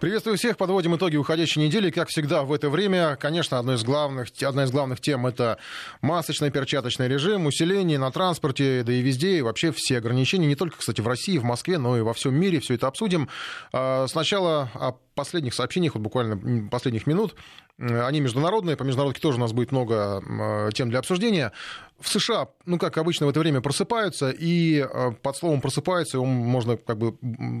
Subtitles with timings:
[0.00, 0.56] Приветствую всех.
[0.56, 1.90] Подводим итоги уходящей недели.
[1.90, 5.58] Как всегда, в это время, конечно, одной из главных, одна из главных тем— это
[6.02, 10.78] масочный перчаточный режим, усиление на транспорте, да и везде, и вообще все ограничения, не только,
[10.78, 12.60] кстати, в России, в Москве, но и во всем мире.
[12.60, 13.28] Все это обсудим.
[13.72, 14.70] А, сначала
[15.18, 17.34] последних сообщениях, вот буквально последних минут.
[17.78, 20.22] Они международные, по международке тоже у нас будет много
[20.72, 21.52] тем для обсуждения
[22.00, 26.24] в США, ну, как обычно, в это время просыпаются, и э, под словом «просыпаются» его
[26.24, 27.16] можно как бы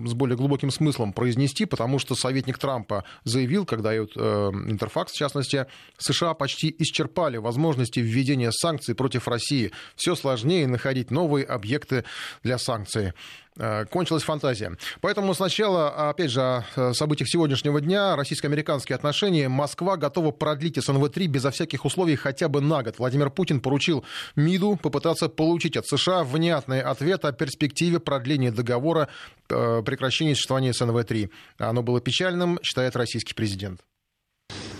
[0.06, 5.66] с более глубоким смыслом произнести, потому что советник Трампа заявил, когда э, Интерфакс, в частности,
[5.98, 9.72] США почти исчерпали возможности введения санкций против России.
[9.96, 12.04] Все сложнее находить новые объекты
[12.44, 13.14] для санкций.
[13.58, 14.76] Э, кончилась фантазия.
[15.00, 18.14] Поэтому сначала, опять же, о э, событиях сегодняшнего дня.
[18.14, 19.48] Российско-американские отношения.
[19.48, 22.98] Москва готова продлить СНВ-3 безо всяких условий хотя бы на год.
[22.98, 24.04] Владимир Путин поручил
[24.36, 29.08] МИДу попытаться получить от США внятный ответ о перспективе продления договора
[29.48, 31.30] э, прекращения существования СНВ-3.
[31.58, 33.80] Оно было печальным, считает российский президент.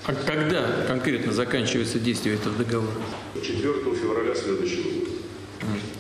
[0.07, 2.95] А когда конкретно заканчивается действие этого договора?
[3.35, 4.28] 4 февраля.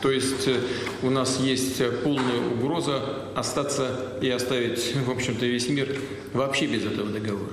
[0.01, 0.61] То есть э,
[1.03, 5.97] у нас есть полная угроза остаться и оставить, в общем-то, весь мир
[6.33, 7.51] вообще без этого договора.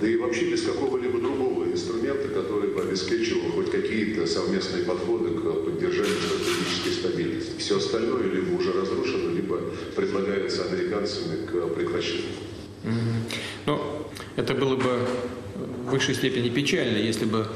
[0.00, 5.64] Да и вообще без какого-либо другого инструмента, который бы обеспечивал хоть какие-то совместные подходы к
[5.64, 7.58] поддержанию стратегической стабильности.
[7.58, 9.60] Все остальное либо уже разрушено, либо
[9.96, 12.30] предлагается американцами к прекращению.
[13.66, 13.80] Ну,
[14.36, 15.06] это было бы
[15.84, 17.46] в высшей степени печально, если бы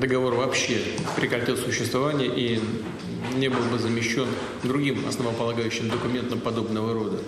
[0.00, 0.78] договор вообще
[1.16, 2.60] прекратил существование и
[3.34, 4.26] не был бы замещен
[4.62, 7.18] другим основополагающим документом подобного рода.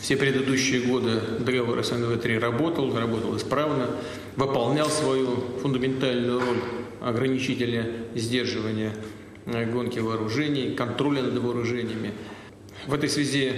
[0.00, 3.90] Все предыдущие годы договор СНВ-3 работал, работал исправно,
[4.36, 6.60] выполнял свою фундаментальную роль
[7.00, 8.94] ограничителя сдерживания
[9.46, 12.12] гонки вооружений, контроля над вооружениями.
[12.86, 13.52] В этой связи,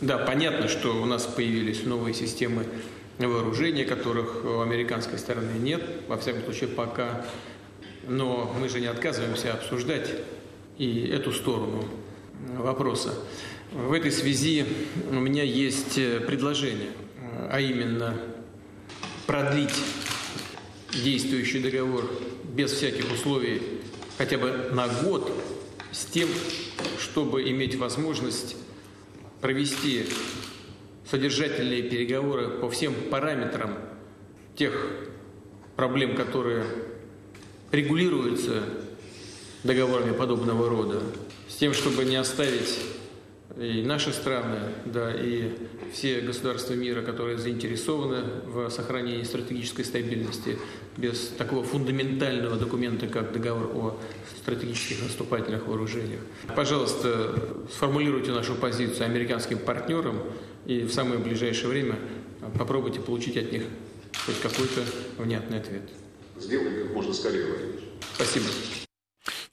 [0.00, 2.64] да, понятно, что у нас появились новые системы
[3.18, 7.24] вооружения, которых у американской стороны нет, во всяком случае пока.
[8.08, 10.10] Но мы же не отказываемся обсуждать
[10.78, 11.84] и эту сторону
[12.58, 13.14] вопроса.
[13.72, 14.64] В этой связи
[15.10, 16.90] у меня есть э, предложение,
[17.50, 18.16] а именно
[19.26, 19.74] продлить
[20.92, 22.08] действующий договор
[22.54, 23.60] без всяких условий
[24.18, 25.30] хотя бы на год
[25.92, 26.28] с тем,
[26.98, 28.56] чтобы иметь возможность
[29.40, 30.06] провести
[31.10, 33.78] содержательные переговоры по всем параметрам
[34.56, 34.90] тех
[35.76, 36.64] проблем, которые
[37.72, 38.62] регулируются
[39.66, 41.02] договорами подобного рода,
[41.48, 42.78] с тем, чтобы не оставить
[43.58, 45.50] и наши страны, да, и
[45.92, 50.58] все государства мира, которые заинтересованы в сохранении стратегической стабильности,
[50.96, 53.98] без такого фундаментального документа, как договор о
[54.40, 56.20] стратегических наступательных вооружениях.
[56.54, 57.34] Пожалуйста,
[57.72, 60.22] сформулируйте нашу позицию американским партнерам
[60.66, 61.96] и в самое ближайшее время
[62.58, 63.62] попробуйте получить от них
[64.26, 64.82] хоть какой-то
[65.18, 65.82] внятный ответ.
[66.38, 67.80] Сделаем как можно скорее, Владимир.
[68.14, 68.46] Спасибо.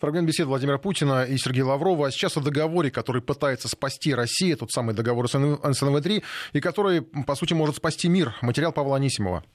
[0.04, 2.08] Фрагмент беседы Владимира Путина и Сергея Лаврова.
[2.08, 6.22] А сейчас о договоре, который пытается спасти Россию, тот самый договор СНВ-3,
[6.52, 8.36] и который, по сути, может спасти мир.
[8.42, 9.46] Материал Павла Анисимова.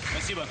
[0.00, 0.44] Спасибо.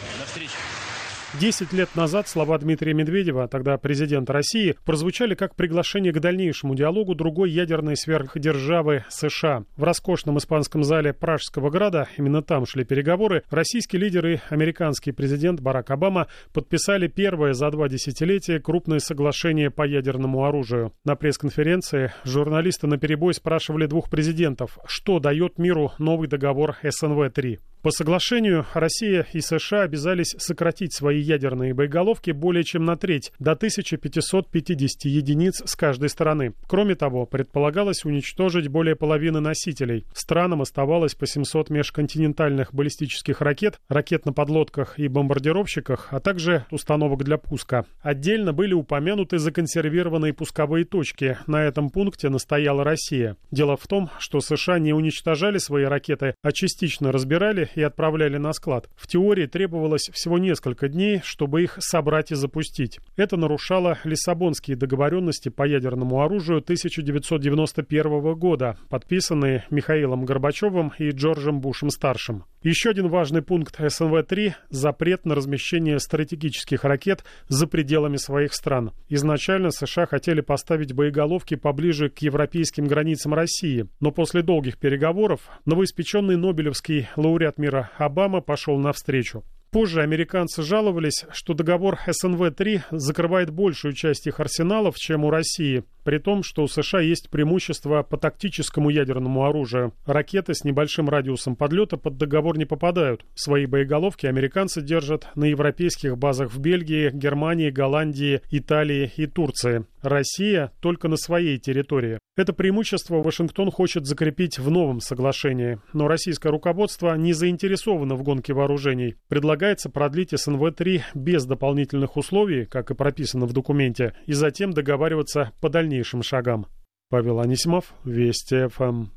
[1.39, 7.15] Десять лет назад слова Дмитрия Медведева, тогда президента России, прозвучали как приглашение к дальнейшему диалогу
[7.15, 9.63] другой ядерной сверхдержавы США.
[9.77, 15.61] В роскошном испанском зале Пражского града, именно там шли переговоры, российский лидер и американский президент
[15.61, 20.91] Барак Обама подписали первое за два десятилетия крупное соглашение по ядерному оружию.
[21.05, 27.59] На пресс-конференции журналисты на перебой спрашивали двух президентов, что дает миру новый договор СНВ-3.
[27.81, 33.53] По соглашению Россия и США обязались сократить свои ядерные боеголовки более чем на треть, до
[33.53, 36.53] 1550 единиц с каждой стороны.
[36.67, 40.05] Кроме того, предполагалось уничтожить более половины носителей.
[40.13, 47.23] Странам оставалось по 700 межконтинентальных баллистических ракет, ракет на подлодках и бомбардировщиках, а также установок
[47.23, 47.85] для пуска.
[48.03, 51.39] Отдельно были упомянуты законсервированные пусковые точки.
[51.47, 53.37] На этом пункте настояла Россия.
[53.49, 58.53] Дело в том, что США не уничтожали свои ракеты, а частично разбирали и отправляли на
[58.53, 58.89] склад.
[58.95, 62.99] В теории требовалось всего несколько дней, чтобы их собрать и запустить.
[63.15, 72.45] Это нарушало Лиссабонские договоренности по ядерному оружию 1991 года, подписанные Михаилом Горбачевым и Джорджем Бушем-старшим.
[72.63, 78.91] Еще один важный пункт СНВ-3– запрет на размещение стратегических ракет за пределами своих стран.
[79.09, 86.37] Изначально США хотели поставить боеголовки поближе к европейским границам России, но после долгих переговоров новоиспеченный
[86.37, 89.43] Нобелевский лауреат мира Обама пошел навстречу.
[89.71, 95.85] Позже американцы жаловались, что договор СНВ-3 закрывает большую часть их арсеналов, чем у России.
[96.03, 99.93] При том, что у США есть преимущество по тактическому ядерному оружию.
[100.05, 103.25] Ракеты с небольшим радиусом подлета под договор не попадают.
[103.35, 109.85] Свои боеголовки американцы держат на европейских базах в Бельгии, Германии, Голландии, Италии и Турции.
[110.01, 112.17] Россия только на своей территории.
[112.37, 115.79] Это преимущество Вашингтон хочет закрепить в новом соглашении.
[115.93, 119.15] Но российское руководство не заинтересовано в гонке вооружений.
[119.27, 125.69] Предлагается продлить СНВ-3 без дополнительных условий, как и прописано в документе, и затем договариваться по
[125.91, 126.67] дальнейшим шагам.
[127.09, 129.07] Павел Анисимов, Вести ФМ.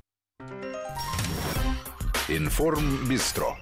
[2.28, 3.56] Информ Бистро.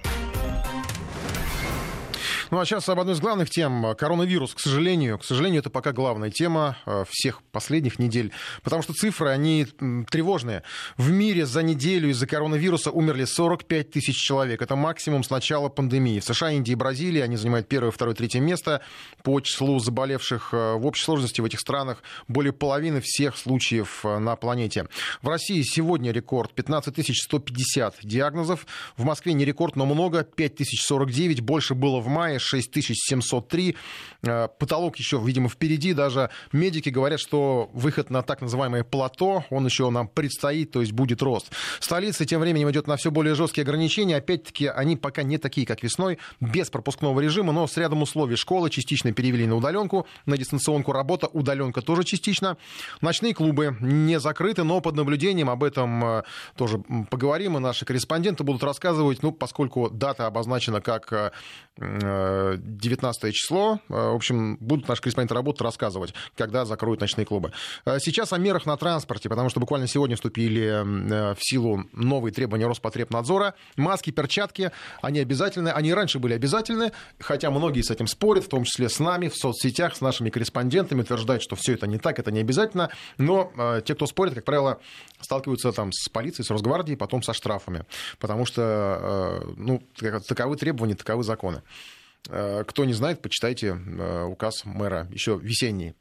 [2.53, 3.95] Ну а сейчас об одной из главных тем.
[3.97, 5.17] Коронавирус, к сожалению.
[5.17, 8.31] К сожалению, это пока главная тема э, всех последних недель.
[8.61, 9.65] Потому что цифры, они
[10.11, 10.61] тревожные.
[10.95, 14.61] В мире за неделю из-за коронавируса умерли 45 тысяч человек.
[14.61, 16.19] Это максимум с начала пандемии.
[16.19, 18.81] В США, Индии и Бразилии они занимают первое, второе, третье место.
[19.23, 24.19] По числу заболевших э, в общей сложности в этих странах более половины всех случаев э,
[24.19, 24.85] на планете.
[25.23, 28.67] В России сегодня рекорд 15 150 диагнозов.
[28.95, 30.23] В Москве не рекорд, но много.
[30.23, 31.41] 5049.
[31.41, 32.42] Больше было в мае.
[32.43, 33.75] 6703.
[34.23, 35.93] Э, потолок еще, видимо, впереди.
[35.93, 40.91] Даже медики говорят, что выход на так называемое плато, он еще нам предстоит, то есть
[40.91, 41.51] будет рост.
[41.79, 44.17] Столица тем временем идет на все более жесткие ограничения.
[44.17, 48.35] Опять-таки, они пока не такие, как весной, без пропускного режима, но с рядом условий.
[48.35, 52.57] Школы частично перевели на удаленку, на дистанционку работа, удаленка тоже частично.
[53.01, 56.23] Ночные клубы не закрыты, но под наблюдением об этом э,
[56.55, 56.79] тоже
[57.09, 61.33] поговорим, и наши корреспонденты будут рассказывать, ну, поскольку дата обозначена как
[61.77, 63.79] 19 э, число.
[63.89, 67.51] Э, в общем, будут наши корреспонденты работать, рассказывать, когда закроют ночные клубы.
[67.85, 72.67] Э, сейчас о мерах на транспорте, потому что буквально сегодня вступили в силу новые требования
[72.67, 73.55] Роспотребнадзора.
[73.75, 74.71] Маски, перчатки,
[75.01, 75.69] они обязательны.
[75.69, 79.35] Они раньше были обязательны, хотя многие с этим спорят, в том числе с нами, в
[79.35, 82.89] соцсетях, с нашими корреспондентами, утверждают, что все это не так, это не обязательно.
[83.17, 83.51] Но
[83.85, 84.79] те, кто спорит, как правило,
[85.19, 87.85] сталкиваются там с полицией, с Росгвардией, потом со штрафами,
[88.19, 89.81] потому что ну,
[90.27, 91.62] таковы требования, таковы законы.
[92.29, 95.93] Э, кто не знает, почитайте э, указ мэра, еще весенний.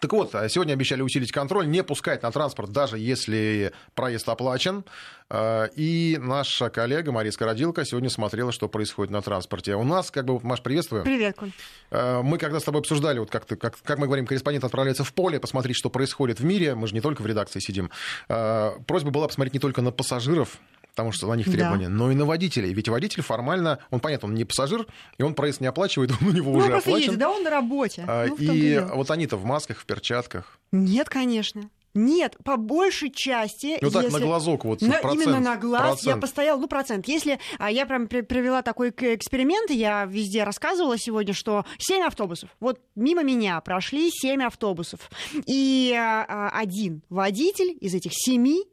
[0.00, 4.84] Так вот, а сегодня обещали усилить контроль, не пускать на транспорт, даже если проезд оплачен.
[5.30, 9.74] Э, и наша коллега Мария Скородилка сегодня смотрела, что происходит на транспорте.
[9.74, 11.02] У нас, как бы, Маш, приветствую.
[11.02, 11.50] Привет, Коль.
[11.90, 15.12] Мы когда с тобой обсуждали, вот как, ты, как, как мы говорим, корреспондент отправляется в
[15.14, 16.74] поле, посмотреть, что происходит в мире.
[16.74, 17.90] Мы же не только в редакции сидим.
[18.28, 20.58] Просьба была посмотреть не только на пассажиров,
[20.98, 21.94] потому что на них требования, да.
[21.94, 22.72] но и на водителей.
[22.72, 24.84] Ведь водитель формально, он понятно, он не пассажир,
[25.16, 27.12] и он проезд не оплачивает, он у него ну, уже оплачен.
[27.12, 28.04] Едет, да, он на работе.
[28.08, 30.58] А, ну, и вот они-то в масках, в перчатках.
[30.72, 31.70] Нет, конечно.
[31.94, 33.78] Нет, по большей части...
[33.80, 34.18] Ну так, если...
[34.18, 36.16] на глазок вот на, процент, Именно на глаз процент.
[36.16, 37.06] я постоял, ну, процент.
[37.06, 42.80] Если а, я прям привела такой эксперимент, я везде рассказывала сегодня, что 7 автобусов, вот
[42.96, 45.10] мимо меня прошли 7 автобусов,
[45.46, 48.64] и а один водитель из этих семи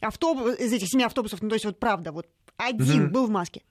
[0.00, 2.26] автобус, из этих семи автобусов, ну, то есть вот правда, вот
[2.56, 3.12] один угу.
[3.12, 3.62] был в маске.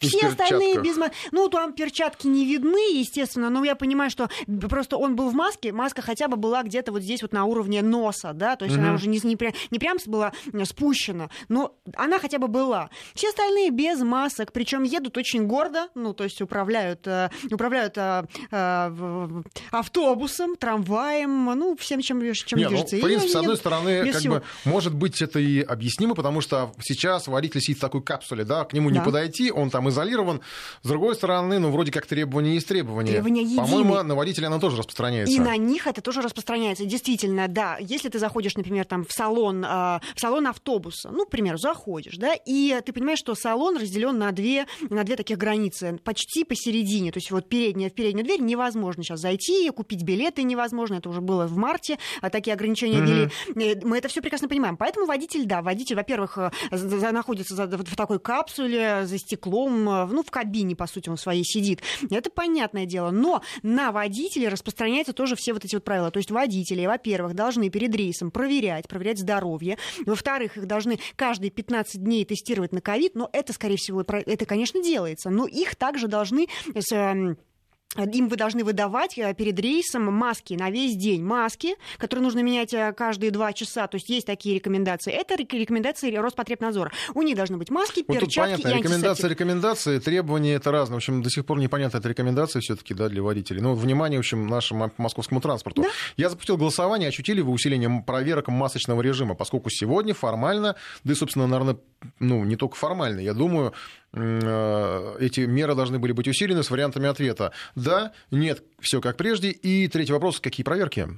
[0.00, 1.16] Все остальные без маски.
[1.32, 4.28] Ну, там перчатки не видны, естественно, но я понимаю, что
[4.68, 7.82] просто он был в маске, маска хотя бы была где-то вот здесь вот на уровне
[7.82, 8.84] носа, да, то есть угу.
[8.84, 10.32] она уже не, не, прям, не прям была
[10.64, 12.90] спущена, но она хотя бы была.
[13.14, 18.24] Все остальные без масок, причем едут очень гордо, ну, то есть управляют, э, управляют э,
[18.50, 22.96] э, автобусом, трамваем, ну, всем, чем, чем Не, движется.
[22.96, 26.72] Ну, в принципе, с одной стороны, как бы, может быть, это и объяснимо, потому что
[26.80, 28.96] сейчас водитель сидит в такой капсуле, да, к нему да.
[28.96, 30.40] не подойти, он там изолирован.
[30.82, 33.12] С другой стороны, ну, вроде как требования есть требования.
[33.12, 35.34] Требования По-моему, на водителя оно тоже распространяется.
[35.34, 36.84] И на них это тоже распространяется.
[36.84, 37.76] Действительно, да.
[37.80, 42.16] Если ты заходишь, например, там, в салон, э, в салон автобуса, ну, к примеру, заходишь,
[42.16, 47.12] да, и ты понимаешь, что салон разделен на две, на две таких границы, почти посередине.
[47.12, 50.94] То есть вот передняя в переднюю дверь невозможно сейчас зайти, купить билеты невозможно.
[50.94, 53.30] Это уже было в марте, а такие ограничения ввели.
[53.48, 53.80] Mm-hmm.
[53.84, 54.76] Мы это все прекрасно понимаем.
[54.76, 56.50] Поэтому водитель, да, водитель, во-первых, э,
[57.12, 61.82] находится в такой капсуле за стеклом, ну, в кабине, по сути, он своей сидит.
[62.10, 63.10] Это понятное дело.
[63.10, 66.10] Но на водителей распространяются тоже все вот эти вот правила.
[66.10, 69.78] То есть водители, во-первых, должны перед рейсом проверять, проверять здоровье.
[70.06, 73.14] Во-вторых, их должны каждые 15 дней тестировать на ковид.
[73.14, 75.30] Но это, скорее всего, это, конечно, делается.
[75.30, 76.48] Но их также должны
[76.92, 77.38] эм,
[77.96, 81.24] им вы должны выдавать э, перед рейсом маски на весь день.
[81.24, 83.86] Маски, которые нужно менять э, каждые два часа.
[83.86, 85.12] То есть есть такие рекомендации.
[85.12, 86.92] Это рекомендации Роспотребнадзора.
[87.14, 88.68] У них должны быть маски, вот перчатки тут понятно.
[88.68, 90.96] и Рекомендации, рекомендации, требования это разные.
[90.96, 93.62] В общем, до сих пор непонятно, это рекомендации все-таки да, для водителей.
[93.62, 95.82] Но внимание, в общем, нашему московскому транспорту.
[95.82, 95.88] Да?
[96.16, 101.46] Я запустил голосование, ощутили вы усиление проверок масочного режима, поскольку сегодня формально, да и, собственно,
[101.46, 101.78] наверное,
[102.20, 103.72] ну, не только формально, я думаю,
[104.12, 107.52] эти меры должны были быть усилены с вариантами ответа.
[107.74, 109.50] Да, нет, все как прежде.
[109.50, 111.08] И третий вопрос, какие проверки?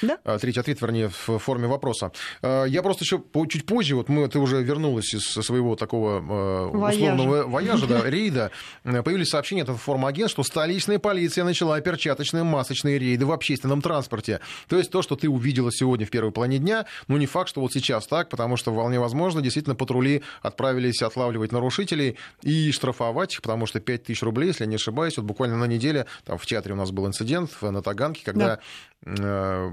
[0.00, 0.18] Да?
[0.24, 2.12] А, третий ответ, вернее, в форме вопроса.
[2.42, 6.76] А, Я просто еще чуть позже, вот мы, ты уже вернулась из своего такого э,
[6.76, 6.98] Вояжа.
[7.02, 8.50] условного вояжа, да, рейда,
[8.84, 14.40] э, появились сообщения от информагент, что столичная полиция начала перчаточные масочные рейды в общественном транспорте.
[14.68, 17.60] То есть то, что ты увидела сегодня в первой половине дня, ну не факт, что
[17.60, 23.42] вот сейчас так, потому что вполне возможно, действительно, патрули отправились отлавливать нарушителей и штрафовать их,
[23.42, 26.46] потому что 5 тысяч рублей, если я не ошибаюсь, вот буквально на неделе, там в
[26.46, 28.58] театре у нас был инцидент на Таганке, когда
[29.04, 29.70] э,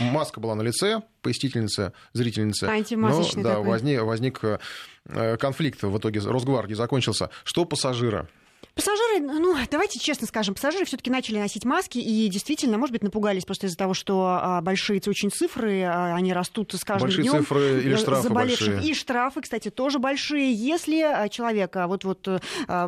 [0.00, 2.64] маска была на лице посетительницы, зрительницы.
[2.64, 3.68] Антимасочный но, да, такой.
[3.68, 7.30] возник, возник э, конфликт в итоге Росгвардии закончился.
[7.44, 8.28] Что пассажира?
[8.74, 13.44] Пассажиры, ну, давайте честно скажем, пассажиры все-таки начали носить маски и действительно, может быть, напугались
[13.44, 17.38] просто из-за того, что а, большие очень цифры, а, они растут с каждым Большие днем.
[17.40, 18.68] цифры или э, штрафы заболевших.
[18.74, 18.90] большие?
[18.90, 20.52] И штрафы, кстати, тоже большие.
[20.52, 22.26] Если а, человека вот-вот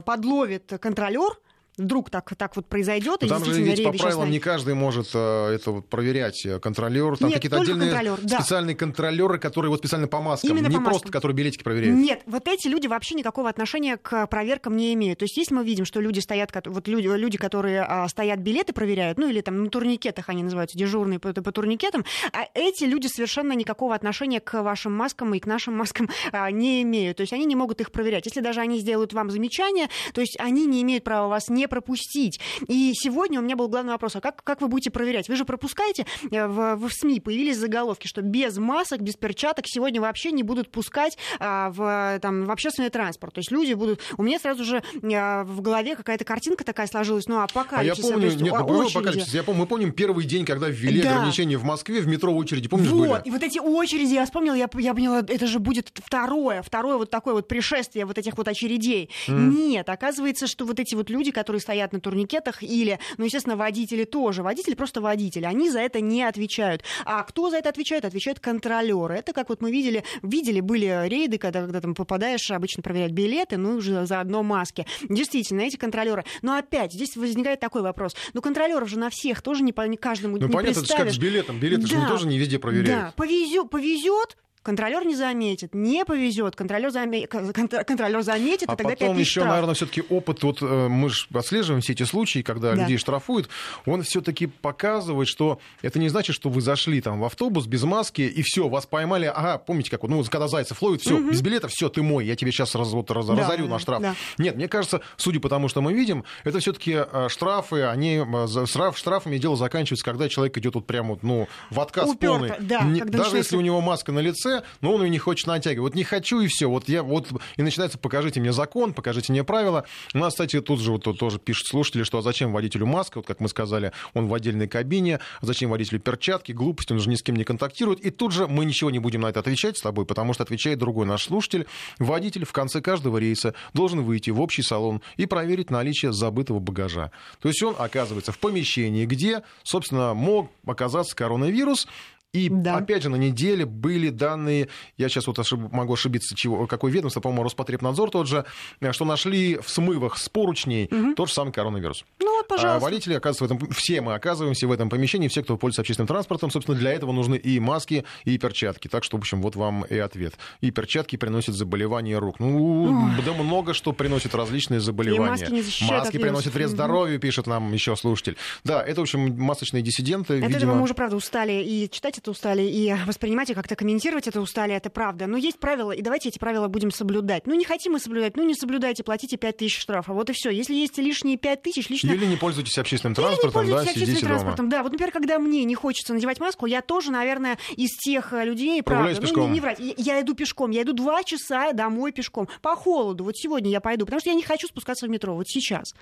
[0.04, 1.38] подловит контролер,
[1.76, 5.10] вдруг так, так вот произойдет, и Ну, Там же ведь по правилам не каждый может
[5.14, 6.46] э, это вот проверять.
[6.62, 8.40] Контролер, там какие-то отдельные контролер, да.
[8.40, 11.12] специальные контролеры, которые вот специально по маскам, Именно не по просто маскам.
[11.12, 11.96] которые билетики проверяют.
[11.98, 15.18] Нет, вот эти люди вообще никакого отношения к проверкам не имеют.
[15.18, 18.72] То есть если мы видим, что люди стоят, вот люди, люди которые а, стоят, билеты
[18.72, 23.06] проверяют, ну или там на турникетах они называются, дежурные по, по турникетам, а эти люди
[23.06, 27.18] совершенно никакого отношения к вашим маскам и к нашим маскам а, не имеют.
[27.18, 28.26] То есть они не могут их проверять.
[28.26, 32.40] Если даже они сделают вам замечание, то есть они не имеют права вас не пропустить.
[32.68, 35.28] И сегодня у меня был главный вопрос, а как, как вы будете проверять?
[35.28, 40.00] Вы же пропускаете, э, в, в СМИ появились заголовки, что без масок, без перчаток сегодня
[40.00, 43.34] вообще не будут пускать а, в, там, в общественный транспорт.
[43.34, 44.00] То есть люди будут...
[44.16, 44.82] У меня сразу же
[45.12, 48.02] а, в голове какая-то картинка такая сложилась, ну, А я апокалипсис.
[48.04, 48.98] помню, есть нет, о- ну, был очереди.
[48.98, 49.34] апокалипсис.
[49.34, 51.16] Я помню, мы помним первый день, когда ввели Да.
[51.16, 53.22] ограничения в Москве, в метро очереди, помнишь, вот, были?
[53.24, 57.10] и вот эти очереди, я вспомнила, я, я поняла, это же будет второе, второе вот
[57.10, 59.10] такое вот пришествие вот этих вот очередей.
[59.28, 64.04] Нет, оказывается, что вот эти вот люди, которые стоят на турникетах или, ну, естественно, водители
[64.04, 66.82] тоже, водители просто водители, они за это не отвечают.
[67.04, 68.04] А кто за это отвечает?
[68.04, 69.14] Отвечают контролеры.
[69.16, 73.56] Это как вот мы видели, видели, были рейды, когда, когда там попадаешь, обычно проверять билеты,
[73.56, 74.86] ну, уже заодно маски.
[75.08, 76.24] Действительно, эти контролеры.
[76.42, 78.14] Но опять, здесь возникает такой вопрос.
[78.34, 80.86] Ну, контролеров же на всех тоже не, по- не каждому Ну, не понятно, это же
[80.86, 81.14] как представишь.
[81.14, 81.58] с билетом.
[81.60, 82.08] Билеты же Да.
[82.08, 82.86] тоже не везде проверяют.
[83.06, 84.36] Да, повезет, повезет,
[84.66, 87.26] контролер не заметит, не повезет, контролер, заме...
[87.26, 89.48] кон- контролер заметит, А и тогда потом 5 тысяч еще, штраф.
[89.52, 92.82] наверное, все-таки опыт, вот э, мы же отслеживаем все эти случаи, когда Да.
[92.82, 93.48] людей штрафуют,
[93.86, 98.22] он все-таки показывает, что это не значит, что вы зашли там в автобус без маски,
[98.22, 101.68] и все, вас поймали, ага, помните, как вот, ну, когда Зайцев ловит, все, без билета,
[101.68, 104.02] все, ты мой, я тебе сейчас раз, вот, раз- Да, разорю на штраф.
[104.02, 104.14] да.
[104.38, 108.98] Нет, мне кажется, судя по тому, что мы видим, это все-таки штрафы, они, э, штраф,
[108.98, 112.66] штрафами дело заканчивается, когда человек идет вот прямо, вот, ну, в отказ Упёрто, полный.
[112.66, 115.46] да, Не- даже начинается- если у него маска на лице, но он ее не хочет
[115.46, 115.92] натягивать.
[115.92, 116.68] Вот не хочу и все.
[116.68, 119.84] Вот я вот и начинается покажите мне закон, покажите мне правила.
[120.14, 123.18] У нас, кстати, тут же вот тут тоже пишут слушатели, что а зачем водителю маска,
[123.18, 127.08] вот как мы сказали, он в отдельной кабине, а зачем водителю перчатки, глупость, он же
[127.08, 128.00] ни с кем не контактирует.
[128.00, 130.78] И тут же мы ничего не будем на это отвечать с тобой, потому что отвечает
[130.78, 131.66] другой наш слушатель.
[131.98, 137.10] Водитель в конце каждого рейса должен выйти в общий салон и проверить наличие забытого багажа.
[137.40, 141.86] То есть он оказывается в помещении, где, собственно, мог оказаться коронавирус,
[142.32, 142.76] и Да.
[142.76, 144.68] опять же, на неделе были данные,
[144.98, 148.44] я сейчас вот ошиб- могу ошибиться, чего, какое ведомство, по-моему, Роспотребнадзор тот же,
[148.80, 152.04] э, что нашли в смывах с поручней тот же самый коронавирус.
[152.20, 152.76] Ну вот, пожалуйста.
[152.76, 156.08] А водители оказываются в этом, все мы оказываемся в этом помещении, все, кто пользуется общественным
[156.08, 158.88] транспортом, собственно, для этого нужны и маски, и перчатки.
[158.88, 160.34] Так что, в общем, вот вам и ответ.
[160.60, 162.38] И перчатки приносят заболевания рук.
[162.40, 165.30] Ну, да много что приносит различные заболевания.
[165.30, 168.36] маски не защищают Маски приносят вред здоровью, пишет нам еще слушатель.
[168.64, 170.56] Да, это, в общем, масочные диссиденты, От видимо...
[170.56, 174.40] этого мы уже, правда, устали и читать это устали, и воспринимать и как-то комментировать это
[174.40, 175.26] устали, это правда.
[175.26, 177.46] Но есть правила, и давайте эти правила будем соблюдать.
[177.46, 180.12] Ну, не хотим мы соблюдать, ну, не соблюдайте, платите 5 тысяч штрафа.
[180.12, 180.50] Вот и все.
[180.50, 182.12] Если есть лишние 5 тысяч, лично...
[182.12, 184.40] Или не пользуйтесь общественным Или не транспортом, да, пользуйтесь сидите общественным дома.
[184.40, 184.68] транспортом.
[184.68, 188.44] Да, вот, например, когда мне не хочется надевать маску, я тоже, наверное, из тех э,
[188.44, 191.72] людей, Прогуляюсь правда, ну, не, не врать, я, я иду пешком, я иду два часа
[191.72, 193.24] домой пешком, по холоду.
[193.24, 195.94] Вот сегодня я пойду, потому что я не хочу спускаться в метро, вот сейчас.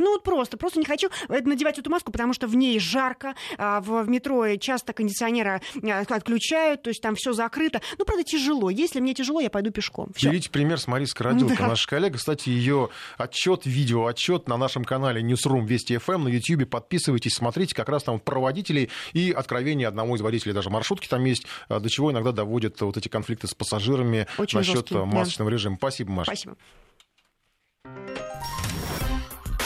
[0.00, 3.34] Ну вот просто, просто не хочу э, надевать эту маску, потому что в ней жарко,
[3.58, 7.80] а, в, метро часто кондиционера э, отключают, то есть там все закрыто.
[7.98, 8.70] Ну, правда, тяжело.
[8.70, 10.08] Если мне тяжело, я пойду пешком.
[10.16, 10.30] Всё.
[10.30, 11.68] Берите пример с Марисой Скородилко, Да.
[11.68, 12.16] наша коллега.
[12.16, 12.88] Кстати, ее
[13.18, 16.68] отчет, видео отчет на нашем канале Newsroom Вести ФМ на YouTube.
[16.68, 21.08] Подписывайтесь, смотрите, как раз там вот про водителей и откровение одного из водителей даже маршрутки
[21.08, 25.02] там есть, а, до чего иногда доводят вот эти конфликты с пассажирами Очень насчет жесткие,
[25.02, 25.16] а, да.
[25.18, 25.76] масочного режима.
[25.76, 26.30] Спасибо, Маша.
[26.30, 26.56] Спасибо.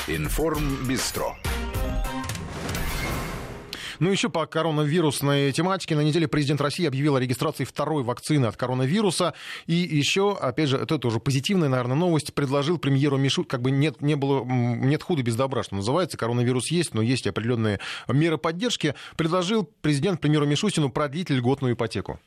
[0.07, 1.35] Информ Бистро.
[4.01, 5.97] Ну, еще по коронавирусной тематике.
[5.97, 9.33] На неделе президент России объявил о регистрации второй вакцины от коронавируса.
[9.67, 14.03] И еще, опять же, это тоже позитивная, наверное, новость, предложил премьеру Мишу, как бы нет,
[14.03, 16.19] не было, нет худа без добра, что называется.
[16.19, 18.95] Коронавирус есть, но есть определенные меры поддержки.
[19.17, 22.21] Предложил президент премьеру Мишустину продлить льготную ипотеку.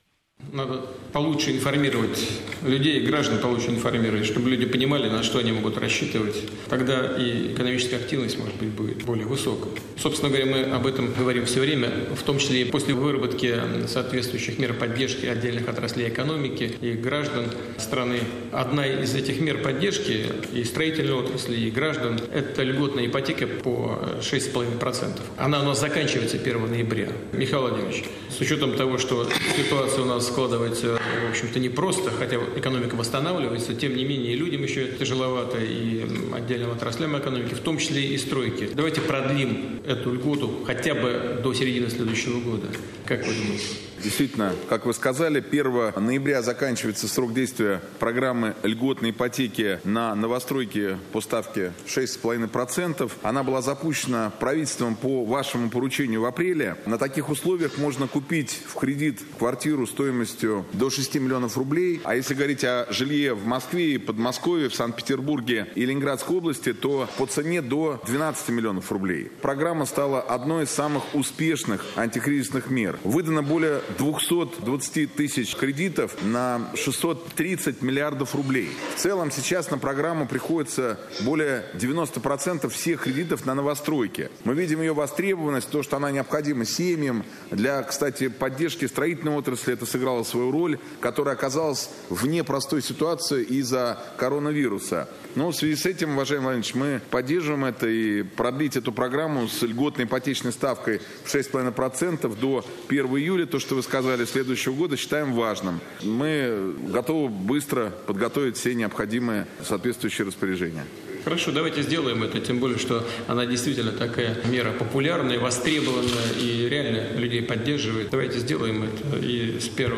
[0.54, 0.82] Надо
[1.14, 2.20] получше информировать
[2.64, 6.36] людей, граждан получше информировать, чтобы люди понимали, на что они могут рассчитывать.
[6.70, 9.72] Тогда и экономическая активность, может быть, будет более высокой.
[9.98, 13.56] Собственно говоря, мы об этом говорим все время, в том числе и после выработки
[13.88, 17.46] соответствующих мер поддержки отдельных отраслей экономики и граждан
[17.78, 18.20] страны.
[18.52, 25.20] Одна из этих мер поддержки и строительной отрасли, и граждан– это льготная ипотека по 6,5%.
[25.38, 27.10] Она у нас заканчивается 1 ноября.
[27.34, 32.96] Михаил Владимирович, с учетом того, что ситуация у нас складывается, в общем-то, непросто, хотя экономика
[32.96, 38.18] восстанавливается, тем не менее людям еще тяжеловато и отдельным отраслям экономики, в том числе и
[38.18, 38.70] стройки.
[38.74, 42.68] Давайте продлим эту льготу хотя бы до середины следующего года.
[43.06, 43.66] Как вы думаете?
[44.04, 51.22] Действительно, как вы сказали, 1 ноября заканчивается срок действия программы льготной ипотеки на новостройки по
[51.22, 53.12] ставке 6,5%.
[53.24, 56.78] Она была запущена правительством по вашему поручению в апреле.
[56.86, 62.00] На таких условиях можно купить в кредит квартиру стоимостью до 6 миллионов рублей.
[62.04, 67.26] А если говорить о жилье в Москве Подмосковье, в Санкт-Петербурге и Ленинградской области, то по
[67.26, 69.32] цене до 12 миллионов рублей.
[69.42, 73.00] Программа стала одной из самых успешных антикризисных мер.
[73.04, 78.70] Выдано более 220 тысяч кредитов на 630 миллиардов рублей.
[78.96, 84.30] В целом сейчас на программу приходится более 90% всех кредитов на новостройки.
[84.44, 87.24] Мы видим ее востребованность, то, что она необходима семьям.
[87.52, 94.04] Для, кстати, поддержки строительной отрасли это сыграло свою роль, которая оказалась вне простой ситуации из-за
[94.18, 95.08] коронавируса.
[95.36, 99.62] Но в связи с этим, уважаемый Владимирович, мы поддерживаем это и продлить эту программу с
[99.62, 105.34] льготной ипотечной ставкой в 6,5% до 1 июля, то, что вы сказали, следующего года, считаем
[105.34, 105.80] важным.
[106.02, 110.84] Мы готовы быстро подготовить все необходимые соответствующие распоряжения.
[111.24, 117.20] Хорошо, давайте сделаем это, тем более, что она действительно такая мера популярная, востребованная и реально
[117.20, 118.10] людей поддерживает.
[118.10, 119.18] Давайте сделаем это.
[119.18, 119.92] И с 1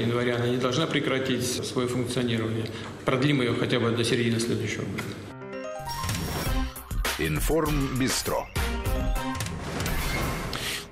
[0.00, 2.66] января она не должна прекратить свое функционирование.
[3.04, 5.02] Продлим ее хотя бы до середины следующего года.
[7.18, 8.46] Информ Бистро.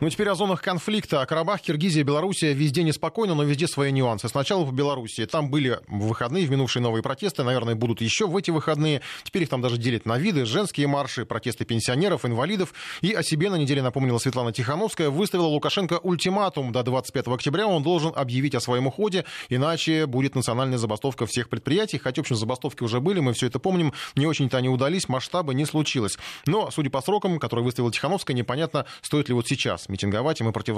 [0.00, 1.22] Ну, теперь о зонах конфликта.
[1.22, 4.28] О Карабах, Киргизия, Белоруссия везде неспокойно, но везде свои нюансы.
[4.28, 5.24] Сначала по Белоруссии.
[5.24, 7.44] Там были в выходные, в минувшие новые протесты.
[7.44, 9.02] Наверное, будут еще в эти выходные.
[9.22, 10.46] Теперь их там даже делят на виды.
[10.46, 12.74] Женские марши, протесты пенсионеров, инвалидов.
[13.02, 15.10] И о себе на неделе напомнила Светлана Тихановская.
[15.10, 16.72] Выставила Лукашенко ультиматум.
[16.72, 21.98] До 25 октября он должен объявить о своем уходе, иначе будет национальная забастовка всех предприятий.
[21.98, 23.92] Хотя, в общем, забастовки уже были, мы все это помним.
[24.16, 26.18] Не очень-то они удались, масштабы не случилось.
[26.46, 30.52] Но, судя по срокам, которые выставила Тихановская, непонятно, стоит ли вот сейчас митинговать и мы
[30.52, 30.76] против,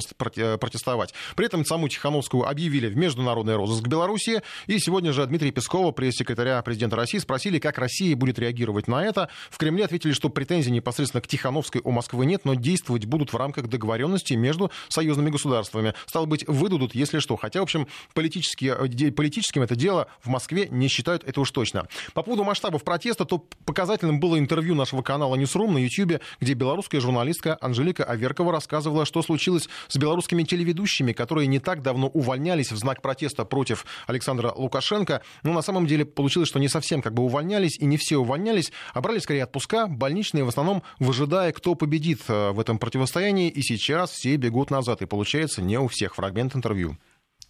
[0.61, 1.15] протестовать.
[1.35, 4.43] При этом саму Тихановскую объявили в международный розыск Беларуси.
[4.67, 9.29] И сегодня же Дмитрия Пескова, пресс-секретаря президента России, спросили, как Россия будет реагировать на это.
[9.51, 13.37] В Кремле ответили, что претензий непосредственно к Тихановской у Москвы нет, но действовать будут в
[13.37, 15.95] рамках договоренности между союзными государствами.
[16.07, 17.37] Стало быть, выдадут, если что.
[17.37, 21.89] Хотя, в общем, э, политическим это дело в Москве не считают, это уж точно.
[22.15, 27.01] По поводу масштабов протеста, то показательным было интервью нашего канала Newsroom на YouTube, где белорусская
[27.01, 32.77] журналистка Анжелика Аверкова рассказывала, что случилось с белорусскими телеведущими, которые не так давно увольнялись в
[32.77, 35.23] знак протеста против Александра Лукашенко.
[35.43, 38.73] Но на самом деле получилось, что не совсем как бы увольнялись, и не все увольнялись,
[38.95, 43.49] а брали скорее отпуска, больничные, в основном выжидая, кто победит э, в этом противостоянии.
[43.51, 45.03] И сейчас все бегут назад.
[45.03, 46.15] И получается не у всех.
[46.15, 46.97] Фрагмент интервью.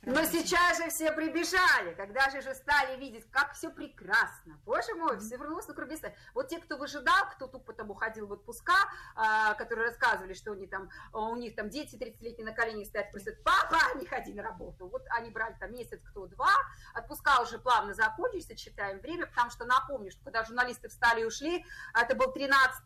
[0.06, 4.56] Но сейчас же все прибежали, когда же же стали видеть, как все прекрасно.
[4.64, 5.96] Боже мой, все вернулось на круги
[6.32, 8.72] Вот те, кто выжидал, кто тупо там уходил в отпуска,
[9.16, 13.42] а, которые рассказывали, что они там, у них там дети 30-летние на коленях стоят, просят,
[13.42, 14.86] папа, не ходи на работу.
[14.86, 16.52] Вот они брали там месяц, кто два,
[16.94, 21.66] отпуска уже плавно закончились, отсчитаем время, потому что напомню, что когда журналисты встали и ушли,
[22.00, 22.80] это был 13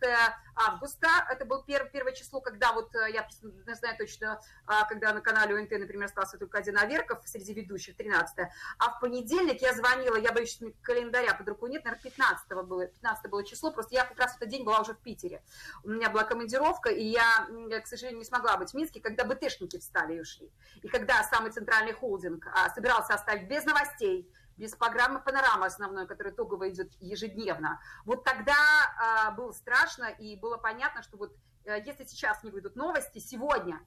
[0.55, 5.13] августа, это был первое, первое число, когда вот, э, я не знаю точно, а, когда
[5.13, 9.61] на канале УНТ, например, остался только один Аверк, Марков среди ведущих, 13 А в понедельник
[9.63, 13.73] я звонила, я боюсь, что календаря под рукой нет, наверное, 15 было, 15 было число,
[13.73, 15.43] просто я как раз в этот день была уже в Питере.
[15.85, 17.47] У меня была командировка, и я,
[17.83, 20.51] к сожалению, не смогла быть в Минске, когда БТшники встали и ушли.
[20.83, 26.35] И когда самый центральный холдинг а, собирался оставить без новостей, без программы «Панорама» основной, которая
[26.35, 27.81] итогово идет ежедневно.
[28.05, 28.55] Вот тогда
[28.99, 33.81] а, было страшно, и было понятно, что вот э, если сейчас не выйдут новости, сегодня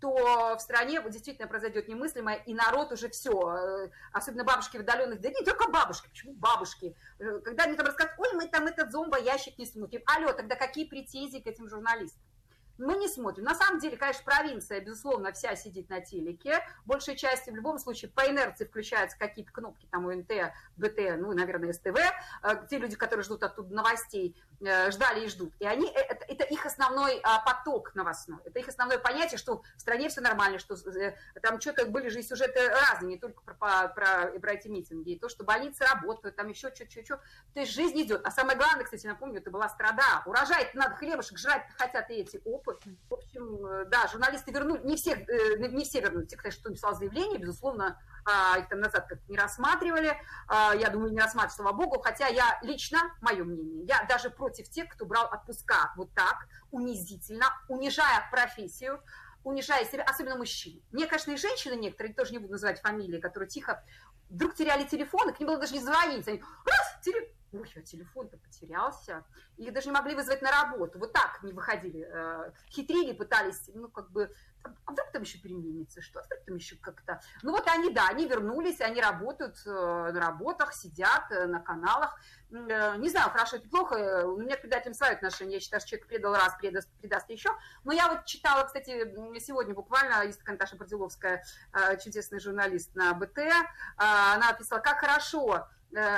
[0.00, 4.80] то в стране вот действительно произойдет немыслимое, и народ уже все, э, особенно бабушки в
[4.80, 6.96] отдаленных, да не только бабушки, почему бабушки?
[7.18, 10.02] Э, когда они там рассказывают, ой, мы там этот зомбоящик не смотрим.
[10.06, 12.19] Алло, тогда какие претензии к этим журналистам?
[12.80, 13.44] Мы не смотрим.
[13.44, 16.66] На самом деле, конечно, провинция, безусловно, вся сидит на телеке.
[16.84, 20.30] Большая часть, в любом случае, по инерции включаются какие-то кнопки, там, УНТ,
[20.76, 21.98] БТ, ну, наверное, СТВ.
[22.42, 25.52] Э, те люди, которые ждут оттуда новостей, э, ждали и ждут.
[25.58, 28.38] И они, э, это, это их основной а, поток новостной.
[28.44, 30.76] Это их основное понятие, что в стране все нормально, что
[31.42, 35.12] там что-то были же сюжеты разные, не только про, про, про, про эти митинги.
[35.12, 37.20] И то, что больницы работают, там еще что-что-что.
[37.54, 38.22] То есть жизнь идет.
[38.24, 40.22] А самое главное, кстати, напомню, это была страда.
[40.26, 42.40] Урожай надо хлебушек жрать хотят и эти
[43.08, 45.16] В общем, да, журналисты вернули, не все,
[45.58, 49.38] не все вернули, те, кто что написал заявление, безусловно, а, их там назад как-то не
[49.38, 50.16] рассматривали,
[50.48, 54.68] а, я думаю, не рассматривали, слава богу, хотя я лично, мое мнение, я даже против
[54.68, 56.36] тех, кто брал отпуска вот так,
[56.70, 59.02] унизительно, унижая профессию,
[59.44, 60.82] унижая себя, особенно мужчин.
[60.92, 63.82] Мне, конечно, и женщины некоторые, тоже не буду называть фамилии, которые тихо
[64.28, 66.28] вдруг теряли телефон, и к ним было даже не звонить.
[66.28, 69.24] Они, раз, телефон, ой, а телефон-то потерялся.
[69.56, 70.98] Их даже не могли вызвать на работу.
[70.98, 72.06] Вот так не выходили.
[72.10, 74.32] Э, хитрили, пытались, ну, как бы
[74.62, 77.20] а вдруг там еще переменится, что, а вдруг там еще как-то...
[77.42, 82.18] Ну вот они, да, они вернулись, они работают э, на работах, сидят э, на каналах.
[82.50, 86.08] Не знаю, хорошо это плохо, у меня к предателям свои отношения, я считаю, что человек
[86.08, 87.50] предал раз, предаст, предаст еще.
[87.84, 88.90] Но я вот читала, кстати,
[89.38, 91.44] сегодня буквально, есть такая Наташа Бродиловская,
[92.02, 93.38] чудесный журналист на БТ,
[93.96, 95.68] она писала, как хорошо,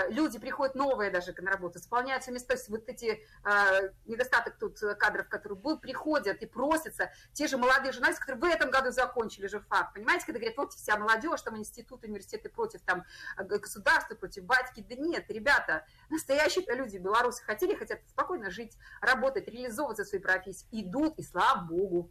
[0.09, 5.59] люди приходят новые даже на работу, заполняются места, вот эти э, недостаток тут кадров, которые
[5.59, 9.95] будут, приходят и просятся, те же молодые журналисты, которые в этом году закончили же факт,
[9.95, 13.05] понимаете, когда говорят, вот вся молодежь, там институт, университеты против там
[13.39, 20.05] государства, против батьки, да нет, ребята, настоящие люди, белорусы хотели, хотят спокойно жить, работать, реализовываться
[20.05, 22.11] в своей профессии, идут, и слава богу.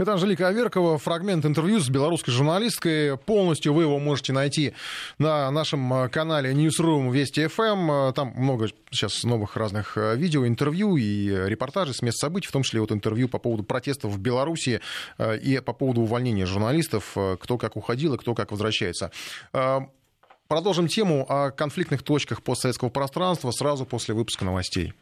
[0.00, 3.18] Это Анжелика Аверкова, фрагмент интервью с белорусской журналисткой.
[3.18, 4.72] Полностью вы его можете найти
[5.18, 8.10] на нашем э, канале Newsroom Вести FM.
[8.10, 12.52] Э, там много сейчас новых разных э, видео, интервью и репортажей с мест событий, в
[12.52, 14.80] том числе вот интервью по поводу протестов в Беларуси
[15.18, 19.10] и по поводу увольнения журналистов, кто как уходил и кто как возвращается.
[20.48, 24.94] Продолжим тему о конфликтных точках постсоветского пространства сразу после выпуска новостей.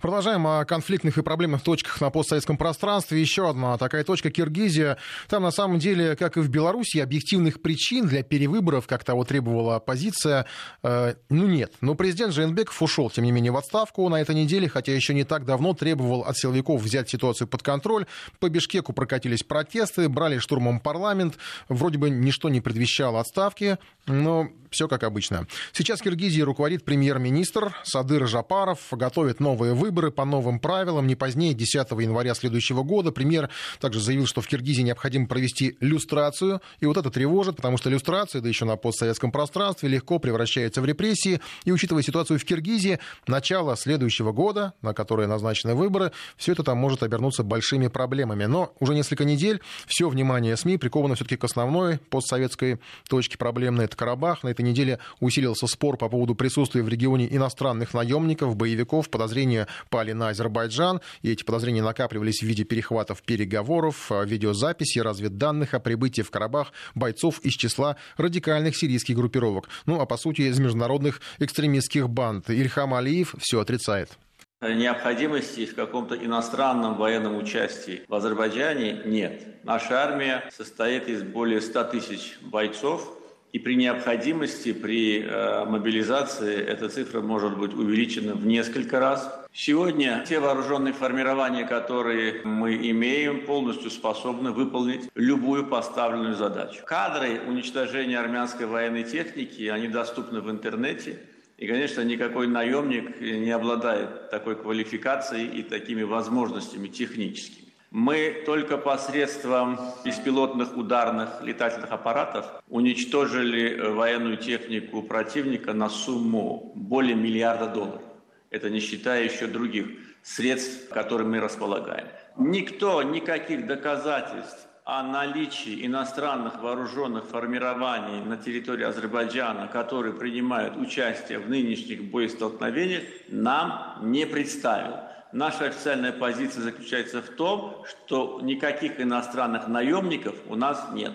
[0.00, 3.20] Продолжаем о конфликтных и проблемных точках на постсоветском пространстве.
[3.20, 4.96] Еще одна такая точка Киргизия.
[5.28, 9.76] Там на самом деле, как и в Беларуси, объективных причин для перевыборов, как того требовала
[9.76, 10.46] оппозиция,
[10.82, 11.74] э, ну нет.
[11.82, 15.24] Но президент Жейнбеков ушел, тем не менее, в отставку на этой неделе, хотя еще не
[15.24, 18.06] так давно требовал от силовиков взять ситуацию под контроль.
[18.38, 21.36] По Бишкеку прокатились протесты, брали штурмом парламент.
[21.68, 25.46] Вроде бы ничто не предвещало отставки, но все как обычно.
[25.72, 31.52] Сейчас Киргизии руководит премьер-министр Садыр Жапаров, готовит новые выборы выборы по новым правилам не позднее
[31.52, 33.10] 10 января следующего года.
[33.10, 33.50] Премьер
[33.80, 36.62] также заявил, что в Киргизии необходимо провести люстрацию.
[36.78, 40.84] И вот это тревожит, потому что люстрация, да еще на постсоветском пространстве, легко превращается в
[40.84, 41.40] репрессии.
[41.64, 46.78] И учитывая ситуацию в Киргизии, начало следующего года, на которое назначены выборы, все это там
[46.78, 48.44] может обернуться большими проблемами.
[48.44, 53.86] Но уже несколько недель все внимание СМИ приковано все-таки к основной постсоветской точке проблемной.
[53.86, 54.44] Это Карабах.
[54.44, 60.12] На этой неделе усилился спор по поводу присутствия в регионе иностранных наемников, боевиков, подозрения пали
[60.12, 66.22] на Азербайджан, и эти подозрения накапливались в виде перехватов переговоров, а, видеозаписи, разведданных о прибытии
[66.22, 69.68] в Карабах бойцов из числа радикальных сирийских группировок.
[69.86, 72.50] Ну, а по сути из международных экстремистских банд.
[72.50, 74.18] Ильхам Алиев все отрицает.
[74.62, 79.64] Необходимости в каком-то иностранном военном участии в Азербайджане нет.
[79.64, 83.16] Наша армия состоит из более 100 тысяч бойцов,
[83.52, 89.39] и при необходимости, при э, мобилизации эта цифра может быть увеличена в несколько раз.
[89.52, 96.82] Сегодня те вооруженные формирования, которые мы имеем, полностью способны выполнить любую поставленную задачу.
[96.86, 101.18] Кадры уничтожения армянской военной техники, они доступны в интернете.
[101.58, 107.66] И, конечно, никакой наемник не обладает такой квалификацией и такими возможностями техническими.
[107.90, 117.66] Мы только посредством беспилотных ударных летательных аппаратов уничтожили военную технику противника на сумму более миллиарда
[117.66, 118.02] долларов.
[118.50, 119.86] Это не считая еще других
[120.22, 122.08] средств, которыми мы располагаем.
[122.36, 131.48] Никто никаких доказательств о наличии иностранных вооруженных формирований на территории Азербайджана, которые принимают участие в
[131.48, 134.96] нынешних боестолкновениях, нам не представил.
[135.32, 141.12] Наша официальная позиция заключается в том, что никаких иностранных наемников у нас нет.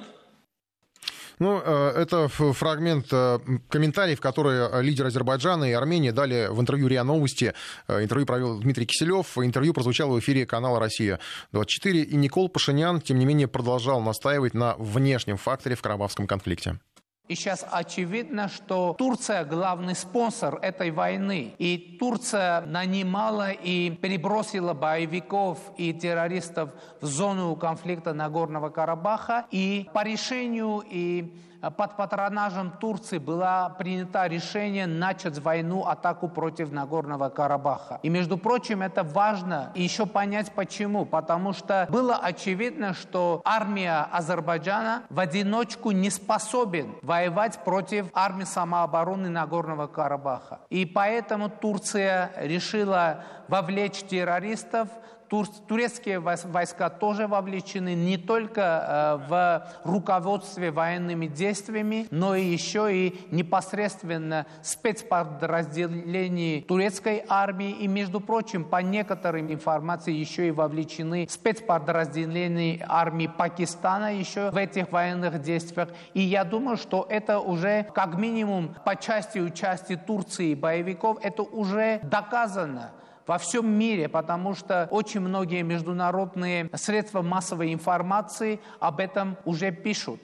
[1.39, 7.03] Ну, э, это фрагмент э, комментариев, которые лидеры Азербайджана и Армении дали в интервью РИА
[7.03, 7.53] Новости.
[7.87, 9.37] Э, интервью провел Дмитрий Киселев.
[9.37, 12.03] Интервью прозвучало в эфире канала «Россия-24».
[12.03, 16.79] И Никол Пашинян, тем не менее, продолжал настаивать на внешнем факторе в карабахском конфликте.
[17.27, 21.55] И сейчас очевидно, что Турция главный спонсор этой войны.
[21.57, 26.69] И Турция нанимала и перебросила боевиков и террористов
[27.01, 29.45] в зону конфликта Нагорного Карабаха.
[29.49, 31.33] И по решению и
[31.71, 37.99] под патронажем Турции было принято решение начать войну, атаку против Нагорного Карабаха.
[38.03, 41.05] И, между прочим, это важно еще понять почему.
[41.05, 49.29] Потому что было очевидно, что армия Азербайджана в одиночку не способен воевать против армии самообороны
[49.29, 50.59] Нагорного Карабаха.
[50.69, 54.89] И поэтому Турция решила вовлечь террористов
[55.29, 63.19] турецкие войска тоже вовлечены не только э, в руководстве военными действиями, но и еще и
[63.31, 67.71] непосредственно спецподразделений турецкой армии.
[67.71, 74.91] И, между прочим, по некоторым информации еще и вовлечены спецподразделения армии Пакистана еще в этих
[74.91, 75.89] военных действиях.
[76.13, 81.99] И я думаю, что это уже как минимум по части участия Турции боевиков, это уже
[82.03, 82.91] доказано
[83.27, 90.19] во всем мире, потому что очень многие международные средства массовой информации об этом уже пишут.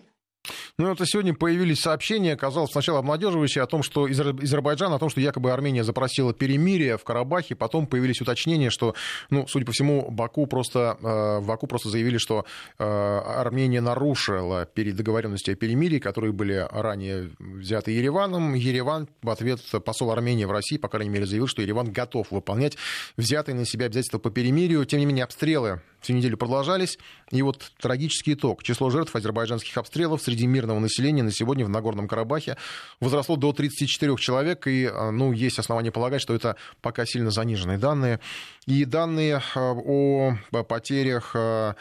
[0.81, 5.11] Ну, это сегодня появились сообщения, казалось, сначала обнадеживающие о том, что из Азербайджана, о том,
[5.11, 8.95] что якобы Армения запросила перемирие в Карабахе, потом появились уточнения, что,
[9.29, 12.45] ну, судя по всему, Баку просто, э, в Баку просто заявили, что
[12.79, 18.55] э, Армения нарушила договоренности о перемирии, которые были ранее взяты Ереваном.
[18.55, 22.75] Ереван в ответ посол Армении в России, по крайней мере, заявил, что Ереван готов выполнять
[23.17, 24.83] взятые на себя обязательства по перемирию.
[24.85, 26.97] Тем не менее, обстрелы всю неделю продолжались.
[27.29, 28.63] И вот трагический итог.
[28.63, 32.57] Число жертв азербайджанских обстрелов среди мирного населения на сегодня в Нагорном Карабахе
[32.99, 34.67] возросло до 34 человек.
[34.67, 38.19] И а, ну, есть основания полагать, что это пока сильно заниженные данные.
[38.65, 40.35] И данные а, о
[40.67, 41.75] потерях а,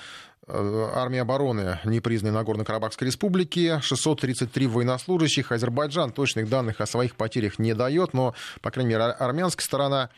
[0.53, 5.53] армии обороны непризнанной Нагорно-Карабахской республики, 633 военнослужащих.
[5.53, 10.11] Азербайджан точных данных о своих потерях не дает, но, по крайней мере, армянская сторона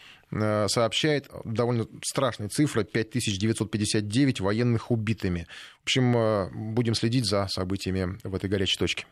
[0.69, 5.47] сообщает довольно страшные цифры, 5959 военных убитыми.
[5.81, 9.07] В общем, э, будем следить за событиями в этой горячей точке.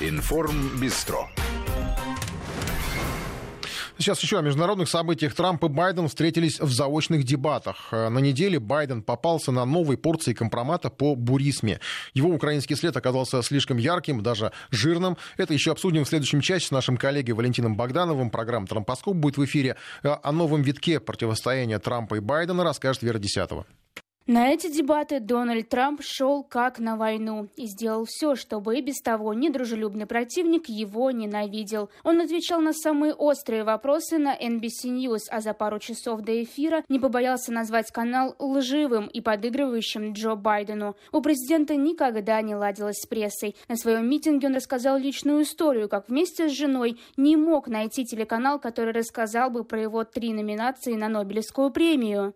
[0.00, 1.28] Информ Бистро.
[3.98, 5.34] Сейчас еще о международных событиях.
[5.34, 7.88] Трамп и Байден встретились в заочных дебатах.
[7.90, 11.80] Э, на неделе Байден попался на новой порции компромата по бурисме.
[12.14, 15.16] Его украинский след оказался слишком ярким, даже жирным.
[15.36, 18.30] Это еще обсудим в следующем часе с нашим коллегой Валентином Богдановым.
[18.30, 19.74] Программа «Трампоскоп» будет в эфире.
[20.04, 23.66] Э, о новом витке противостояния Трампа и Байдена расскажет Вера Десятого.
[24.28, 29.00] На эти дебаты Дональд Трамп шел как на войну и сделал все, чтобы и без
[29.00, 31.88] того недружелюбный противник его ненавидел.
[32.04, 36.84] Он отвечал на самые острые вопросы на NBC News, а за пару часов до эфира
[36.90, 40.94] не побоялся назвать канал лживым и подыгрывающим Джо Байдену.
[41.10, 43.56] У президента никогда не ладилось с прессой.
[43.66, 48.58] На своем митинге он рассказал личную историю, как вместе с женой не мог найти телеканал,
[48.58, 52.34] который рассказал бы про его три номинации на Нобелевскую премию.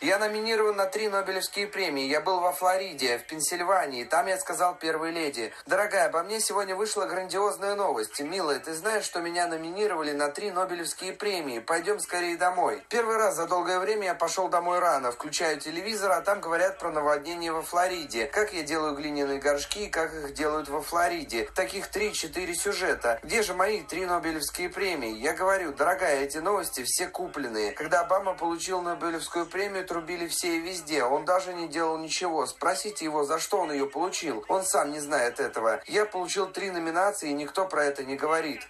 [0.00, 2.08] Я номинирован на три Нобелевские премии.
[2.08, 4.04] Я был во Флориде, в Пенсильвании.
[4.04, 5.52] Там я сказал первой леди.
[5.64, 8.20] Дорогая, обо мне сегодня вышла грандиозная новость.
[8.20, 11.60] Милая, ты знаешь, что меня номинировали на три Нобелевские премии?
[11.60, 12.84] Пойдем скорее домой.
[12.90, 15.10] Первый раз за долгое время я пошел домой рано.
[15.10, 18.26] Включаю телевизор, а там говорят про наводнение во Флориде.
[18.26, 21.48] Как я делаю глиняные горшки и как их делают во Флориде.
[21.54, 23.18] Таких три-четыре сюжета.
[23.22, 25.16] Где же мои три Нобелевские премии?
[25.16, 27.72] Я говорю, дорогая, эти новости все купленные.
[27.72, 31.04] Когда Обама получил Нобелевскую премию трубили все и везде.
[31.04, 32.46] Он даже не делал ничего.
[32.46, 34.44] Спросите его, за что он ее получил.
[34.48, 35.80] Он сам не знает этого.
[35.86, 38.60] Я получил три номинации, и никто про это не говорит.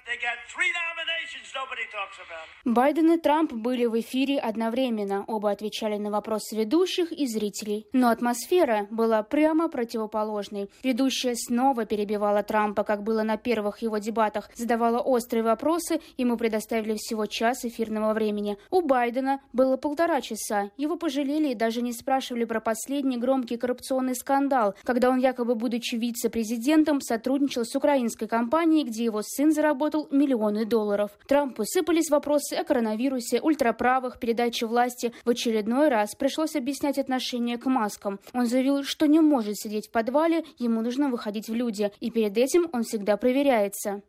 [2.65, 5.25] Байден и Трамп были в эфире одновременно.
[5.27, 7.87] Оба отвечали на вопросы ведущих и зрителей.
[7.93, 10.71] Но атмосфера была прямо противоположной.
[10.83, 16.97] Ведущая снова перебивала Трампа, как было на первых его дебатах, задавала острые вопросы, ему предоставили
[16.97, 18.59] всего час эфирного времени.
[18.71, 20.71] У Байдена было полтора часа.
[20.79, 25.97] Его пожалели и даже не спрашивали про последний громкий коррупционный скандал, когда он, якобы будучи
[25.97, 31.11] вице-президентом, сотрудничал с украинской компанией, где его сын заработал миллионы долларов.
[31.29, 35.13] Трампу сыпались вопросы о коронавирусе, ультраправых, передаче власти.
[35.27, 38.19] В очередной раз пришлось объяснять отношение к маскам.
[38.33, 42.39] Он заявил, что не может сидеть в подвале, ему нужно выходить в люди, и перед
[42.39, 44.01] этим он всегда проверяется.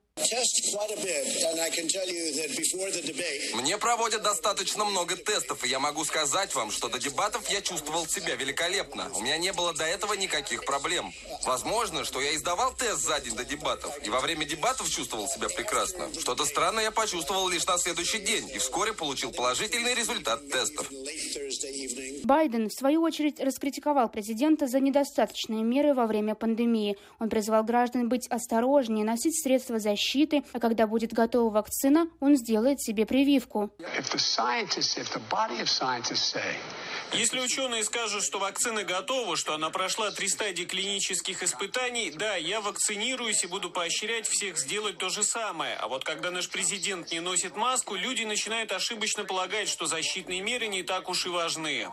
[3.56, 8.06] Мне проводят достаточно много тестов, и я могу сказать вам, что до дебатов я чувствовал
[8.08, 9.12] себя великолепно.
[9.16, 11.12] У меня не было до этого никаких проблем.
[11.46, 15.50] Возможно, что я издавал тест за день до дебатов, и во время дебатов чувствовал себя
[15.50, 16.10] прекрасно.
[16.20, 20.90] Что-то странное я почувствовал лишь на следующий день, и вскоре получил положительный результат тестов.
[22.24, 26.98] Байден, в свою очередь, раскритиковал президента за недостаточные меры во время пандемии.
[27.20, 30.03] Он призвал граждан быть осторожнее, носить средства защиты,
[30.54, 33.72] а когда будет готова вакцина, он сделает себе прививку.
[37.14, 42.60] Если ученые скажут, что вакцина готова, что она прошла три стадии клинических испытаний, да, я
[42.60, 45.76] вакцинируюсь и буду поощрять всех сделать то же самое.
[45.76, 50.68] А вот когда наш президент не носит маску, люди начинают ошибочно полагать, что защитные меры
[50.68, 51.88] не так уж и важны.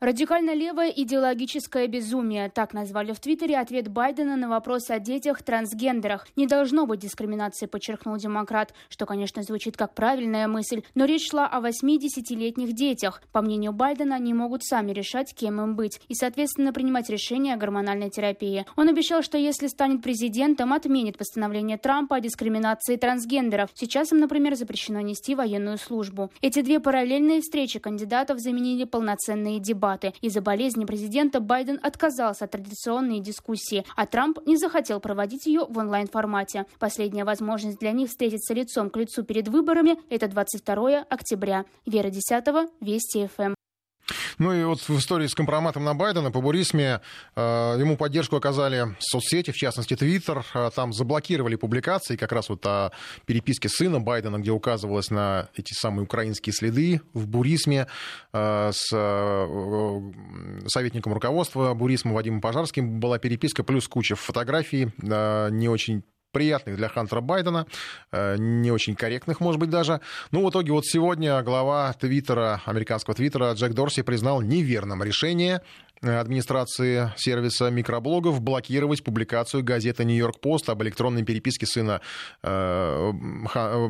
[0.00, 2.50] Радикально левое идеологическое безумие.
[2.50, 6.28] Так назвали в Твиттере ответ Байдена на вопрос о детях-трансгендерах.
[6.36, 11.48] Не должно быть дискриминации, подчеркнул демократ, что, конечно, звучит как правильная мысль, но речь шла
[11.48, 13.20] о 8-10-летних детях.
[13.32, 17.56] По мнению Байдена, они могут сами решать, кем им быть, и, соответственно, принимать решения о
[17.56, 18.66] гормональной терапии.
[18.76, 23.70] Он обещал, что если станет президентом, отменит постановление Трампа о дискриминации трансгендеров.
[23.74, 26.30] Сейчас им, например, запрещено нести военную службу.
[26.40, 30.12] Эти две параллельные встречи кандидатов заменили полноценные дебаты дебаты.
[30.20, 35.78] Из-за болезни президента Байден отказался от традиционной дискуссии, а Трамп не захотел проводить ее в
[35.78, 36.66] онлайн-формате.
[36.78, 41.64] Последняя возможность для них встретиться лицом к лицу перед выборами– это 22 октября.
[41.86, 43.57] Вера Десятого, Вести ФМ.
[44.38, 47.00] Ну и вот в истории с компроматом на Байдена по бурисме
[47.34, 50.44] э, ему поддержку оказали соцсети, в частности Твиттер.
[50.54, 52.92] Э, там заблокировали публикации как раз вот о
[53.26, 57.88] переписке сына Байдена, где указывалось на эти самые украинские следы в бурисме
[58.32, 58.88] э, с
[60.68, 67.20] советником руководства бурисма Вадимом Пожарским была переписка, плюс куча фотографий, не очень приятных для Хантера
[67.20, 67.66] Байдена,
[68.12, 70.00] э, не очень корректных, может быть, даже.
[70.30, 75.62] Ну, в итоге вот сегодня глава Твиттера, американского Твиттера Джек Дорси признал неверным решение
[76.02, 82.00] администрации сервиса микроблогов блокировать публикацию газеты «Нью-Йорк Пост» об электронной переписке сына
[82.42, 83.12] э,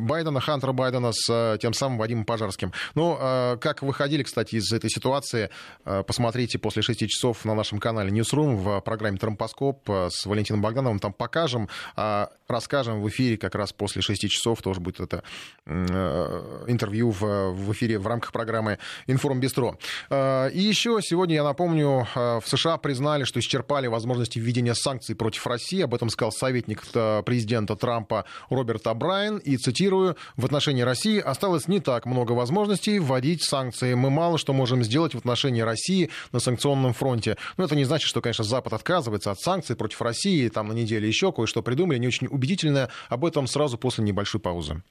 [0.01, 2.71] Байдена, Хантера Байдена с э, тем самым Вадимом Пожарским.
[2.95, 3.17] Ну,
[3.61, 5.49] как выходили, кстати, из этой ситуации,
[5.83, 10.99] посмотрите после шести часов на нашем канале Newsroom в программе «Тромпоскоп» с Валентином Богдановым.
[10.99, 14.61] Там покажем, а расскажем в эфире как раз после шести часов.
[14.61, 15.23] Тоже будет это
[15.67, 19.77] интервью в эфире в рамках программы «Информбистро».
[20.09, 25.45] И еще сегодня, я напомню, Э, в США признали, что исчерпали возможности введения санкций против
[25.47, 25.81] России.
[25.81, 29.37] Об этом сказал советник э, президента Трампа Роберт Абрайен.
[29.37, 33.93] И, цитирую, в отношении России осталось не так много возможностей вводить санкции.
[33.93, 37.37] Мы мало что можем сделать в отношении России на санкционном фронте.
[37.57, 40.47] Но это не значит, что, конечно, Запад отказывается от санкций против России.
[40.49, 42.89] Там на неделе еще кое-что придумали, не очень убедительное.
[43.09, 44.81] Об этом сразу после небольшой паузы.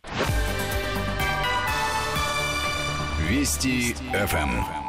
[3.28, 4.87] Вести ФМ.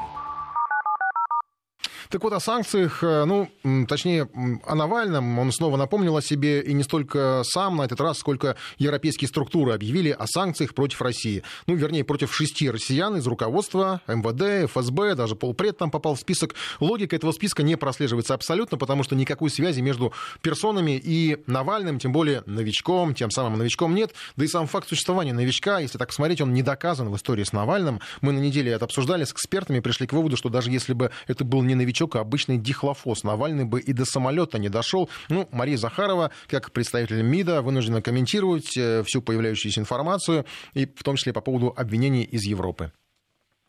[2.11, 3.47] Так вот, о санкциях, э, ну,
[3.87, 4.27] точнее,
[4.65, 8.55] о Навальном он снова напомнил о себе, и не столько сам на этот раз, сколько
[8.79, 11.43] европейские структуры объявили о санкциях против России.
[11.67, 16.55] Ну, вернее, против шести россиян из руководства МВД, ФСБ, даже полпред там попал в список.
[16.79, 22.11] Логика этого списка не прослеживается абсолютно, потому что никакой связи между персонами и Навальным, тем
[22.11, 24.15] более новичком, тем самым новичком нет.
[24.35, 27.53] Да и сам факт существования новичка, если так посмотреть, он не доказан в истории с
[27.53, 27.99] Навальным.
[28.21, 31.45] Мы на неделе это обсуждали с экспертами, пришли к выводу, что даже если бы это
[31.45, 33.23] был не новичок, новичок, а обычный дихлофос.
[33.23, 35.09] Навальный бы и до самолета не дошел.
[35.29, 41.15] Ну, Мария Захарова, как представитель МИДа, вынуждена комментировать э, всю появляющуюся информацию, и в том
[41.15, 42.91] числе по поводу обвинений из Европы.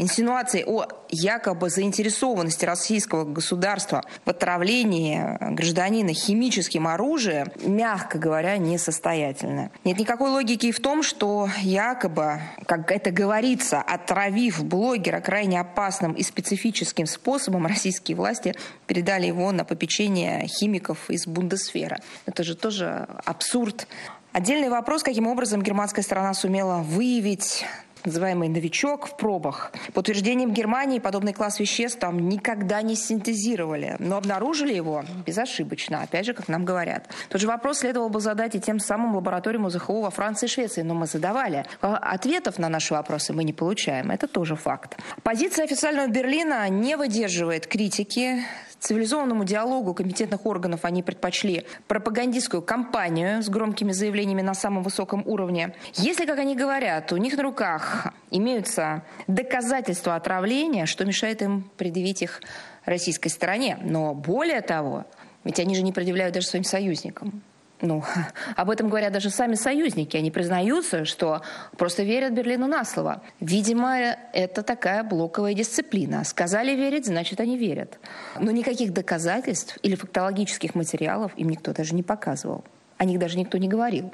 [0.00, 9.70] Инсинуации о якобы заинтересованности российского государства в отравлении гражданина химическим оружием, мягко говоря, несостоятельны.
[9.84, 16.14] Нет никакой логики и в том, что якобы, как это говорится, отравив блогера крайне опасным
[16.14, 18.54] и специфическим способом, российские власти
[18.86, 22.00] передали его на попечение химиков из Бундесфера.
[22.24, 23.86] Это же тоже абсурд.
[24.32, 27.66] Отдельный вопрос, каким образом германская сторона сумела выявить
[28.04, 29.72] называемый новичок в пробах.
[29.94, 36.26] По утверждениям Германии, подобный класс веществ там никогда не синтезировали, но обнаружили его безошибочно, опять
[36.26, 37.08] же, как нам говорят.
[37.28, 40.82] Тот же вопрос следовало бы задать и тем самым лабораториям УЗХУ во Франции и Швеции,
[40.82, 41.64] но мы задавали.
[41.80, 44.96] Ответов на наши вопросы мы не получаем, это тоже факт.
[45.22, 48.44] Позиция официального Берлина не выдерживает критики
[48.80, 55.74] цивилизованному диалогу компетентных органов они предпочли пропагандистскую кампанию с громкими заявлениями на самом высоком уровне.
[55.94, 62.22] Если, как они говорят, у них на руках имеются доказательства отравления, что мешает им предъявить
[62.22, 62.40] их
[62.84, 63.78] российской стороне.
[63.82, 65.04] Но более того,
[65.44, 67.42] ведь они же не предъявляют даже своим союзникам.
[67.82, 68.02] Ну,
[68.56, 70.16] об этом говорят даже сами союзники.
[70.16, 71.42] Они признаются, что
[71.76, 73.22] просто верят Берлину на слово.
[73.40, 76.24] Видимо, это такая блоковая дисциплина.
[76.24, 77.98] Сказали верить, значит, они верят.
[78.38, 82.64] Но никаких доказательств или фактологических материалов им никто даже не показывал.
[82.98, 84.12] О них даже никто не говорил.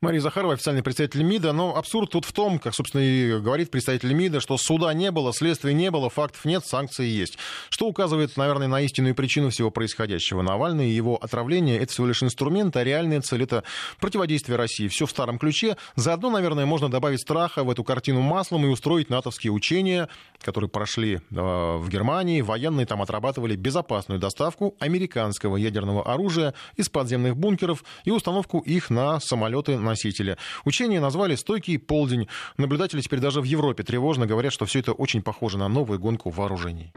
[0.00, 1.52] Мария Захарова, официальный представитель МИДа.
[1.52, 5.32] Но абсурд тут в том, как, собственно, и говорит представитель МИДа, что суда не было,
[5.32, 7.38] следствия не было, фактов нет, санкции есть.
[7.68, 10.42] Что указывает, наверное, на истинную причину всего происходящего.
[10.42, 13.62] Навальный и его отравление— это всего лишь инструмент, а реальная цель— это
[14.00, 14.88] противодействие России.
[14.88, 15.76] Все в старом ключе.
[15.94, 20.08] Заодно, наверное, можно добавить страха в эту картину маслом и устроить натовские учения,
[20.42, 22.40] которые прошли э, в Германии.
[22.40, 29.20] Военные там отрабатывали безопасную доставку американского ядерного оружия из подземных бункеров и установку их на
[29.20, 30.36] самолет самолеты-носители.
[30.64, 32.28] Учения назвали «Стойкий полдень».
[32.56, 36.30] Наблюдатели теперь даже в Европе тревожно говорят, что все это очень похоже на новую гонку
[36.30, 36.92] вооружений.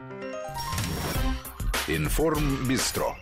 [1.88, 3.16] Информ Бистро.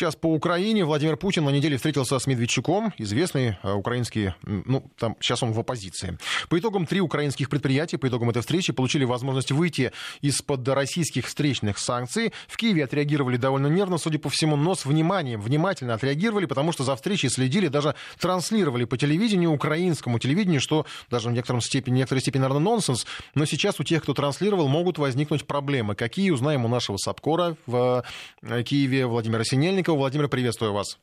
[0.00, 5.14] Сейчас по Украине Владимир Путин на неделе встретился с Медведчуком, известный э, украинский, ну, там,
[5.20, 6.16] сейчас он в оппозиции.
[6.48, 9.92] По итогам три украинских предприятия, по итогам этой встречи, получили возможность выйти
[10.22, 12.32] из-под российских встречных санкций.
[12.48, 16.82] В Киеве отреагировали довольно нервно, судя по всему, но с вниманием, внимательно отреагировали, потому что
[16.82, 22.22] за встречей следили, даже транслировали по телевидению, украинскому телевидению, что даже в некотором степени, некоторой
[22.22, 25.94] степени, наверное, нонсенс, но сейчас у тех, кто транслировал, могут возникнуть проблемы.
[25.94, 28.02] Какие, узнаем у нашего САПКОРа в
[28.40, 29.89] э, Киеве Владимира Синельникова.
[29.90, 29.98] Мельникова.
[29.98, 30.98] Владимир, приветствую вас.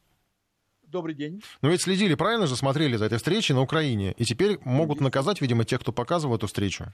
[0.83, 1.41] Добрый день.
[1.61, 4.13] Но ведь следили, правильно же, смотрели за этой встречей на Украине.
[4.17, 6.93] И теперь могут наказать, видимо, тех, кто показывал эту встречу.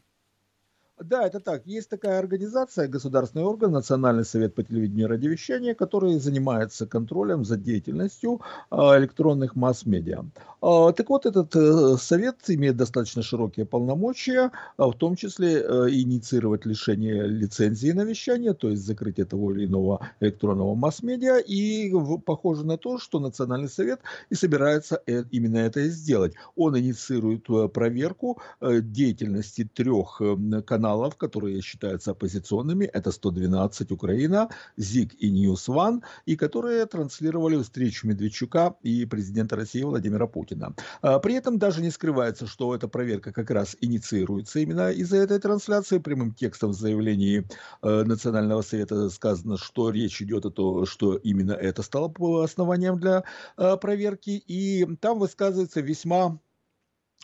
[1.04, 1.66] Да, это так.
[1.66, 7.58] Есть такая организация, государственный орган, Национальный совет по телевидению и радиовещанию, который занимается контролем за
[7.58, 8.40] деятельностью
[8.70, 10.24] а, электронных масс-медиа.
[10.62, 15.90] А, так вот, этот э, совет имеет достаточно широкие полномочия, а, в том числе э,
[15.90, 21.40] инициировать лишение лицензии на вещание, то есть закрытие того или иного электронного масс-медиа.
[21.40, 21.92] И
[22.26, 24.00] похоже на то, что Национальный совет
[24.30, 26.34] и собирается э, именно это сделать.
[26.56, 27.44] Он инициирует
[27.74, 30.22] проверку деятельности трех
[30.66, 32.86] каналов каналов, которые считаются оппозиционными.
[32.86, 40.28] Это 112 Украина, ZIK и NewsOne, и которые транслировали встречу Медведчука и президента России Владимира
[40.28, 40.76] Путина.
[41.02, 45.40] А, при этом даже не скрывается, что эта проверка как раз инициируется именно из-за этой
[45.40, 46.00] трансляции.
[46.00, 47.44] Прямым текстом в заявлении
[47.82, 52.14] э, Национального совета сказано, что речь идет о том, что именно это стало
[52.44, 53.24] основанием для
[53.58, 54.44] э, проверки.
[54.48, 56.40] И там высказывается весьма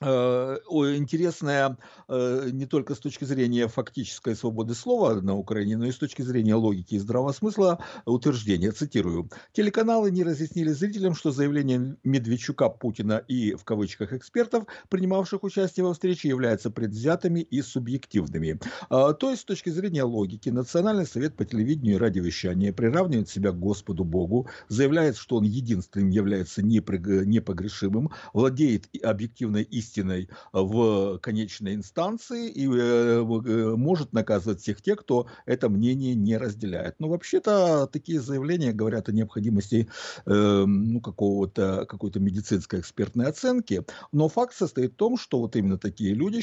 [0.01, 1.77] интересная
[2.07, 6.21] э, не только с точки зрения фактической свободы слова на Украине, но и с точки
[6.21, 8.71] зрения логики и здравого смысла утверждение.
[8.71, 9.29] Цитирую.
[9.51, 15.93] Телеканалы не разъяснили зрителям, что заявление Медведчука, Путина и, в кавычках, экспертов, принимавших участие во
[15.93, 18.59] встрече, являются предвзятыми и субъективными.
[18.89, 23.51] А, то есть, с точки зрения логики, Национальный совет по телевидению и радиовещанию приравнивает себя
[23.51, 31.75] к Господу Богу, заявляет, что он единственным является непогрешимым, владеет объективной истиной истиной в конечной
[31.75, 36.95] инстанции и э, э, может наказывать всех тех, кто это мнение не разделяет.
[36.99, 39.87] Но вообще-то такие заявления говорят о необходимости
[40.25, 43.83] э, ну, какого-то, какой-то медицинской экспертной оценки.
[44.11, 46.39] Но факт состоит в том, что вот именно такие люди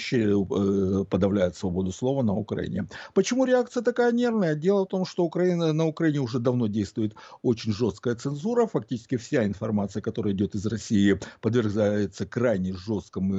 [1.05, 2.87] подавляют свободу слова на Украине.
[3.15, 4.55] Почему реакция такая нервная?
[4.55, 8.67] Дело в том, что Украина, на Украине уже давно действует очень жесткая цензура.
[8.67, 13.36] Фактически вся информация, которая идет из России, подвергается крайне жесткому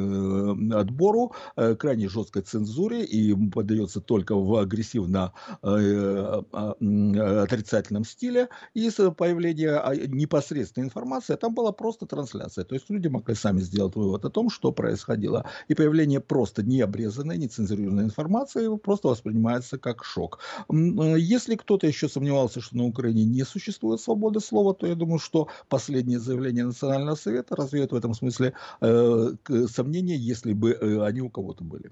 [0.74, 5.34] отбору, э, крайне жесткой цензуре и подается только в агрессивно
[5.64, 6.42] э,
[6.80, 8.50] отрицательном стиле.
[8.74, 12.66] И с появления а, непосредственной информации там была просто трансляция.
[12.66, 15.46] То есть люди могли сами сделать вывод о том, что происходило.
[15.68, 20.40] И появление просто необрезанной, нецензурированной информации просто воспринимается как шок.
[20.70, 25.48] Если кто-то еще сомневался, что на Украине не существует свободы слова, то я думаю, что
[25.70, 29.34] последнее заявление Национального совета развеет в этом смысле э,
[29.68, 31.92] сомнения, если бы э, они у кого-то были.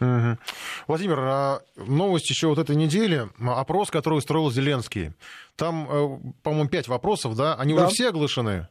[0.00, 0.38] Угу.
[0.86, 5.12] Владимир, а новость еще вот этой недели, опрос, который устроил Зеленский.
[5.56, 7.54] Там, э, по-моему, пять вопросов, да?
[7.56, 7.86] Они да.
[7.86, 8.68] уже все оглашены?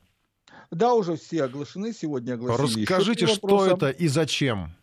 [0.72, 4.74] Да, уже все оглашены, сегодня огласили Расскажите, что это и зачем?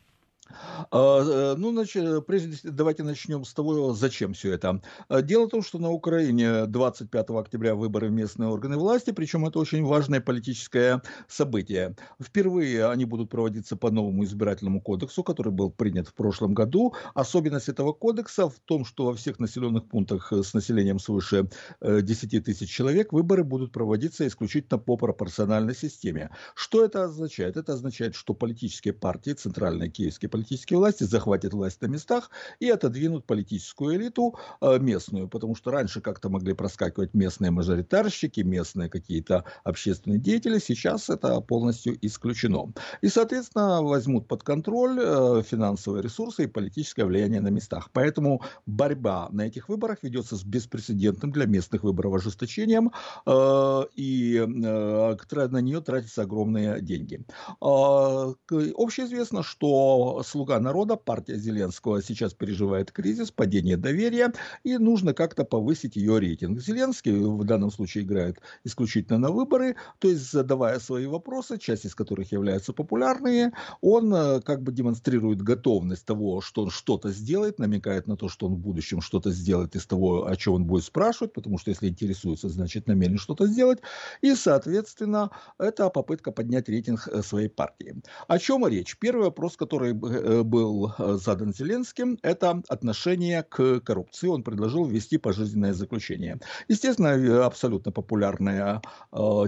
[0.90, 4.80] А, э, ну, значит, прежде давайте начнем с того, зачем все это.
[5.08, 9.46] А, дело в том, что на Украине 25 октября выборы в местные органы власти, причем
[9.46, 11.96] это очень важное политическое событие.
[12.20, 16.94] Впервые они будут проводиться по новому избирательному кодексу, который был принят в прошлом году.
[17.14, 21.48] Особенность этого кодекса в том, что во всех населенных пунктах с населением свыше
[21.80, 26.30] 10 э, тысяч человек выборы будут проводиться исключительно по пропорциональной системе.
[26.54, 27.56] Что это означает?
[27.56, 32.28] Это означает, что политические партии, центральные киевские политические власти захватят власть на местах
[32.58, 38.88] и отодвинут политическую элиту э, местную, потому что раньше как-то могли проскакивать местные мажоритарщики, местные
[38.88, 42.72] какие-то общественные деятели, сейчас это полностью исключено.
[43.00, 47.90] И, соответственно, возьмут под контроль э, финансовые ресурсы и политическое влияние на местах.
[47.92, 52.90] Поэтому борьба на этих выборах ведется с беспрецедентным для местных выборов ожесточением,
[53.24, 57.24] э, и на нее тратятся огромные деньги.
[57.60, 64.32] Общеизвестно, что «Слуга народа», партия Зеленского, сейчас переживает кризис, падение доверия,
[64.64, 66.60] и нужно как-то повысить ее рейтинг.
[66.60, 71.94] Зеленский в данном случае играет исключительно на выборы, то есть задавая свои вопросы, часть из
[71.94, 78.16] которых являются популярные, он как бы демонстрирует готовность того, что он что-то сделает, намекает на
[78.16, 81.58] то, что он в будущем что-то сделает из того, о чем он будет спрашивать, потому
[81.58, 83.80] что если интересуется, значит намерен что-то сделать.
[84.22, 88.02] И, соответственно, это попытка поднять рейтинг э, своей партии.
[88.28, 88.96] О чем речь?
[88.98, 94.28] Первый вопрос, который э, был э, задан Зеленским, это отношение к коррупции.
[94.28, 96.38] Он предложил ввести пожизненное заключение.
[96.68, 98.82] Естественно, абсолютно популярная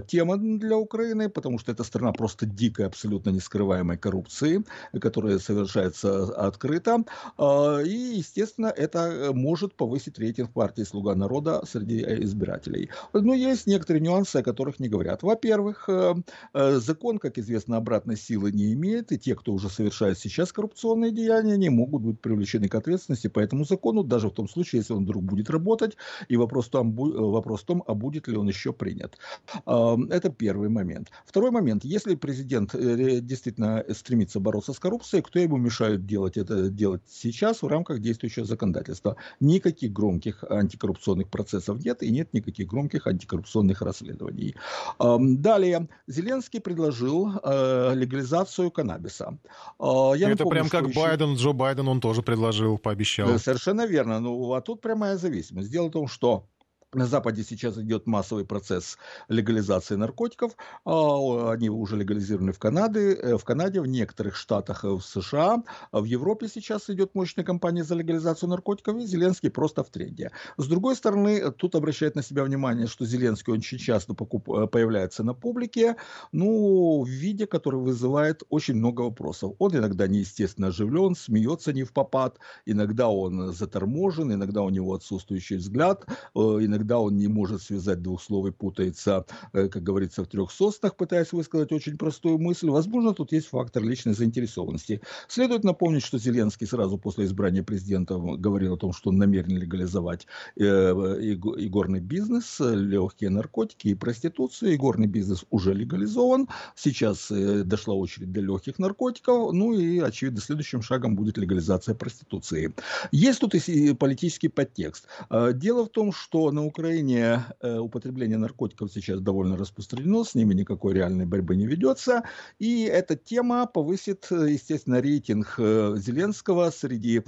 [0.07, 4.63] тема для Украины, потому что эта страна просто дикой, абсолютно нескрываемой коррупции,
[5.01, 7.03] которая совершается открыто.
[7.39, 12.89] И, естественно, это может повысить рейтинг партии «Слуга народа» среди избирателей.
[13.13, 15.23] Но есть некоторые нюансы, о которых не говорят.
[15.23, 16.15] Во-первых, э,
[16.53, 21.11] э, закон, как известно, обратной силы не имеет, и те, кто уже совершает сейчас коррупционные
[21.11, 24.93] деяния, не могут быть привлечены к ответственности по этому закону, даже в том случае, если
[24.93, 25.97] он вдруг будет работать,
[26.29, 29.17] и вопрос, там, э, вопрос том, а будет ли он еще принят.
[29.65, 31.11] Это первый момент.
[31.25, 31.85] Второй момент.
[31.85, 37.67] Если президент действительно стремится бороться с коррупцией, кто ему мешает делать это делать сейчас в
[37.67, 39.15] рамках действующего законодательства?
[39.39, 44.55] Никаких громких антикоррупционных процессов нет, и нет никаких громких антикоррупционных расследований.
[44.99, 49.37] Далее, Зеленский предложил э, легализацию каннабиса.
[49.79, 50.99] А, я Это прям как еще...
[50.99, 53.29] Байден, Джо Байден, он тоже предложил, пообещал.
[53.29, 54.19] Э, совершенно верно.
[54.19, 55.71] Ну, а тут прямая зависимость.
[55.71, 56.47] Дело в том, что
[56.93, 60.55] на Западе сейчас идет массовый процесс легализации наркотиков.
[60.85, 65.63] А, они уже легализированы в Канаде, э, в Канаде, в некоторых штатах э, в США.
[65.91, 70.31] В Европе сейчас идет мощная кампания за легализацию наркотиков, и Зеленский просто в тренде.
[70.57, 74.49] С другой стороны, тут обращает на себя внимание, что Зеленский очень часто покуп...
[74.49, 75.97] Э, появляется на публике,
[76.31, 79.55] ну, в виде, который вызывает очень много вопросов.
[79.59, 85.57] Он иногда неестественно оживлен, смеется не в попад, иногда он заторможен, иногда у него отсутствующий
[85.57, 90.27] взгляд, иногда иногда он не может связать двух слов и путается, э, как говорится, в
[90.27, 92.69] трех соснах, пытаясь высказать очень простую мысль.
[92.69, 95.01] Возможно, тут есть фактор личной заинтересованности.
[95.27, 100.27] Следует напомнить, что Зеленский сразу после избрания президента говорил о том, что он намерен легализовать
[100.55, 104.75] э, игорный бизнес, легкие наркотики и проституцию.
[104.75, 106.47] Игорный бизнес уже легализован.
[106.75, 109.53] Сейчас э, дошла очередь до легких наркотиков.
[109.53, 112.73] Ну и, очевидно, следующим шагом будет легализация проституции.
[113.11, 115.07] Есть тут и политический подтекст.
[115.29, 120.93] Дело в том, что на Украине э, употребление наркотиков сейчас довольно распространено, с ними никакой
[120.93, 122.23] реальной борьбы не ведется.
[122.59, 127.23] И эта тема повысит, э, естественно, рейтинг э, Зеленского среди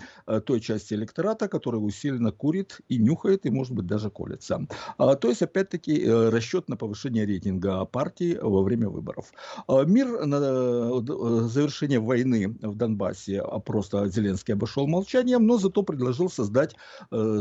[0.45, 4.67] той части электората, которая усиленно курит и нюхает, и, может быть, даже колется.
[4.97, 9.31] А, то есть, опять-таки, расчет на повышение рейтинга партии во время выборов.
[9.67, 10.39] А, мир на
[11.47, 16.75] завершение войны в Донбассе а просто Зеленский обошел молчанием, но зато предложил создать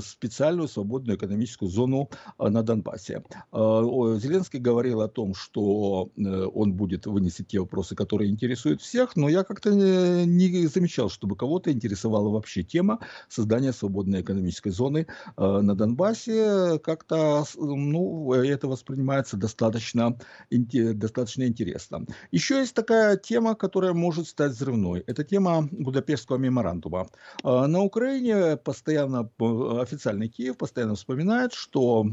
[0.01, 3.22] специальную свободную экономическую зону зону э, на Донбассе.
[3.53, 9.16] Э, Зеленский говорил о том, что э, он будет вынести те вопросы, которые интересуют всех,
[9.16, 15.74] но я как-то не замечал, чтобы кого-то интересовала вообще тема создания свободной экономической зоны на
[15.74, 16.78] Донбассе.
[16.78, 20.18] Как-то ну, это воспринимается достаточно,
[20.51, 22.07] достаточно интересно.
[22.32, 25.05] Еще есть такая тема, которая может стать взрывной.
[25.07, 27.09] Это тема Будапештского меморандума.
[27.45, 29.30] На Украине постоянно
[29.80, 32.12] официальный Киев постоянно вспоминает, что og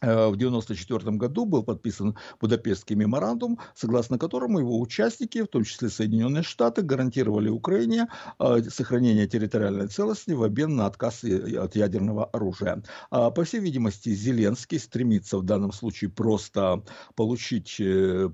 [0.00, 6.42] в 1994 году был подписан Будапештский меморандум, согласно которому его участники, в том числе Соединенные
[6.42, 12.82] Штаты, гарантировали Украине э, сохранение территориальной целостности в обмен на отказ от ядерного оружия.
[13.10, 16.82] А, по всей видимости, Зеленский стремится в данном случае просто
[17.14, 18.30] получить э,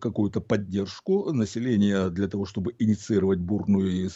[0.00, 4.10] какую-то поддержку населения для того, чтобы инициировать бурную,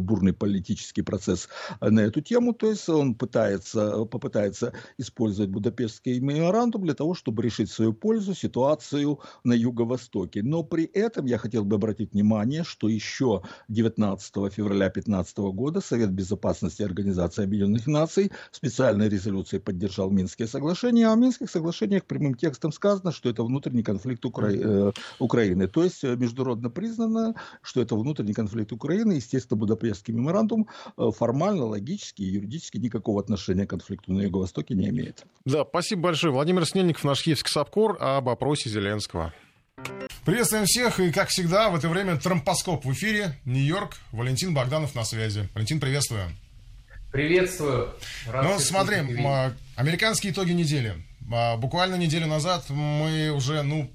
[0.00, 1.48] бурный политический процесс
[1.80, 2.54] на эту тему.
[2.54, 7.92] То есть он пытается, попытается использовать Будапештский меморандум меморандум для того, чтобы решить в свою
[7.92, 10.42] пользу ситуацию на Юго-Востоке.
[10.42, 16.10] Но при этом я хотел бы обратить внимание, что еще 19 февраля 2015 года Совет
[16.10, 22.72] Безопасности Организации Объединенных Наций специальной резолюцией поддержал Минские соглашения, а в Минских соглашениях прямым текстом
[22.72, 24.50] сказано, что это внутренний конфликт Укра...
[24.50, 25.66] э, Украины.
[25.68, 29.12] То есть э, международно признано, что это внутренний конфликт Украины.
[29.12, 34.88] Естественно, Будапештский меморандум э, формально, логически и юридически никакого отношения к конфликту на Юго-Востоке не
[34.88, 35.24] имеет.
[35.44, 36.32] Да, спасибо большое большое.
[36.36, 39.32] Владимир Снельников, наш киевский САПКОР, об опросе Зеленского.
[40.26, 43.38] Приветствуем всех, и, как всегда, в это время Трампоскоп в эфире.
[43.46, 45.48] Нью-Йорк, Валентин Богданов на связи.
[45.54, 46.28] Валентин, приветствую.
[47.10, 47.94] Приветствую.
[48.26, 51.02] Рад ну, смотрим, а, американские итоги недели.
[51.32, 53.90] А, буквально неделю назад мы уже, ну,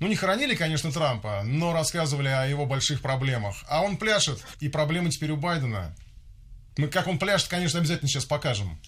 [0.00, 3.56] ну, не хоронили, конечно, Трампа, но рассказывали о его больших проблемах.
[3.70, 5.96] А он пляшет, и проблемы теперь у Байдена.
[6.76, 8.78] Мы, как он пляшет, конечно, обязательно сейчас покажем.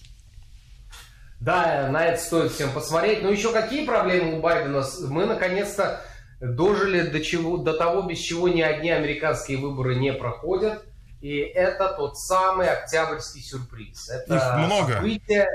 [1.43, 3.21] Да, на это стоит всем посмотреть.
[3.21, 4.81] Но еще какие проблемы у Байдена?
[5.09, 5.99] Мы, наконец-то,
[6.39, 10.85] дожили до, чего, до того, без чего ни одни американские выборы не проходят.
[11.19, 14.09] И это тот самый октябрьский сюрприз.
[14.09, 14.93] Это Их много.
[14.93, 15.49] Событие,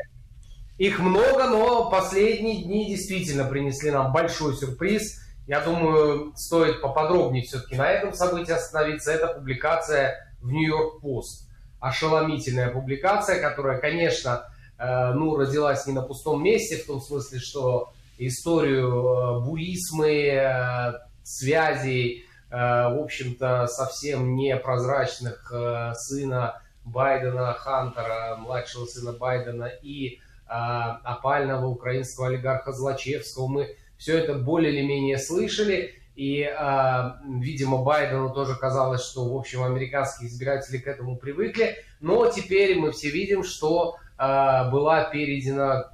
[0.76, 5.22] их много, но последние дни действительно принесли нам большой сюрприз.
[5.46, 9.10] Я думаю, стоит поподробнее все-таки на этом событии остановиться.
[9.10, 11.48] Это публикация в Нью-Йорк Пост.
[11.80, 14.44] Ошеломительная публикация, которая, конечно,
[14.78, 22.24] ну, родилась не на пустом месте, в том смысле, что историю э, бурисмы, э, связей,
[22.50, 25.52] в общем-то, совсем непрозрачных
[25.96, 33.48] сына Байдена, Хантера, младшего сына Байдена и опального украинского олигарха Злачевского.
[33.48, 35.98] Мы все это более или менее слышали.
[36.18, 37.10] И, э,
[37.40, 41.76] видимо, Байдену тоже казалось, что, в общем, американские избиратели к этому привыкли.
[42.00, 45.92] Но теперь мы все видим, что э, была перейдена,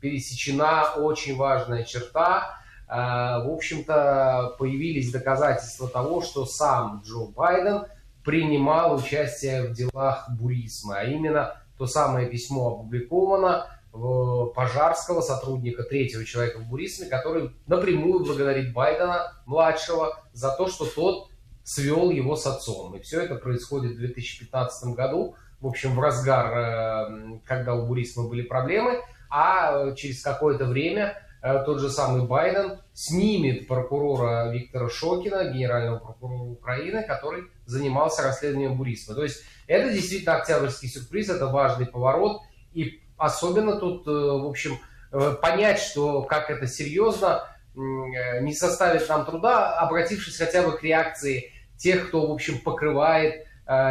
[0.00, 2.58] пересечена очень важная черта.
[2.88, 7.84] Э, в общем-то, появились доказательства того, что сам Джо Байден
[8.24, 10.98] принимал участие в делах Бурисма.
[10.98, 18.72] А именно, то самое письмо опубликовано, Пожарского, сотрудника третьего человека в Бурисме, который напрямую благодарит
[18.72, 21.28] Байдена, младшего, за то, что тот
[21.64, 22.94] свел его с отцом.
[22.94, 28.28] И все это происходит в 2015 году, в общем, в разгар, э, когда у Бурисма
[28.28, 29.00] были проблемы,
[29.30, 36.50] а через какое-то время э, тот же самый Байден снимет прокурора Виктора Шокина, генерального прокурора
[36.50, 39.14] Украины, который занимался расследованием Бурисма.
[39.14, 42.42] То есть это действительно октябрьский сюрприз, это важный поворот,
[42.72, 44.78] и особенно тут, э, в общем,
[45.12, 47.44] э, понять, что как это серьезно,
[47.74, 53.46] э, не составит нам труда, обратившись хотя бы к реакции тех, кто, в общем, покрывает,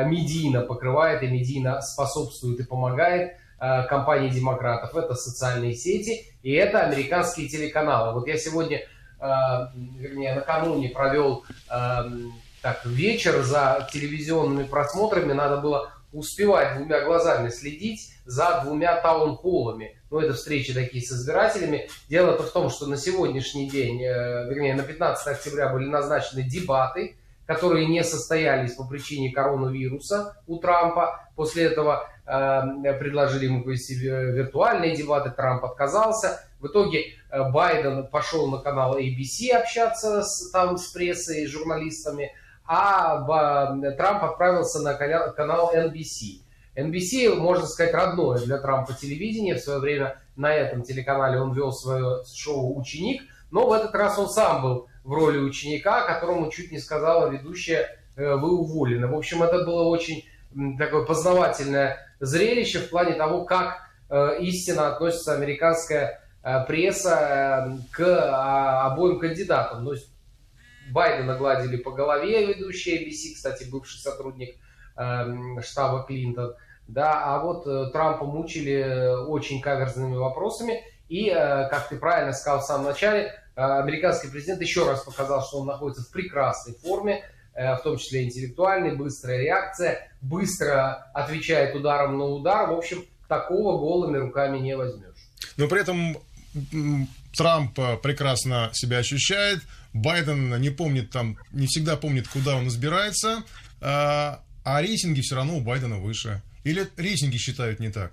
[0.05, 4.95] медийно покрывает и медийно способствует и помогает компании демократов.
[4.95, 8.13] Это социальные сети и это американские телеканалы.
[8.13, 8.81] Вот я сегодня,
[9.19, 11.45] вернее, накануне провел
[12.61, 19.95] так, вечер за телевизионными просмотрами, надо было успевать двумя глазами следить за двумя таунхоллами.
[20.09, 21.87] Ну, это встречи такие с избирателями.
[22.09, 27.15] Дело-то в том, что на сегодняшний день, э, вернее, на 15 октября были назначены дебаты,
[27.49, 31.27] которые не состоялись по причине коронавируса у Трампа.
[31.35, 36.47] После этого э, предложили ему провести виртуальные дебаты, Трамп отказался.
[36.59, 42.35] В итоге э, Байден пошел на канал ABC общаться с, там с прессой, с журналистами,
[42.67, 43.17] а
[43.97, 46.43] Трамп отправился на канал NBC.
[46.75, 49.55] NBC, можно сказать, родное для Трампа телевидение.
[49.55, 54.19] В свое время на этом телеканале он вел свое шоу «Ученик», но в этот раз
[54.19, 59.07] он сам был в роли ученика, которому чуть не сказала ведущая «Э, «Вы уволены».
[59.07, 60.25] В общем, это было очень
[60.77, 63.79] такое познавательное зрелище в плане того, как
[64.09, 69.89] э, истинно относится американская э, пресса к а, обоим кандидатам.
[69.91, 70.11] Есть
[70.91, 74.55] Байдена гладили по голове ведущая ABC, кстати, бывший сотрудник
[75.61, 76.55] штаба Клинтон–
[76.89, 82.85] да, а вот Трампа мучили очень каверзными вопросами, и, как ты правильно сказал в самом
[82.85, 88.23] начале, американский президент еще раз показал, что он находится в прекрасной форме, в том числе
[88.23, 92.69] интеллектуальной, быстрая реакция, быстро отвечает ударом на удар.
[92.69, 95.15] В общем, такого голыми руками не возьмешь.
[95.57, 96.17] Но при этом
[97.35, 99.61] Трамп прекрасно себя ощущает,
[99.93, 103.43] Байден не помнит там, не всегда помнит, куда он избирается,
[103.81, 106.41] а рейтинги все равно у Байдена выше.
[106.63, 108.11] Или рейтинги считают не так?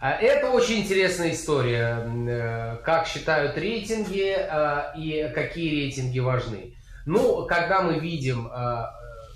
[0.00, 2.06] А, это очень интересная история.
[2.26, 6.74] Э, как считают рейтинги э, и какие рейтинги важны.
[7.04, 8.84] Ну, когда мы видим э,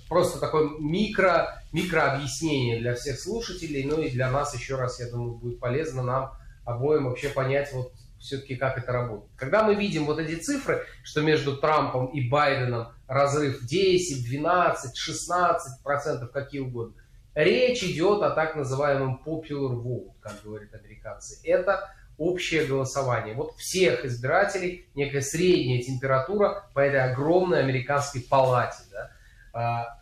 [0.09, 5.35] просто такое микро, микрообъяснение для всех слушателей, ну и для нас еще раз, я думаю,
[5.35, 6.31] будет полезно нам
[6.63, 9.29] обоим вообще понять вот все-таки, как это работает.
[9.35, 15.83] Когда мы видим вот эти цифры, что между Трампом и Байденом разрыв 10, 12, 16
[15.83, 16.95] процентов, какие угодно,
[17.35, 21.37] Речь идет о так называемом popular vote, как говорят американцы.
[21.43, 23.35] Это общее голосование.
[23.35, 28.83] Вот всех избирателей, некая средняя температура по этой огромной американской палате.
[28.89, 29.11] Да?
[29.53, 29.99] А,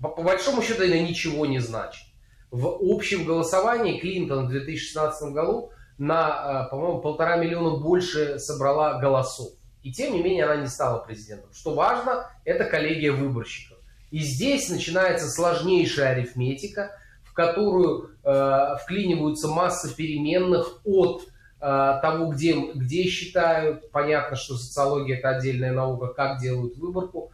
[0.00, 2.06] по, большому счету это ничего не значит.
[2.50, 9.52] В общем голосовании Клинтон в 2016 году на, а, по-моему, полтора миллиона больше собрала голосов.
[9.82, 11.52] И тем не менее она не стала президентом.
[11.52, 13.79] Что важно, это коллегия выборщиков.
[14.10, 21.22] И здесь начинается сложнейшая арифметика, в которую э, вклиниваются масса переменных от
[21.60, 23.90] того, где, где считают.
[23.90, 27.32] Понятно, что социология это отдельная наука, как делают выборку.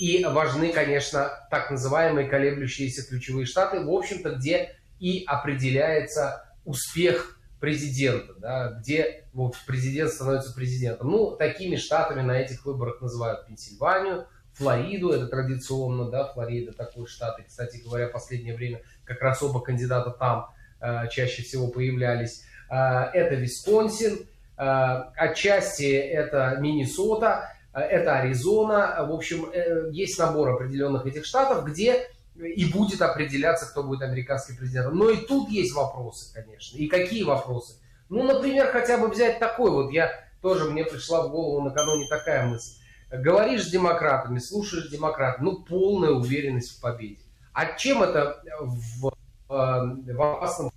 [0.00, 8.34] И важны, конечно, так называемые колеблющиеся ключевые штаты, в общем-то, где и определяется успех президента,
[8.38, 11.10] да, где вот, президент становится президентом.
[11.10, 14.26] Ну, такими штатами на этих выборах называют Пенсильванию,
[14.60, 19.42] Флориду, это традиционно, да, Флорида такой штат, и, кстати говоря, в последнее время как раз
[19.42, 20.50] оба кандидата там
[20.80, 22.44] э, чаще всего появлялись.
[22.70, 24.18] Э, это Висконсин,
[24.58, 24.62] э,
[25.16, 32.06] отчасти это Миннесота, э, это Аризона, в общем, э, есть набор определенных этих штатов, где
[32.36, 34.96] и будет определяться, кто будет американским президентом.
[34.96, 36.76] Но и тут есть вопросы, конечно.
[36.76, 37.76] И какие вопросы?
[38.10, 40.10] Ну, например, хотя бы взять такой вот, я
[40.42, 42.79] тоже, мне пришла в голову накануне такая мысль.
[43.10, 47.22] Говоришь с демократами, слушаешь демократов, ну, полная уверенность в победе.
[47.52, 49.12] А чем это в, э,
[49.48, 50.70] в опасном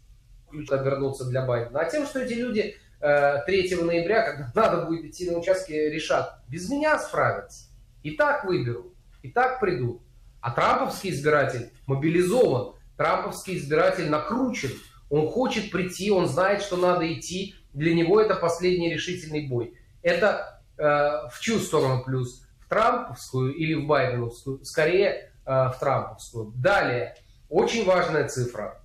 [0.50, 1.82] ключе обернуться для Байдена?
[1.82, 6.40] А тем, что эти люди 3 э, ноября, когда надо будет идти на участке, решат,
[6.48, 7.66] без меня справятся.
[8.02, 10.02] И так выберут, и так придут.
[10.42, 14.72] А трамповский избиратель мобилизован, трамповский избиратель накручен.
[15.10, 17.56] Он хочет прийти, он знает, что надо идти.
[17.74, 19.78] Для него это последний решительный бой.
[20.02, 22.46] Это в чью сторону плюс?
[22.66, 24.64] В трамповскую или в байденовскую?
[24.66, 26.54] Скорее э, в трамповскую.
[26.56, 27.16] Далее,
[27.50, 28.82] очень важная цифра.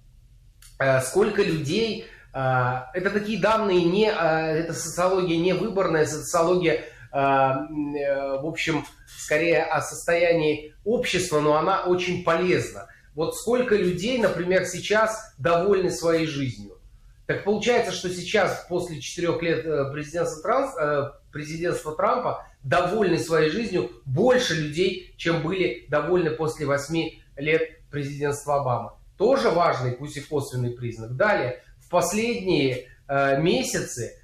[0.79, 2.07] Э, сколько людей...
[2.35, 9.63] Э, это такие данные, не, э, это социология не выборная, социология э, в общем, скорее
[9.63, 12.89] о состоянии общества, но она очень полезна.
[13.15, 16.79] Вот сколько людей, например, сейчас довольны своей жизнью.
[17.27, 23.51] Так получается, что сейчас, после четырех лет э, президентства, Транс, э, президентства Трампа, довольны своей
[23.51, 28.91] жизнью больше людей, чем были довольны после восьми лет президентства Обамы.
[29.17, 31.17] Тоже важный, пусть и косвенный признак.
[31.17, 34.21] Далее, в последние месяцы,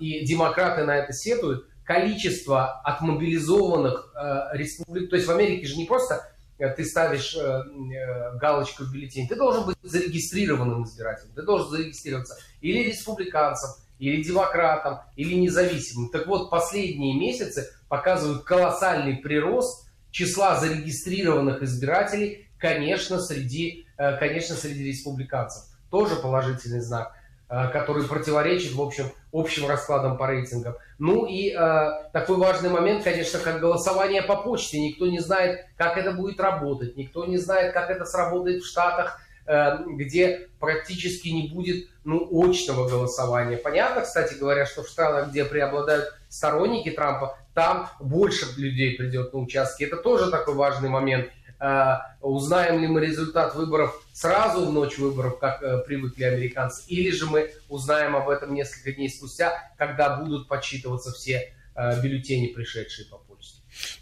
[0.00, 5.84] и демократы на это сетуют, количество отмобилизованных э, республик, то есть в Америке же не
[5.84, 11.42] просто э, ты ставишь э, э, галочку в бюллетень, ты должен быть зарегистрированным избирателем, ты
[11.42, 13.70] должен зарегистрироваться или республиканцем,
[14.02, 16.10] или демократом, или независимым.
[16.10, 24.88] Так вот, последние месяцы показывают колоссальный прирост числа зарегистрированных избирателей, конечно, среди, э, конечно, среди
[24.88, 25.64] республиканцев.
[25.88, 27.14] Тоже положительный знак.
[27.54, 30.74] Э, который противоречит, в общем, общим раскладам по рейтингам.
[30.98, 34.80] Ну и э, такой важный момент, конечно, как голосование по почте.
[34.80, 39.20] Никто не знает, как это будет работать, никто не знает, как это сработает в Штатах,
[39.46, 43.56] где практически не будет ну, очного голосования.
[43.56, 49.40] Понятно, кстати говоря, что в странах, где преобладают сторонники Трампа, там больше людей придет на
[49.40, 49.84] участки.
[49.84, 51.28] Это тоже такой важный момент–
[51.64, 57.12] а, узнаем ли мы результат выборов сразу в ночь выборов, как э, привыкли американцы, или
[57.12, 63.06] же мы узнаем об этом несколько дней спустя, когда будут подсчитываться все э, бюллетени, пришедшие
[63.06, 63.21] по.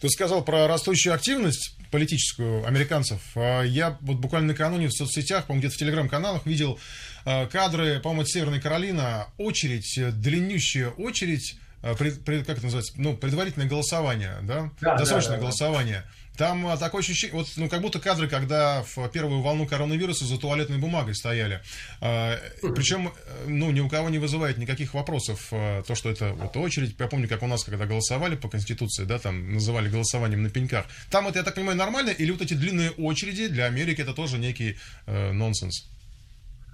[0.01, 3.21] Ты сказал про растущую активность политическую американцев.
[3.35, 6.79] А я вот буквально накануне в соцсетях, по-моему, где-то в телеграм-каналах видел
[7.25, 11.57] э, кадры, по-моему, от Северной Каролина, очередь, длиннющая очередь,
[11.99, 16.05] пред, пред, как это называется, ну, предварительное голосование, да, да досрочное да, да, голосование.
[16.05, 16.11] Да
[16.41, 20.39] там а, такое ощущение, вот, ну, как будто кадры, когда в первую волну коронавируса за
[20.39, 21.61] туалетной бумагой стояли.
[22.01, 23.13] А, причем,
[23.47, 26.97] ну, ни у кого не вызывает никаких вопросов а, то, что это вот очередь.
[26.99, 30.87] Я помню, как у нас, когда голосовали по Конституции, да, там называли голосованием на пеньках.
[31.11, 32.09] Там это, я так понимаю, нормально?
[32.09, 35.91] Или вот эти длинные очереди для Америки это тоже некий э, нонсенс?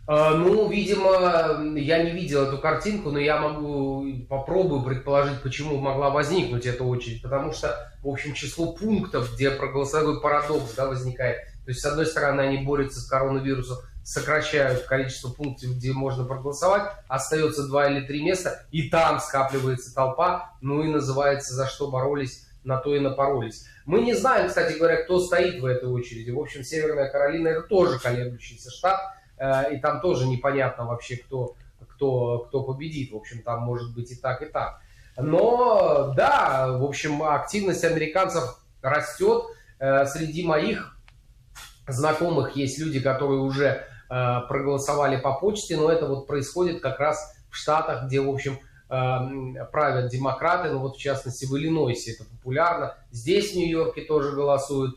[0.08, 6.10] А, ну, видимо, я не видел эту картинку, но я могу попробую предположить, почему могла
[6.10, 7.22] возникнуть эта очередь.
[7.22, 11.38] Потому что, в общем, число пунктов, где проголосовой парадокс да, возникает.
[11.64, 16.92] То есть, с одной стороны, они борются с коронавирусом, сокращают количество пунктов, где можно проголосовать,
[17.08, 22.46] остается два или три места, и там скапливается толпа, ну и называется «За что боролись,
[22.62, 23.66] на то и напоролись».
[23.84, 26.30] Мы не знаем, кстати говоря, кто стоит в этой очереди.
[26.30, 29.00] В общем, Северная Каролина– это тоже колеблющийся штат,
[29.38, 31.54] и там тоже непонятно вообще, кто,
[31.88, 33.12] кто, кто победит.
[33.12, 34.80] В общем, там может быть и так, и так.
[35.18, 39.44] Но да, в общем, активность американцев растет.
[39.78, 40.96] Э, среди моих
[41.86, 47.34] знакомых есть люди, которые уже э, проголосовали по почте, но это вот происходит как раз
[47.50, 48.58] в Штатах, где, в общем,
[48.88, 54.96] правят демократы, ну вот в частности в Иллинойсе это популярно, здесь в Нью-Йорке тоже голосуют.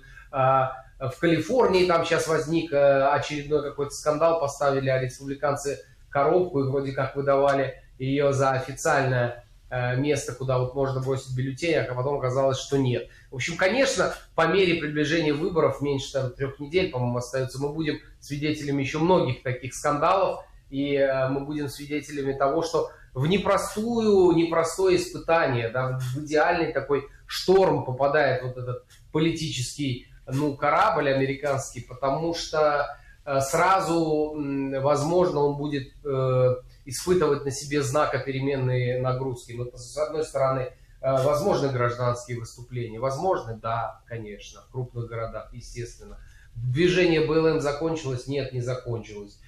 [0.99, 5.79] В Калифорнии там сейчас возник э, очередной какой-то скандал, поставили а республиканцы
[6.09, 11.75] коробку и вроде как выдавали ее за официальное э, место, куда вот можно бросить бюллетень,
[11.75, 13.07] а потом оказалось, что нет.
[13.31, 17.99] В общем, конечно, по мере приближения выборов, меньше там, трех недель, по-моему, остается, мы будем
[18.19, 24.97] свидетелями еще многих таких скандалов, и э, мы будем свидетелями того, что в непростую, непростое
[24.97, 32.97] испытание, да, в идеальный такой шторм попадает вот этот политический ну, корабль американский, потому что
[33.25, 34.35] э, сразу,
[34.81, 36.55] возможно, он будет э,
[36.85, 39.53] испытывать на себе знако-переменные нагрузки.
[39.53, 40.71] Но, с одной стороны, э,
[41.01, 46.19] возможны гражданские выступления, возможно, да, конечно, в крупных городах, естественно.
[46.55, 48.27] Движение БЛМ закончилось?
[48.27, 49.39] Нет, не закончилось.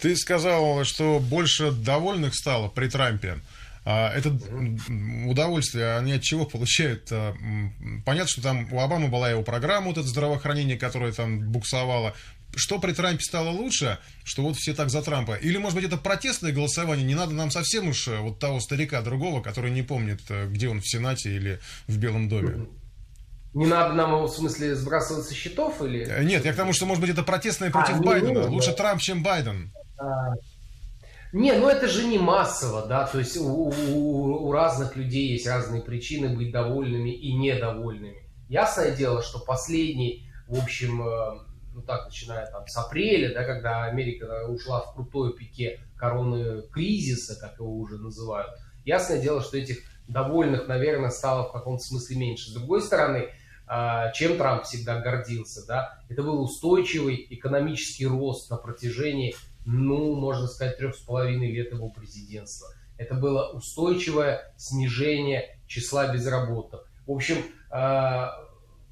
[0.00, 3.38] Ты сказал, что больше довольных стало при Трампе.
[3.84, 4.38] А это
[5.26, 7.08] удовольствие, они от чего получают?
[7.10, 7.34] А,
[8.04, 12.14] понятно, что там у Обамы была его программа, вот это здравоохранение, которое там буксовало.
[12.56, 15.34] Что при Трампе стало лучше, что вот все так за Трампа?
[15.34, 17.06] Или, может быть, это протестное голосование?
[17.06, 20.68] Не надо нам совсем уж э, вот того старика другого, который не помнит, э, где
[20.68, 22.66] он в Сенате или в Белом доме.
[23.54, 25.80] Не надо нам в смысле, сбрасывать со счетов?
[25.82, 26.06] Или...
[26.06, 28.40] Э, нет, я к тому, что, может быть, это протестное против а, Байдена.
[28.40, 28.76] Не, Лучше да.
[28.76, 29.72] Трамп, чем Байден.
[29.98, 30.34] А,
[31.32, 35.46] не, ну это же не массово, да, то есть у, у, у разных людей есть
[35.46, 38.24] разные причины быть довольными и недовольными.
[38.48, 41.38] Ясное дело, что последний, в общем, э,
[41.72, 47.38] ну так, начиная там с апреля, да, когда Америка ушла в крутой пике короны кризиса,
[47.38, 48.50] как его уже называют,
[48.84, 49.78] ясное дело, что этих
[50.08, 52.50] довольных, наверное, стало в каком-то смысле меньше.
[52.50, 53.28] С другой стороны,
[53.68, 60.46] э, чем Трамп всегда гордился, да, это был устойчивый экономический рост на протяжении ну, можно
[60.46, 62.68] сказать, трех с половиной лет его президентства.
[62.98, 66.86] Это было устойчивое снижение числа безработных.
[67.06, 67.36] В общем,
[67.70, 68.26] э,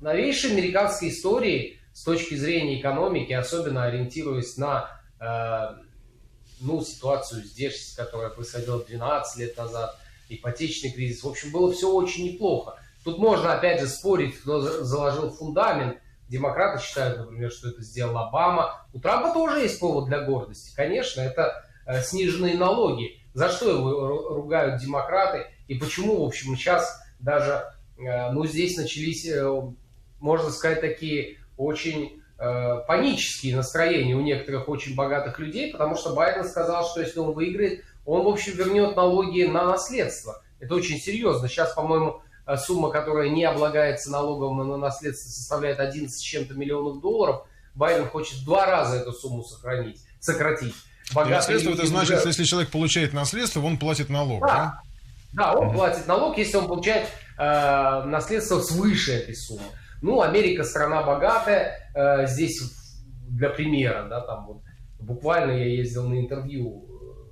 [0.01, 4.91] новейшей американской истории с точки зрения экономики, особенно ориентируясь на
[5.21, 5.77] э,
[6.61, 9.99] ну, ситуацию здесь, которая происходила 12 лет назад,
[10.29, 12.79] ипотечный кризис, в общем, было все очень неплохо.
[13.05, 15.99] Тут можно, опять же, спорить, кто заложил фундамент,
[16.29, 18.87] Демократы считают, например, что это сделал Обама.
[18.93, 20.75] У Трампа тоже есть повод для гордости.
[20.77, 23.21] Конечно, это э, сниженные налоги.
[23.33, 25.47] За что его ругают демократы?
[25.69, 27.65] И почему, в общем, сейчас даже,
[27.99, 29.63] э, ну, здесь начались, э,
[30.21, 32.23] можно сказать, такие очень
[32.87, 37.83] панические настроения у некоторых очень богатых людей, потому что Байден сказал, что если он выиграет,
[38.07, 40.41] он, в общем, вернет налоги на наследство.
[40.61, 41.49] Это очень серьезно.
[41.49, 42.23] Сейчас, по-моему,
[42.57, 47.47] сумма, которая не облагается налогом на наследство, составляет 11 с чем-то миллионов долларов.
[47.75, 50.75] Байден хочет два раза эту сумму сохранить, сократить.
[51.15, 54.81] Богатые наследство это значит, что если человек получает наследство, он платит налог, да?
[55.33, 59.63] Да, да он платит налог, если он получает э, наследство свыше этой суммы.
[60.03, 62.63] Ну, Америка страна богатая, э, здесь
[63.29, 64.63] для примера, да, там вот
[65.01, 66.85] буквально я ездил на интервью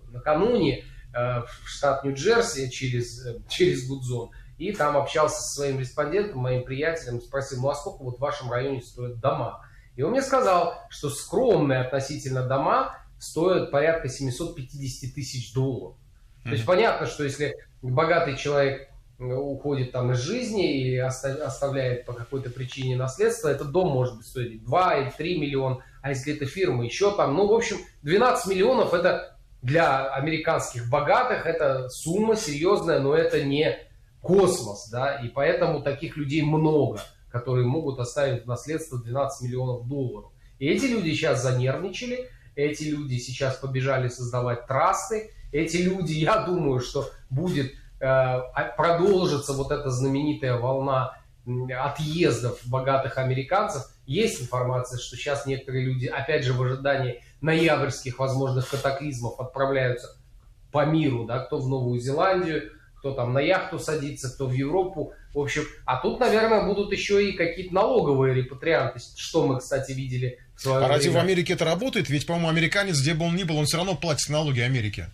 [0.09, 4.31] э, накануне э, в штат Нью-Джерси через, э, через Гудзон.
[4.59, 8.50] И там общался со своим респондентом, моим приятелем, спросил, ну а сколько вот в вашем
[8.50, 9.66] районе стоят дома?
[9.96, 15.96] И он мне сказал, что скромные относительно дома стоят порядка 750 тысяч долларов.
[15.96, 16.44] Mm-hmm.
[16.44, 18.88] То есть понятно, что если богатый человек
[19.18, 24.26] э, уходит там из жизни и оставляет по какой-то причине наследство, этот дом может быть
[24.26, 28.46] стоить 2 или 3 миллиона, а если это фирма, еще там, ну, в общем, 12
[28.48, 33.86] миллионов это для американских богатых, это сумма серьезная, но это не
[34.27, 37.01] космос, да, и поэтому таких людей много,
[37.31, 40.31] которые могут оставить в наследство 12 миллионов долларов.
[40.59, 46.81] И эти люди сейчас занервничали, эти люди сейчас побежали создавать трасты, эти люди, я думаю,
[46.81, 48.39] что будет э,
[48.77, 51.16] продолжится вот эта знаменитая волна
[51.79, 53.85] отъездов богатых американцев.
[54.07, 60.16] Есть информация, что сейчас некоторые люди, опять же, в ожидании ноябрьских возможных катаклизмов отправляются
[60.72, 62.72] по миру, да, кто в Новую Зеландию,
[63.07, 65.12] кто там на яхту садится, кто в Европу.
[65.32, 70.40] В общем, а тут, наверное, будут еще и какие-то налоговые репатрианты, что мы, кстати, видели
[70.57, 72.09] в свое А разве в Америке это работает?
[72.11, 75.09] Ведь, по-моему, американец, где бы он ни был, он все равно платит налоги Америке.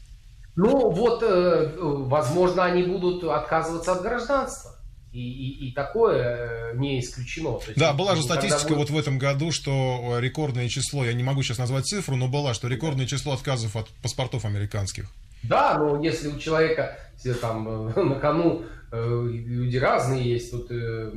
[0.57, 4.76] Ну, вот, э, возможно, они будут отказываться от гражданства.
[5.12, 7.59] И, и, и такое э, не исключено.
[7.59, 8.78] То есть, да, была же статистика будет...
[8.78, 12.55] вот в этом году, что рекордное число, я не могу сейчас назвать цифру, но была,
[12.55, 15.11] что рекордное число отказов от паспортов американских.
[15.45, 20.70] Да, но если у человека все там э, на кону э, люди разные есть, тут
[20.70, 21.11] э,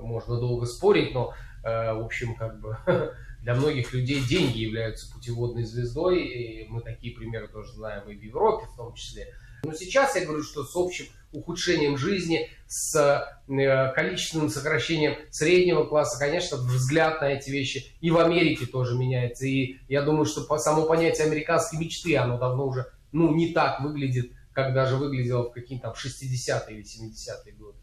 [0.00, 2.76] можно долго спорить, но, в общем, как бы
[3.42, 8.22] для многих людей деньги являются путеводной звездой, и мы такие примеры тоже знаем и в
[8.22, 9.28] Европе в том числе.
[9.64, 16.56] Но сейчас я говорю, что с общим ухудшением жизни, с количественным сокращением среднего класса, конечно,
[16.56, 19.46] взгляд на эти вещи и в Америке тоже меняется.
[19.46, 24.32] И я думаю, что само понятие американской мечты, оно давно уже ну, не так выглядит,
[24.52, 27.78] как даже выглядело в какие-то там 60-е или 70-е годы.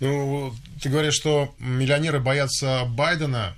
[0.00, 3.54] Ну, ты говоришь, что миллионеры боятся Байдена.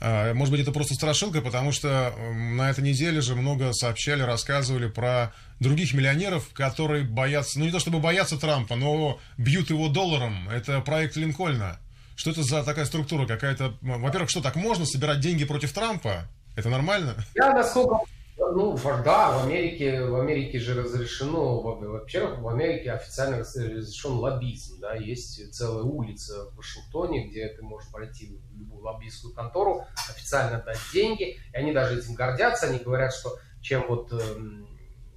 [0.00, 4.88] А, может быть, это просто страшилка, потому что на этой неделе же много сообщали, рассказывали
[4.88, 10.48] про других миллионеров, которые боятся, ну не то чтобы боятся Трампа, но бьют его долларом.
[10.48, 11.78] Это проект Линкольна.
[12.16, 13.74] Что это за такая структура какая-то?
[13.80, 16.28] Во-первых, что так можно собирать деньги против Трампа?
[16.56, 17.14] Это нормально?
[17.34, 18.00] Я насколько
[18.36, 24.94] ну, да, в Америке, в Америке же разрешено, во-первых, в Америке официально разрешен лоббизм, да,
[24.94, 30.78] есть целая улица в Вашингтоне, где ты можешь пройти в любую лоббистскую контору, официально дать
[30.92, 34.18] деньги, и они даже этим гордятся, они говорят, что чем вот э,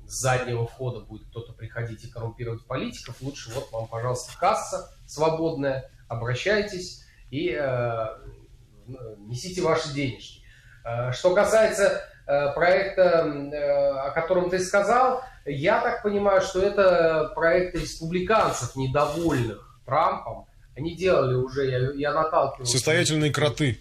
[0.07, 5.89] с заднего входа будет кто-то приходить и коррумпировать политиков, лучше вот вам, пожалуйста, касса свободная,
[6.07, 8.07] обращайтесь и э,
[9.19, 10.43] несите ваши денежки.
[10.83, 17.75] Э, что касается проекта, э, о котором ты сказал, я так понимаю, что это проект
[17.75, 20.47] республиканцев, недовольных Трампом.
[20.75, 22.71] Они делали уже, я, я наталкивался...
[22.71, 23.79] Состоятельные кроты.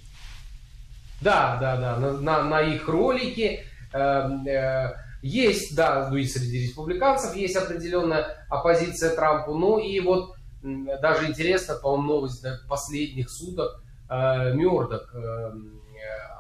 [1.23, 3.65] Да, да, да, на, на, на их ролики.
[3.95, 4.93] Э,
[5.23, 9.55] есть, да, ну и среди республиканцев есть определенная оппозиция Трампу.
[9.55, 13.81] Ну и вот даже интересно, по-моему, новость последних суток.
[14.11, 15.15] Мердок,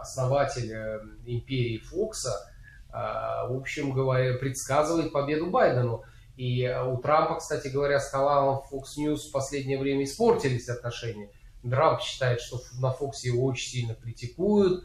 [0.05, 2.53] основатель э, империи Фокса,
[2.89, 6.05] э, в общем говоря, предсказывает победу Байдену.
[6.37, 11.31] И э, у Трампа, кстати говоря, с каналом Fox News в последнее время испортились отношения.
[11.63, 14.85] Трамп считает, что на Фоксе его очень сильно критикуют.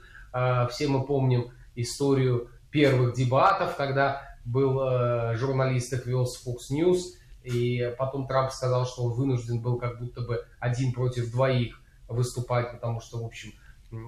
[0.69, 4.79] Все мы помним историю первых дебатов, когда был
[5.35, 7.01] журналист, их вел с Fox News,
[7.43, 12.71] и потом Трамп сказал, что он вынужден был как будто бы один против двоих выступать,
[12.71, 13.51] потому что, в общем,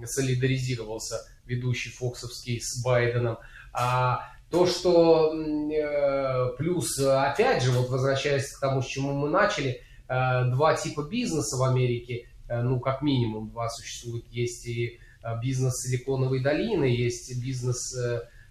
[0.06, 3.38] солидаризировался ведущий Фоксовский с Байденом.
[3.74, 9.82] А то, что э, плюс, опять же, вот возвращаясь к тому, с чему мы начали,
[10.08, 14.26] э, два типа бизнеса в Америке, э, ну, как минимум два существуют.
[14.30, 15.00] Есть и
[15.42, 17.96] бизнес Силиконовой долины, есть бизнес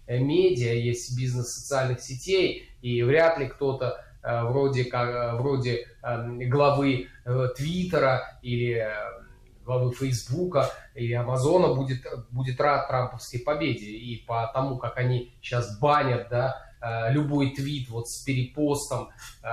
[0.06, 7.08] медиа, есть бизнес социальных сетей, и вряд ли кто-то вроде, как, вроде главы
[7.56, 8.88] Твиттера или
[9.70, 13.86] главы Фейсбука или Амазона будет, будет рад трамповской победе.
[13.86, 19.10] И по тому, как они сейчас банят, да, э, любой твит вот с перепостом
[19.44, 19.48] э,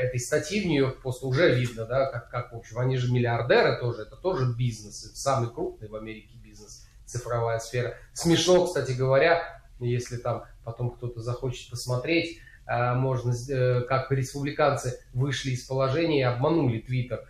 [0.00, 3.80] этой статьи в Нью-Йорк Пост уже видно, да, как, как, в общем, они же миллиардеры
[3.80, 7.94] тоже, это тоже бизнес, самый крупный в Америке бизнес, цифровая сфера.
[8.12, 9.42] Смешно, кстати говоря,
[9.80, 12.38] если там потом кто-то захочет посмотреть,
[12.68, 13.32] э, можно,
[13.88, 17.26] как республиканцы вышли из положения и обманули Твиттер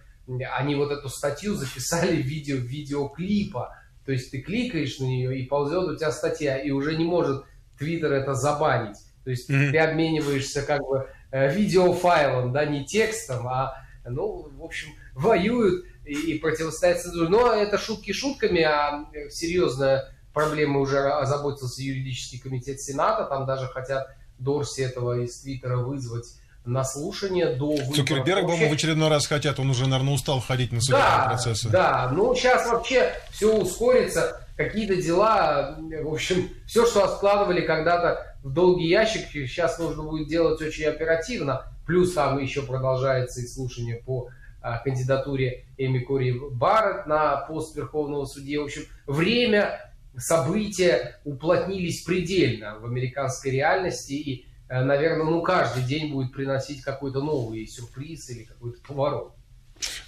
[0.57, 3.77] они вот эту статью записали в видео видеоклипа.
[4.05, 7.45] То есть ты кликаешь на нее и ползет у тебя статья, и уже не может
[7.79, 8.99] Твиттер это забанить.
[9.25, 9.71] То есть mm-hmm.
[9.71, 16.13] ты обмениваешься как бы э, видеофайлом, да, не текстом, а, ну, в общем, воюют и,
[16.13, 17.29] и противостоят цензуре.
[17.29, 23.25] Но это шутки шутками, а э, серьезная проблема уже озаботился юридический комитет Сената.
[23.25, 24.09] Там даже хотят
[24.39, 26.35] Дорси этого из Твиттера вызвать
[26.65, 27.95] на слушание до выборов.
[27.97, 28.69] Цукерберг, вообще...
[28.69, 31.69] в очередной раз хотят, он уже, наверное, устал ходить на судебные да, процессы.
[31.69, 38.53] Да, ну сейчас вообще все ускорится, какие-то дела, в общем, все, что откладывали когда-то в
[38.53, 41.65] долгий ящик, сейчас нужно будет делать очень оперативно.
[41.87, 44.29] Плюс там еще продолжается и слушание по
[44.61, 48.57] а, кандидатуре Эми Кори Барретт на пост Верховного судьи.
[48.57, 56.33] В общем, время, события уплотнились предельно в американской реальности, и наверное, ну, каждый день будет
[56.33, 59.35] приносить какой-то новый сюрприз или какой-то поворот.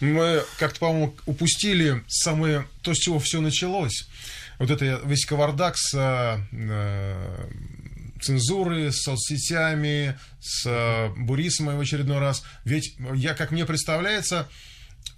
[0.01, 4.09] Мы как-то, по-моему, упустили самое то, с чего все началось.
[4.59, 7.49] Вот это весь кавардак с э,
[8.23, 12.45] цензурой, с соцсетями, с э, Бурисом в очередной раз.
[12.65, 14.49] Ведь, я, как мне представляется,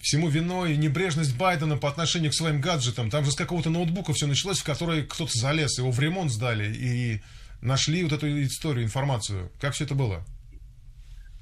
[0.01, 3.11] всему виной небрежность Байдена по отношению к своим гаджетам.
[3.11, 6.73] Там же с какого-то ноутбука все началось, в который кто-то залез, его в ремонт сдали,
[6.73, 7.23] и
[7.61, 9.51] нашли вот эту историю, информацию?
[9.61, 10.25] Как все это было?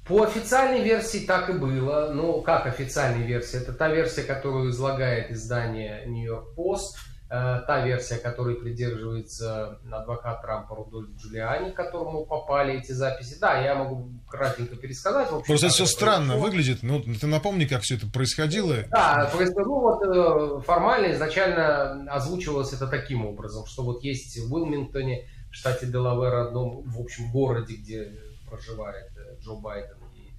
[0.07, 2.11] По официальной версии так и было.
[2.13, 3.57] Ну, как официальная версия?
[3.57, 6.93] Это та версия, которую излагает издание York Post,
[7.31, 13.39] э, та версия, которой придерживается адвокат Трампа Рудольф Джулиани, к которому попали эти записи.
[13.41, 15.27] Да, я могу кратенько пересказать.
[15.37, 16.43] общем, Просто это все странно происходит.
[16.53, 16.83] выглядит.
[16.83, 18.75] Ну, ты напомни, как все это происходило.
[18.91, 25.27] Да, ну вот э, формально изначально озвучивалось это таким образом, что вот есть в Уилмингтоне
[25.55, 28.11] штате Делавэр, одном, в общем, городе, где
[28.49, 30.31] проживает э, Джо Байден и,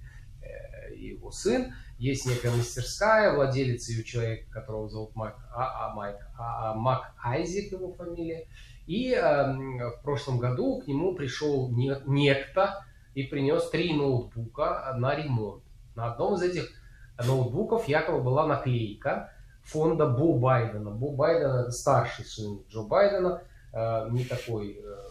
[0.45, 5.95] э, и его сын, есть некая мастерская, владелец ее человек, которого зовут Майк, а, а,
[5.95, 8.47] Майк, а, а, Мак Айзек его фамилия.
[8.85, 15.15] И э, в прошлом году к нему пришел не, некто и принес три ноутбука на
[15.15, 15.63] ремонт.
[15.95, 16.69] На одном из этих
[17.17, 20.91] ноутбуков якобы была наклейка фонда Бо Байдена.
[20.91, 23.41] Бо Байден это старший сын Джо Байдена,
[23.73, 24.79] э, не такой...
[24.83, 25.06] Э,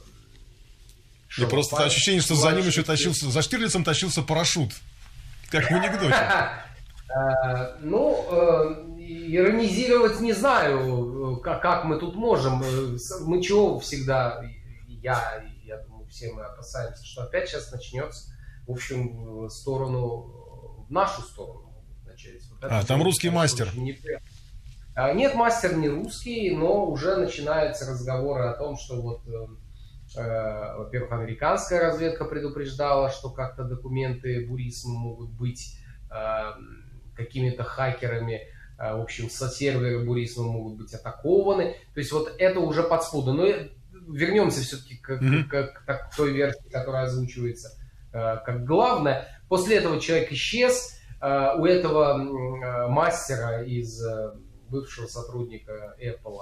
[1.38, 4.72] и просто ощущение, что за ним еще тащился, за Штирлицем тащился парашют,
[5.50, 6.14] как в анекдоте.
[7.08, 8.26] Э, ну,
[8.98, 12.62] иронизировать не знаю, как мы тут можем.
[13.26, 14.42] Мы чего всегда,
[14.88, 18.32] я, я думаю, все мы опасаемся, что опять сейчас начнется,
[18.66, 22.42] в общем, в сторону, в нашу сторону начать.
[22.50, 23.70] Вот а, там русский мастер.
[24.94, 29.46] А, нет, мастер не русский, но уже начинаются разговоры о том, что вот, э, э,
[30.14, 35.78] во-первых, американская разведка предупреждала, что как-то документы Бурисма могут быть
[36.10, 36.52] э,
[37.16, 38.42] какими-то хакерами,
[38.78, 41.76] э, в общем, со сервера Бурисма могут быть атакованы.
[41.94, 43.32] То есть вот это уже подспудно.
[43.32, 43.46] Но
[44.08, 45.44] вернемся все-таки к, mm-hmm.
[45.44, 47.72] к, к, к той версии, которая озвучивается
[48.12, 49.26] э, как главное.
[49.48, 50.98] После этого человек исчез.
[51.20, 54.34] Э, у этого э, мастера из э,
[54.68, 56.38] бывшего сотрудника Apple,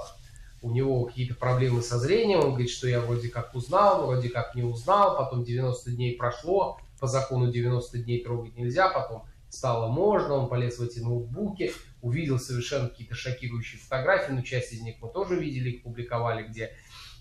[0.65, 4.55] у него какие-то проблемы со зрением, он говорит, что я вроде как узнал, вроде как
[4.55, 10.35] не узнал, потом 90 дней прошло, по закону 90 дней трогать нельзя, потом стало можно,
[10.35, 15.11] он полез в эти ноутбуки, увидел совершенно какие-то шокирующие фотографии, но часть из них мы
[15.11, 16.73] тоже видели, их публиковали, где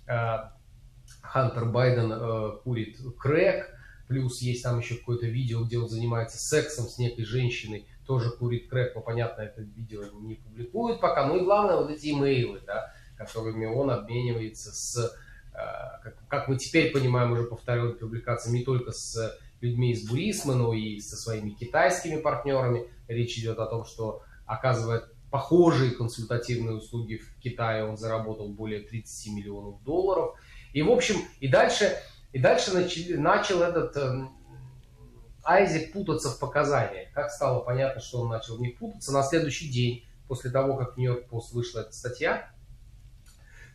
[0.08, 0.38] э,
[1.22, 3.78] Хантер Байден э, курит крэк,
[4.08, 8.70] плюс есть там еще какое-то видео, где он занимается сексом с некой женщиной, тоже курит
[8.70, 11.28] крэк, но, понятно, это видео не публикуют пока.
[11.28, 12.94] Ну и главное, вот эти имейлы, да,
[13.26, 15.15] которыми он обменивается с,
[15.53, 20.55] э, как, мы теперь понимаем уже по второй публикации, не только с людьми из Бурисма,
[20.55, 22.88] но и со своими китайскими партнерами.
[23.07, 27.86] Речь идет о том, что оказывает похожие консультативные услуги в Китае.
[27.86, 30.36] Он заработал более 30 миллионов долларов.
[30.74, 31.97] И, в общем, и дальше,
[32.34, 34.32] и дальше начал, начал этот эм,
[35.43, 37.11] Айзек путаться в показаниях.
[37.13, 40.93] Как стало понятно, что он начал в них путаться, на следующий день, после того, как
[40.93, 42.51] в Нью-Йорк Пост вышла эта статья,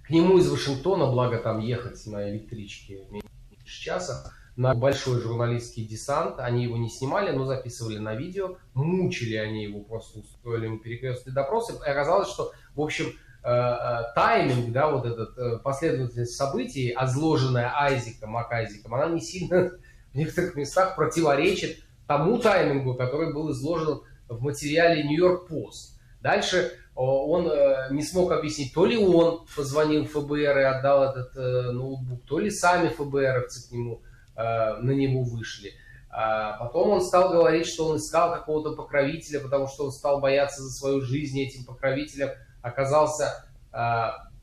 [0.08, 3.28] к нему из Вашингтона, благо там ехать на электричке меньше
[3.66, 6.38] часа, на большой журналистский десант.
[6.38, 8.56] Они его не снимали, но записывали на видео.
[8.72, 11.74] Мучили они его, просто устроили ему перекрестные допросы.
[11.74, 13.04] И оказалось, что, в общем,
[13.44, 19.72] э, э, тайминг, да, вот этот э, последовательность событий, отложенная Айзеком, Макайзеком, она не сильно
[20.12, 25.97] в некоторых местах противоречит тому таймингу, который был изложен в материале Нью-Йорк Пост.
[26.28, 31.70] Дальше он э, не смог объяснить, то ли он позвонил ФБР и отдал этот э,
[31.70, 34.02] ноутбук, то ли сами ФБРовцы к нему
[34.36, 35.72] э, на него вышли.
[36.10, 40.60] А потом он стал говорить, что он искал какого-то покровителя, потому что он стал бояться
[40.60, 41.40] за свою жизнь.
[41.40, 42.28] Этим покровителем
[42.60, 43.44] оказался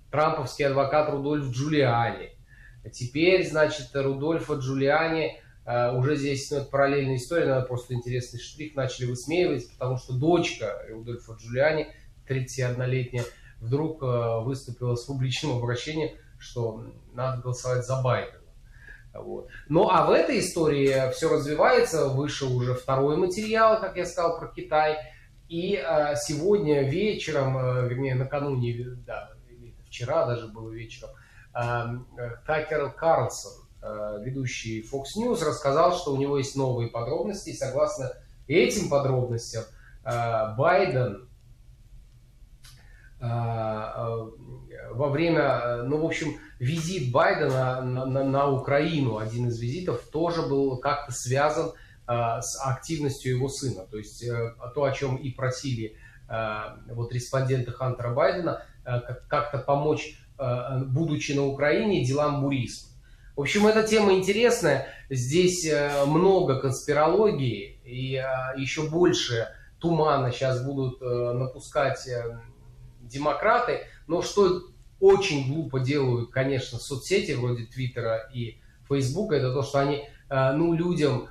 [0.10, 2.32] трамповский адвокат Рудольф Джулиани.
[2.92, 9.72] Теперь, значит, Рудольфа Джулиани уже здесь ну, параллельная история, надо просто интересный штрих, начали высмеивать,
[9.72, 11.88] потому что дочка Рудольфа Джулиани,
[12.30, 13.24] 31-летняя,
[13.60, 18.42] вдруг uh, выступила с публичным обращением, что надо голосовать за Байдена.
[19.14, 19.48] Вот.
[19.70, 24.50] Ну а в этой истории все развивается, вышел уже второй материал, как я сказал, про
[24.50, 24.98] Китай.
[25.48, 29.32] И э, сегодня вечером, э, вернее накануне, да,
[29.88, 31.12] вчера даже было вечером,
[31.56, 33.65] э, Такер Карлсон, Э,
[34.22, 38.12] ведущий Fox News, рассказал, что у него есть новые подробности, и согласно
[38.48, 39.64] этим подробностям
[40.04, 41.28] э, Байден
[43.20, 43.26] э,
[44.92, 50.44] во время, ну, в общем, визит Байдена на, на, на Украину, один из визитов, тоже
[50.44, 51.74] был как-то связан
[52.08, 53.88] с активностью его сына.
[53.90, 54.24] То есть
[54.76, 55.98] то, о чем и просили
[56.30, 58.62] вот респонденты Хантера Байдена,
[59.28, 62.90] как-то помочь, будучи на Украине, делам буризма.
[63.36, 64.88] В общем, эта тема интересная.
[65.10, 68.24] Здесь э, много конспирологии и э,
[68.58, 72.08] еще больше тумана сейчас будут э, напускать
[73.02, 73.82] демократы.
[74.08, 74.62] Но что
[75.02, 81.28] очень глупо делают, конечно, соцсети вроде Твиттера и Фейсбука, это то, что они ну, людям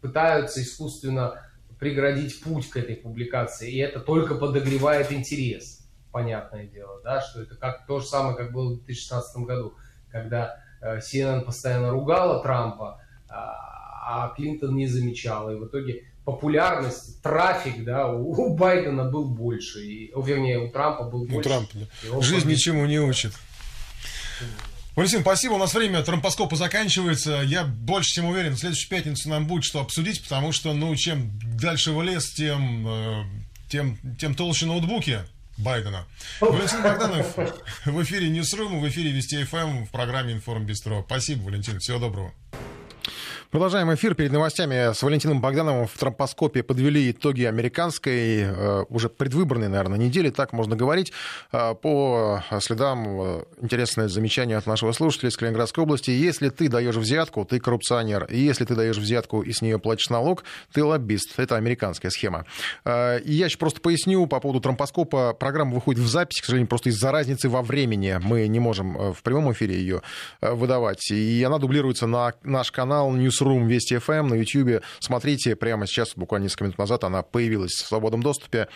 [0.00, 1.42] пытаются искусственно
[1.78, 3.70] преградить путь к этой публикации.
[3.70, 8.52] И это только подогревает интерес, понятное дело, да, что это как то же самое, как
[8.52, 9.74] было в 2016 году
[10.20, 15.50] когда э, CNN постоянно ругала Трампа, а, а Клинтон не замечала.
[15.50, 21.26] И в итоге популярность, трафик, да, у Байдена был больше, и, вернее, у Трампа был
[21.26, 21.38] больше.
[21.38, 22.20] У Трампа, да.
[22.20, 22.50] Жизнь победил.
[22.50, 23.32] ничему не учит.
[24.96, 25.52] Валентин, спасибо.
[25.52, 27.42] У нас время трампоскопа заканчивается.
[27.44, 31.38] Я больше чем уверен, в следующую пятницу нам будет что обсудить, потому что, ну, чем
[31.58, 33.24] дальше в лес, тем, э,
[33.68, 35.20] тем, тем толще ноутбуки.
[35.58, 36.06] Байдена.
[36.40, 37.36] Валентин Богданов
[37.84, 41.02] в эфире Newsroom, в эфире Вести ФМ в программе Информ Бистро.
[41.06, 41.78] Спасибо, Валентин.
[41.78, 42.32] Всего доброго.
[43.50, 44.16] Продолжаем эфир.
[44.16, 50.30] Перед новостями с Валентином Богдановым в тромпоскопе подвели итоги американской, э, уже предвыборной, наверное, недели,
[50.30, 51.12] так можно говорить.
[51.52, 56.10] Э, по следам э, интересное замечание от нашего слушателя из Калининградской области.
[56.10, 58.24] Если ты даешь взятку, ты коррупционер.
[58.24, 60.42] И если ты даешь взятку и с нее платишь налог,
[60.72, 61.38] ты лоббист.
[61.38, 62.46] Это американская схема.
[62.84, 65.34] Я еще просто поясню по поводу тромпоскопа.
[65.34, 68.18] Программа выходит в запись, к сожалению, просто из-за разницы во времени.
[68.20, 70.02] Мы не можем в прямом эфире ее
[70.40, 71.10] выдавать.
[71.12, 74.82] И она дублируется на наш канал Newsroom Room Вести ФМ эм на YouTube.
[75.00, 78.68] Смотрите, прямо сейчас, буквально несколько минут назад, она появилась в свободном доступе.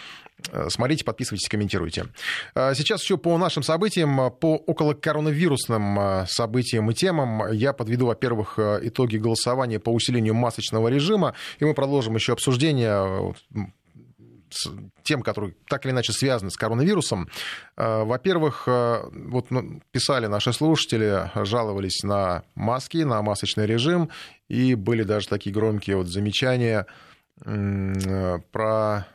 [0.52, 2.06] Э, смотрите, подписывайтесь, комментируйте.
[2.54, 8.06] Э, сейчас еще по нашим событиям, по около коронавирусным э, событиям и темам я подведу,
[8.06, 13.34] во-первых, итоги голосования по усилению масочного режима, и мы продолжим еще обсуждение
[15.02, 17.28] тем, которые так или иначе связаны с коронавирусом.
[17.76, 24.10] Э, во-первых, э, вот ну, писали наши слушатели, жаловались на маски, на масочный режим,
[24.48, 26.86] и были даже такие громкие вот замечания
[27.44, 29.06] э, про...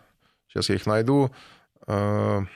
[0.48, 1.32] Сейчас я их найду
[1.86, 2.50] по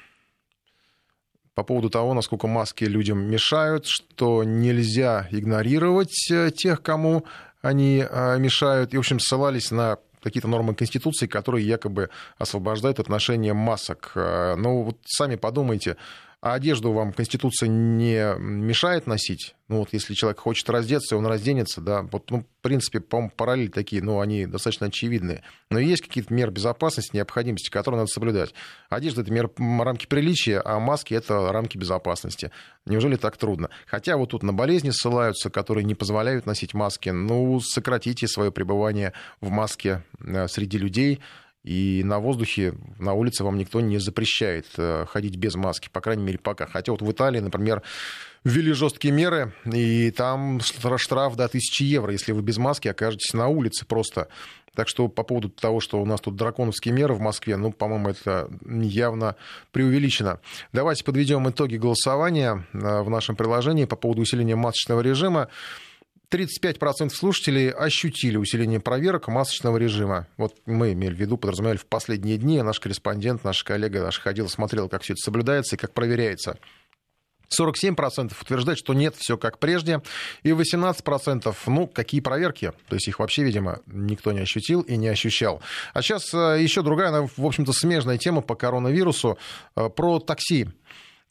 [1.55, 6.13] поводу того, насколько маски людям мешают, что нельзя игнорировать
[6.55, 7.25] тех, кому
[7.61, 7.97] они
[8.37, 8.93] мешают.
[8.93, 14.11] И, в общем, ссылались на какие-то нормы Конституции, которые якобы освобождают отношения масок.
[14.15, 15.97] Э, ну, вот сами подумайте,
[16.41, 19.55] а одежду вам Конституция не мешает носить?
[19.67, 22.01] Ну, вот если человек хочет раздеться, он разденется, да.
[22.03, 25.43] Вот, ну, в принципе, по-моему, параллели такие, ну, они достаточно очевидные.
[25.69, 28.53] Но есть какие-то меры безопасности, необходимости, которые надо соблюдать.
[28.89, 32.51] Одежда— это мер, рамки приличия, а маски— это рамки безопасности.
[32.85, 33.69] Неужели так трудно?
[33.85, 37.09] Хотя вот тут на болезни ссылаются, которые не позволяют носить маски.
[37.09, 39.11] Ну, сократите свое пребывание
[39.41, 41.19] в маске э, среди людей,
[41.63, 46.23] и на воздухе, на улице вам никто не запрещает э, ходить без маски, по крайней
[46.23, 46.65] мере, пока.
[46.65, 47.81] Хотя вот в Италии, например,
[48.45, 53.47] ввели жесткие меры, и там штраф до 1000 евро, если вы без маски окажетесь на
[53.49, 54.29] улице просто.
[54.73, 58.09] Так что по поводу того, что у нас тут драконовские меры в Москве, ну, по-моему,
[58.09, 59.35] это явно
[59.71, 60.39] преувеличено.
[60.71, 65.49] Давайте подведем итоги голосования э, в нашем приложении по поводу усиления масочного режима.
[66.31, 70.27] 35% слушателей ощутили усиление проверок масочного режима.
[70.37, 72.61] Вот мы имели в виду, подразумевали в последние дни.
[72.61, 76.59] Наш корреспондент, наш коллега наш ходил, смотрел, как все это соблюдается и как проверяется.
[77.57, 80.01] 47% утверждают, что нет, все как прежде.
[80.43, 82.73] И 18%, ну, какие проверки?
[82.87, 85.61] То есть их вообще, видимо, никто не ощутил и не ощущал.
[85.93, 89.39] А сейчас э, еще другая, в общем-то, смежная тема по коронавирусу,
[89.75, 90.67] э, про такси.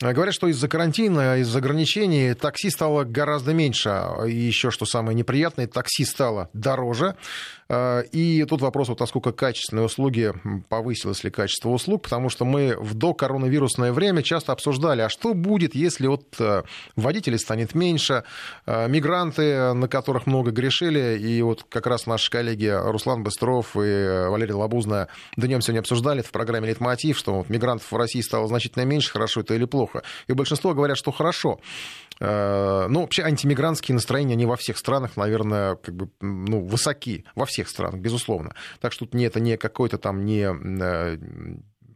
[0.00, 4.06] А говорят, что из-за карантина, из-за ограничений такси стало гораздо меньше.
[4.28, 7.16] И еще, что самое неприятное, такси стало дороже.
[7.68, 10.32] А, и тут вопрос, вот насколько качественные услуги,
[10.68, 15.74] повысилось ли качество услуг, потому что мы в докоронавирусное время часто обсуждали, а что будет,
[15.74, 16.62] если вот э,
[16.96, 18.22] водителей станет меньше,
[18.66, 24.28] э, мигранты, на которых много грешили, и вот как раз наши коллеги Руслан Быстров и
[24.28, 28.84] Валерий Лабузна днем сегодня обсуждали в программе «Литмотив», что вот мигрантов в России стало значительно
[28.84, 29.87] меньше, хорошо это или плохо.
[30.26, 31.60] И большинство говорят, что хорошо.
[32.20, 37.24] Э, ну, вообще антимигрантские настроения, они во всех странах, наверное, как бы, ну, высоки.
[37.34, 38.54] Во всех странах, безусловно.
[38.80, 41.18] Так что тут не, это не какой-то там не э,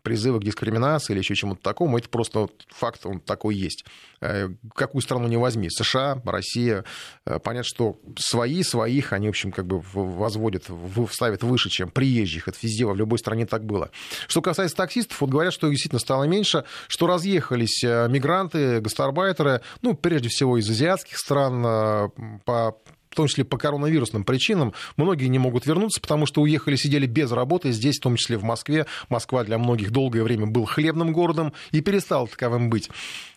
[0.02, 3.84] призывы к дискриминации или еще чему-то такому, это просто вот факт, он такой есть.
[4.20, 6.84] Э, какую страну не возьми, США, Россия,
[7.24, 10.64] понятно, что свои своих, они, в общем, как бы возводят,
[11.10, 13.90] ставят выше, чем приезжих, это везде, в любой стране так было.
[14.28, 19.60] Что касается таксистов, вот говорят, что их действительно стало меньше, что разъехались э, мигранты, гастарбайтеры,
[19.82, 22.08] ну, прежде всего из азиатских стран, э,
[22.44, 22.76] по
[23.12, 27.30] в том числе по коронавирусным причинам, многие не могут вернуться, потому что уехали, сидели без
[27.30, 28.86] работы здесь, в том числе в Москве.
[29.10, 32.89] Москва для многих долгое время был хлебным городом и перестал таковым быть.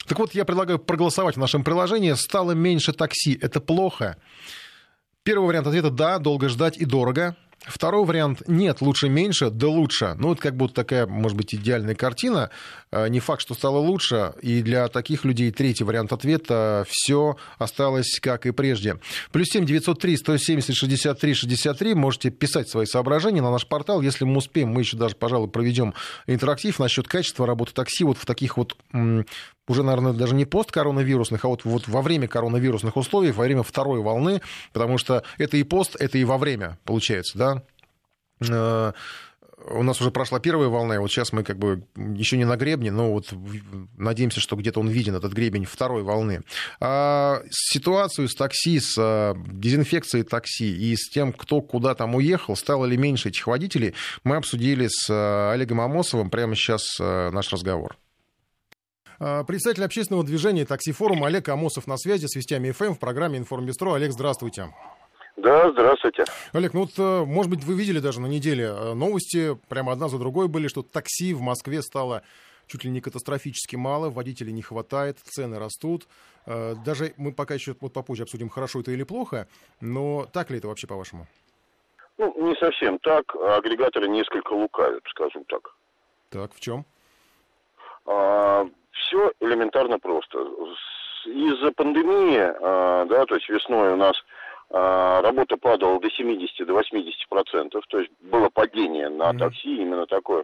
[0.08, 2.14] Так вот, я предлагаю проголосовать в нашем приложении.
[2.14, 3.38] Стало меньше такси.
[3.42, 4.16] Это плохо?
[5.24, 7.36] Первый вариант ответа– да, долго ждать и дорого.
[7.60, 10.16] Второй вариант– нет, лучше меньше, да лучше.
[10.20, 12.52] Ну, это как будто такая, может быть, идеальная картина.
[12.96, 14.34] А, не факт, что стало лучше.
[14.42, 19.00] И для таких людей третий вариант ответа– все осталось как и прежде.
[19.34, 21.94] Плюс семь девятьсот три сто семьдесят шестьдесят три шестьдесят три.
[21.94, 24.02] Можете писать свои соображения на наш портал.
[24.02, 25.94] Если мы успеем, мы еще даже, пожалуй, проведем
[26.26, 31.50] интерактив насчет качества работы такси вот в таких вот уже, наверное, даже не посткоронавирусных, а
[31.50, 34.42] вот, вот во время коронавирусных условий, во время второй волны,
[34.72, 37.64] потому что это и пост, это и во время, получается,
[38.40, 38.94] да?
[39.58, 42.58] У нас уже прошла первая волна, и вот сейчас мы как бы еще не на
[42.58, 43.34] гребне, но вот
[43.98, 46.42] надеемся, что где-то он виден, этот гребень второй волны.
[46.80, 52.56] А ситуацию с такси, с э, дезинфекцией такси и с тем, кто куда там уехал,
[52.56, 56.30] стало ли меньше этих водителей, мы обсудили с э, Олегом Амосовым.
[56.30, 57.98] Прямо сейчас наш разговор.
[59.20, 63.38] А, представитель общественного движения «Такси Форум» Олег Амосов на связи с Вестями ФМ в программе
[63.38, 63.94] «Информбистро».
[63.94, 64.74] Олег, здравствуйте.
[65.38, 66.24] Да, здравствуйте.
[66.54, 70.08] Олег, ну вот, э, может быть, вы видели даже на неделе э, новости, прямо одна
[70.08, 72.24] за другой были, что такси в Москве стало
[72.68, 76.08] чуть ли не катастрофически мало, водителей не хватает, цены растут.
[76.46, 79.48] Э, даже мы пока еще вот попозже обсудим, хорошо это или плохо,
[79.82, 81.28] но так ли это вообще, по-вашему?
[82.18, 83.36] Ну, не совсем так.
[83.36, 85.76] Агрегаторы несколько лукавят, скажем так.
[86.30, 86.86] Так, в чем?
[88.06, 90.40] А, все элементарно просто.
[91.26, 94.16] Из-за пандемии, а, да, то есть весной у нас
[94.76, 100.44] работа падала до 70 до 80 процентов, то есть было падение на такси именно такое.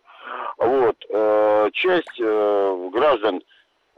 [0.58, 3.41] Вот э, часть э, граждан,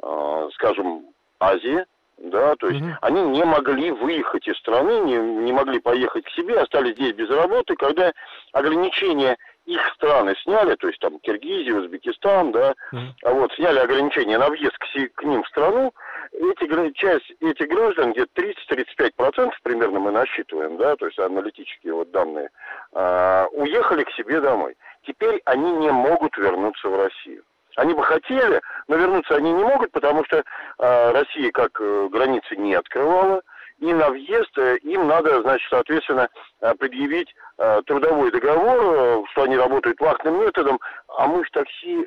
[0.01, 1.05] э, скажем,
[1.39, 1.85] Азии,
[2.18, 2.97] да, то есть mm-hmm.
[3.01, 7.30] они не могли выехать из страны, не, не могли поехать к себе, остались здесь без
[7.30, 8.11] работы, когда
[8.53, 13.10] ограничения их страны сняли, то есть там Киргизия, Узбекистан, да, mm-hmm.
[13.23, 15.93] а вот сняли ограничения на въезд к, к ним в страну,
[16.31, 22.49] эти, часть этих граждан, где-то 30-35% примерно мы насчитываем, да, то есть аналитические вот данные,
[22.93, 24.75] э, уехали к себе домой.
[25.05, 27.43] Теперь они не могут вернуться в Россию.
[27.75, 32.55] Они бы хотели, но вернуться они не могут, потому что э, Россия как э, границы
[32.55, 33.41] не открывала,
[33.79, 36.29] и на въезд э, им надо, значит, соответственно,
[36.61, 40.79] э, предъявить э, трудовой договор, что они работают вахтным методом,
[41.17, 42.05] а мы в такси,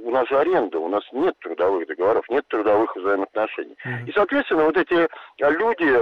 [0.00, 3.76] у нас же аренда, у нас нет трудовых договоров, нет трудовых взаимоотношений.
[4.06, 5.06] И, соответственно, вот эти
[5.38, 5.92] люди,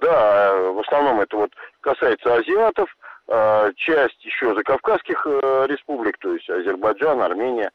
[0.00, 1.50] да, в основном это вот
[1.82, 2.88] касается азиатов,
[3.76, 7.70] часть еще закавказских республик, то есть Азербайджан, Армения,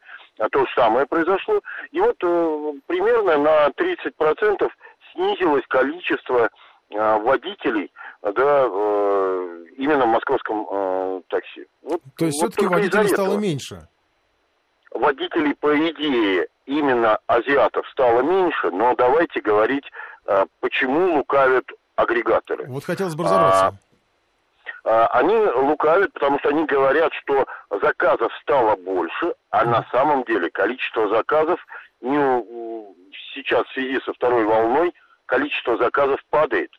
[0.51, 1.59] то же самое произошло.
[1.91, 2.17] И вот
[2.88, 4.71] примерно на 30%
[5.13, 6.49] снизилось количество
[6.89, 11.65] э, водителей да, э, именно в московском э, такси.
[11.83, 13.88] Вот, То есть вот все-таки водителей стало меньше?
[14.91, 19.85] Водителей, по идее, именно азиатов стало меньше, но давайте говорить,
[20.59, 21.65] почему лукавят
[21.95, 22.65] агрегаторы.
[22.67, 23.79] Вот хотелось бы разобраться.
[24.83, 27.45] А, они лукавят, потому что они говорят, что
[27.81, 31.59] заказов стало больше, а на самом деле количество заказов
[32.01, 32.17] не,
[33.33, 34.93] сейчас в связи со второй волной
[35.31, 36.71] количество заказов падает.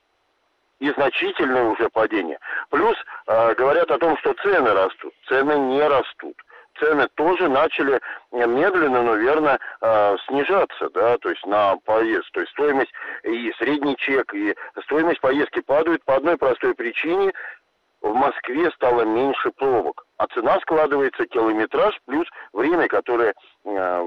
[0.78, 2.38] И значительное уже падение.
[2.70, 2.96] Плюс
[3.26, 5.14] э, говорят о том, что цены растут.
[5.28, 6.36] Цены не растут.
[6.78, 8.00] Цены тоже начали
[8.32, 12.30] медленно, но верно э, снижаться, да, то есть на поезд.
[12.32, 12.92] То есть стоимость
[13.22, 14.54] и средний чек, и
[14.84, 17.32] стоимость поездки падают по одной простой причине.
[18.00, 23.34] В Москве стало меньше пробок, а цена складывается километраж плюс время, которое
[23.64, 24.02] э,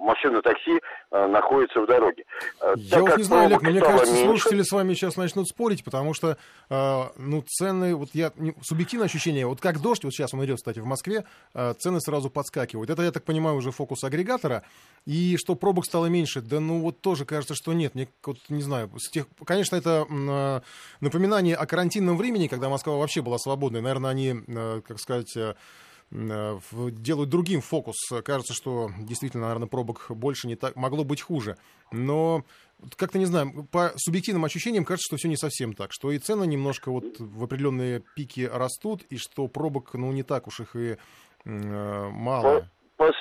[0.00, 2.24] машина такси э, находится в дороге.
[2.60, 4.26] Э, Я вот не знаю, Олег, но мне кажется, меньше...
[4.26, 6.36] слушатели с вами сейчас начнут спорить, потому что,
[6.70, 8.32] э, ну, цены, вот я,
[8.62, 11.24] субъективное ощущение, вот как дождь, вот сейчас он идет, кстати, в Москве,
[11.54, 12.90] э, цены сразу подскакивают.
[12.90, 14.62] Это, я так понимаю, уже фокус агрегатора.
[15.06, 17.94] И что пробок стало меньше, да ну вот тоже кажется, что нет.
[17.94, 20.60] Мне вот не знаю, с тех, конечно, это э,
[21.00, 23.80] напоминание о карантинном времени, когда Москва вообще была свободной.
[23.80, 25.36] Наверное, они, э, как сказать...
[25.36, 25.54] Э,
[26.10, 27.96] делают другим фокус.
[28.24, 31.56] Кажется, что действительно, наверное, пробок больше не так, могло быть хуже.
[31.92, 32.44] Но
[32.96, 36.46] как-то не знаю, по субъективным ощущениям кажется, что все не совсем так, что и цены
[36.46, 40.96] немножко вот в определенные пики растут, и что пробок, ну, не так уж их и
[41.44, 42.68] э, мало.
[42.96, 43.14] Пос,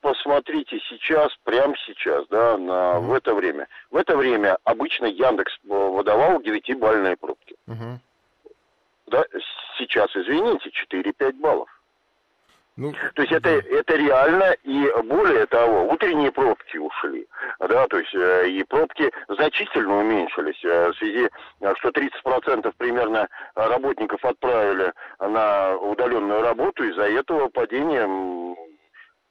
[0.00, 3.00] посмотрите сейчас, прямо сейчас, да, на, uh-huh.
[3.00, 3.68] в это время.
[3.90, 7.54] В это время обычно Яндекс выдавал 9-бальные пробки.
[7.68, 7.98] Uh-huh.
[9.06, 9.24] Да,
[9.78, 11.68] сейчас, извините, 4-5 баллов.
[12.76, 17.26] Ну, то есть это, это реально, и более того, утренние пробки ушли,
[17.58, 20.64] да, то есть э, и пробки значительно уменьшились.
[20.64, 21.28] Э, в связи,
[21.60, 28.06] э, что 30% примерно работников отправили на удаленную работу, из-за этого падение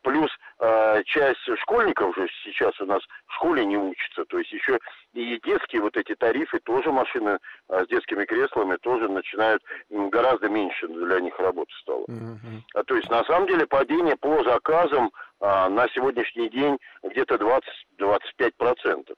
[0.01, 4.25] Плюс э, часть школьников же сейчас у нас в школе не учатся.
[4.25, 4.79] То есть еще
[5.13, 7.39] и детские вот эти тарифы, тоже машины
[7.69, 12.05] э, с детскими креслами тоже начинают гораздо меньше для них работы стало.
[12.05, 12.61] Mm-hmm.
[12.75, 15.11] А, то есть на самом деле падение по заказам
[15.41, 17.61] э, на сегодняшний день где-то 20-25%.
[17.99, 19.15] А,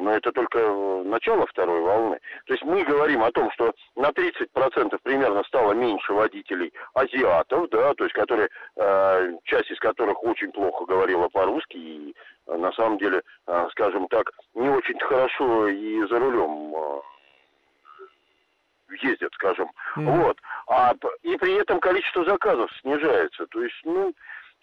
[0.00, 2.18] но это только э, начало второй волны.
[2.46, 7.94] То есть мы говорим о том, что на 30% примерно стало меньше водителей азиатов, да,
[7.94, 12.14] то есть которые, э, часть из которых очень плохо говорила по-русски и
[12.46, 13.22] э, на самом деле,
[13.70, 17.00] скажем так, не очень хорошо и за рулем
[19.02, 19.70] ездят, скажем.
[19.96, 20.22] Mm.
[20.22, 20.38] Вот.
[20.66, 23.46] А, и при этом количество заказов снижается.
[23.46, 24.12] То есть, ну,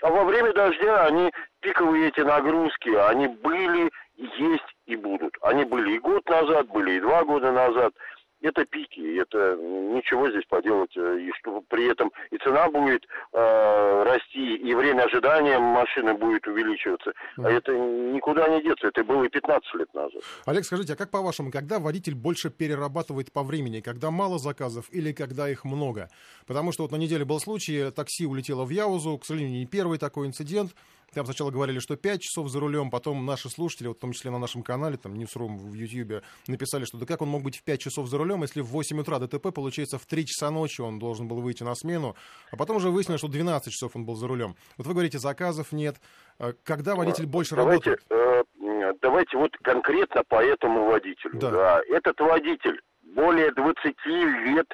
[0.02, 5.36] а во время дождя они, пиковые эти нагрузки, они были, есть и будут.
[5.42, 7.94] Они были и год назад, были и два года назад.
[8.42, 14.04] Это пики, это ничего здесь поделать, э, и что при этом и цена будет э,
[14.04, 17.14] расти, и время ожидания машины будет увеличиваться.
[17.38, 20.22] А это никуда не деться, это было и 15 лет назад.
[20.46, 25.14] Олег, скажите, а как по-вашему, когда водитель больше перерабатывает по времени, когда мало заказов или
[25.14, 26.10] когда их много?
[26.46, 29.98] Потому что вот на неделе был случай, такси улетело в Яузу, к сожалению, не первый
[29.98, 30.74] такой инцидент,
[31.14, 34.32] там сначала говорили, что 5 часов за рулем, потом наши слушатели, вот в том числе
[34.32, 37.64] на нашем канале, там, Newsroom в YouTube, написали, что да как он мог быть в
[37.64, 41.00] 5 часов за рулем, если в 8 утра ДТП, получается, в 3 часа ночи он
[41.00, 42.16] должен был выйти на смену,
[42.52, 44.56] а потом уже выяснилось, что 12 часов он был за рулем.
[44.78, 45.96] Вот вы говорите, заказов нет.
[46.40, 48.06] А когда водитель больше давайте, работает?
[48.12, 51.40] Э, давайте вот конкретно по этому водителю.
[51.40, 51.52] Да.
[51.52, 51.82] Да.
[51.90, 52.80] Этот водитель
[53.16, 54.68] более 20 лет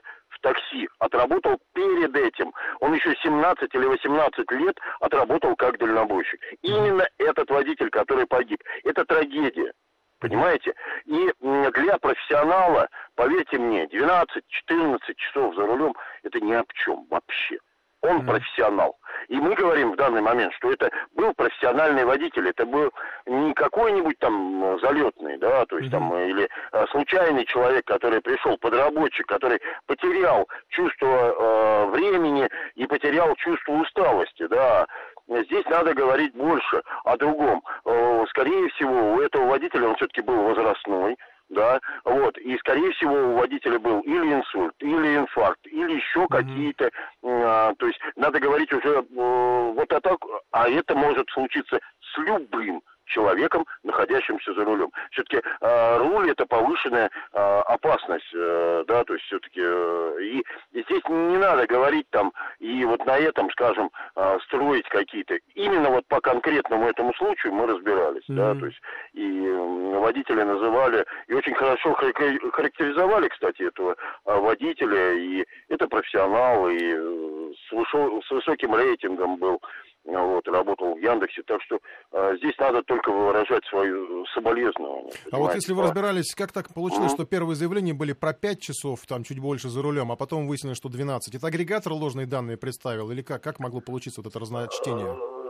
[0.44, 2.54] такси, отработал перед этим.
[2.82, 6.40] Он еще 17 или 18 лет отработал как дальнобойщик.
[6.62, 8.62] Именно этот водитель, который погиб.
[8.84, 9.74] Это трагедия.
[10.20, 10.74] Понимаете?
[11.06, 15.94] И для профессионала, поверьте мне, 12-14 часов за рулем
[16.24, 17.58] это ни о чем вообще.
[18.04, 18.26] Он mm-hmm.
[18.28, 18.98] профессионал.
[19.30, 22.92] И мы говорим в данный момент, что это был профессиональный водитель, это был
[23.26, 25.92] не какой-нибудь там залетный, да, то есть mm-hmm.
[25.92, 33.34] там, или а, случайный человек, который пришел, подработчик, который потерял чувство э, времени и потерял
[33.36, 34.86] чувство усталости, да.
[35.28, 37.64] Здесь надо говорить больше о другом.
[37.86, 41.16] Э, скорее всего, у этого водителя он все-таки был возрастной,
[41.54, 46.28] да, вот, и, скорее всего, у водителя был или инсульт, или инфаркт, или еще mm-hmm.
[46.28, 46.92] какие-то,
[47.24, 50.18] а, то есть надо говорить уже э, вот это,
[50.52, 54.92] а это может случиться с любым человеком, находящимся за рулем.
[55.12, 60.84] Все-таки э, руль это повышенная э, опасность, э, да, то есть все-таки э, и, и
[60.84, 65.38] здесь не надо говорить там и вот на этом, скажем, э, строить какие-то.
[65.56, 68.36] Именно вот по конкретному этому случаю мы разбирались, mm-hmm.
[68.36, 68.82] да, то есть
[69.14, 76.70] и э, водители называли и очень хорошо характеризовали, кстати, этого э, водителя и это профессионал
[76.70, 79.62] и э, с, вышо, с высоким рейтингом был
[80.06, 81.80] вот, работал в Яндексе, так что
[82.12, 85.14] э, здесь надо только выражать свое соболезнование.
[85.32, 87.16] А вот если вы разбирались, как так получилось, mm-hmm.
[87.16, 90.78] что первые заявления были про 5 часов, там чуть больше за рулем, а потом выяснилось,
[90.78, 91.36] что 12.
[91.36, 93.42] Это агрегатор ложные данные представил или как?
[93.44, 95.08] Как могло получиться вот это разночтение?
[95.08, 95.44] Э,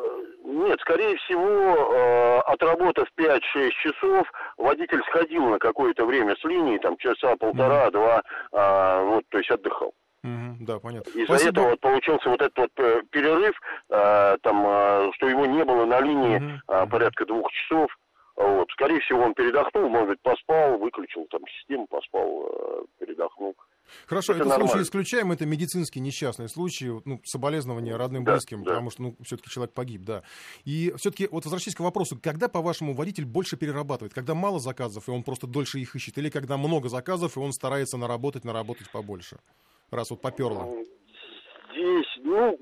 [0.46, 3.40] нет, скорее всего, э, отработав 5-6
[3.82, 4.28] часов,
[4.58, 8.22] водитель сходил на какое-то время с линии, там часа полтора-два,
[8.52, 9.06] mm-hmm.
[9.08, 9.94] вот, то есть отдыхал.
[10.24, 11.10] Угу, да, понятно.
[11.10, 11.50] Из-за Спасибо.
[11.50, 13.56] этого вот получился вот этот вот э, перерыв,
[13.90, 16.62] э, там, э, что его не было на линии угу.
[16.68, 17.91] э, порядка двух часов.
[18.36, 18.68] Вот.
[18.72, 23.54] Скорее всего, он передохнул, может быть, поспал, выключил там систему, поспал, э, передохнул.
[24.08, 28.72] Хорошо, это этот случай исключаем, это медицинский несчастный случай, ну, соболезнования родным, да, близким, да.
[28.72, 30.24] потому что, ну, все-таки человек погиб, да.
[30.64, 34.14] И все-таки, вот возвращаясь к вопросу, когда, по-вашему, водитель больше перерабатывает?
[34.14, 37.52] Когда мало заказов, и он просто дольше их ищет, или когда много заказов, и он
[37.52, 39.38] старается наработать, наработать побольше?
[39.91, 40.68] Раз вот поперло?
[41.72, 42.57] Здесь, ну,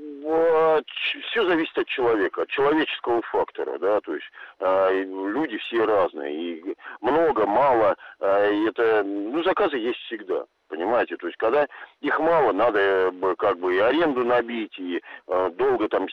[1.32, 4.26] все зависит от человека, от человеческого фактора, да, то есть
[4.60, 11.18] э, люди все разные, и много, мало, э, это, ну, заказы есть всегда понимаете?
[11.18, 11.68] То есть, когда
[12.00, 16.08] их мало, надо э, как бы и аренду набить, и э, долго там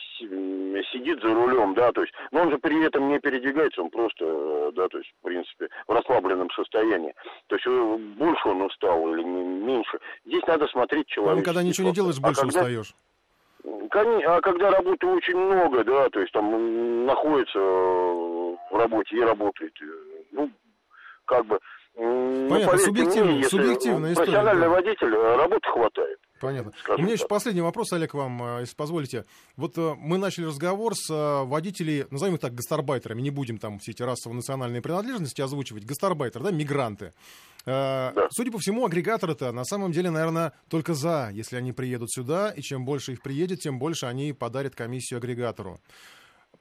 [0.93, 4.25] сидит за рулем, да, то есть, но он же при этом не передвигается, он просто,
[4.25, 7.15] э, да, то есть, в принципе, в расслабленном состоянии.
[7.47, 7.67] То есть,
[8.19, 9.99] больше он устал или меньше.
[10.27, 11.39] Здесь надо смотреть человека.
[11.39, 12.61] Ну, когда ничего не делаешь, больше а когда...
[12.61, 12.95] устаешь.
[13.91, 19.73] А когда работы очень много, да, то есть там находится в работе и работает,
[20.33, 20.51] ну,
[21.25, 21.59] как бы
[21.99, 24.31] Понятно, ну, субъективно, мне, субъективная история.
[24.31, 24.69] Профессиональный да.
[24.69, 26.19] водитель, э, работы хватает.
[26.41, 26.73] Понятно.
[26.97, 29.25] У меня еще последний вопрос, Олег, вам, э, если позволите.
[29.57, 31.09] Вот э, мы начали разговор с
[31.45, 35.85] водителей, назовем их так, гастарбайтерами, не будем там все эти расово-национальные принадлежности озвучивать.
[35.85, 37.13] Гастарбайтеры, да, мигранты.
[37.67, 38.15] Да.
[38.31, 42.63] Судя по всему, агрегаторы-то на самом деле, наверное, только за, если они приедут сюда, и
[42.63, 45.81] чем больше их приедет, тем больше они подарят комиссию агрегатору.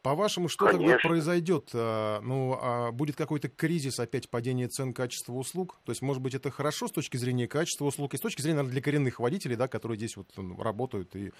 [0.01, 0.87] По-вашему, что Конечно.
[0.87, 1.69] тогда произойдет?
[1.73, 5.79] А, ну, а будет какой-то кризис, опять падение цен качества услуг?
[5.85, 8.57] То есть, может быть, это хорошо с точки зрения качества услуг и с точки зрения,
[8.57, 10.27] наверное, для коренных водителей, да, которые здесь вот
[10.59, 11.31] работают и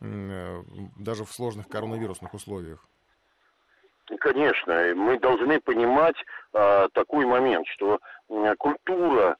[0.00, 0.62] э,
[0.98, 2.86] даже в сложных коронавирусных условиях?
[4.18, 6.16] Конечно, мы должны понимать
[6.52, 9.36] э, такой момент, что э, культура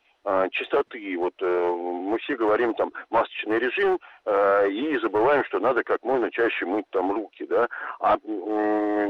[0.53, 1.17] чистоты.
[1.19, 6.31] Вот э, мы все говорим там масочный режим э, и забываем, что надо как можно
[6.31, 7.69] чаще мыть там руки, да.
[8.01, 8.19] А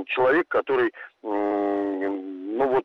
[0.06, 0.92] человек, который,
[1.22, 2.84] ну вот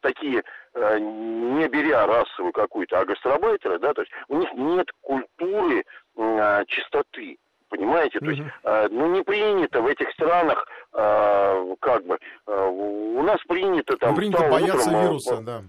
[0.00, 0.42] такие,
[0.74, 5.84] э, не беря расовую какую-то, а гастробайтеры, да, то есть у них нет культуры
[6.16, 7.38] э, чистоты.
[7.68, 13.22] Понимаете, то есть, э, ну не принято в этих странах, э, как бы, э, у
[13.22, 14.10] нас принято там.
[14.10, 15.62] Ну, принято бояться утром, вируса, да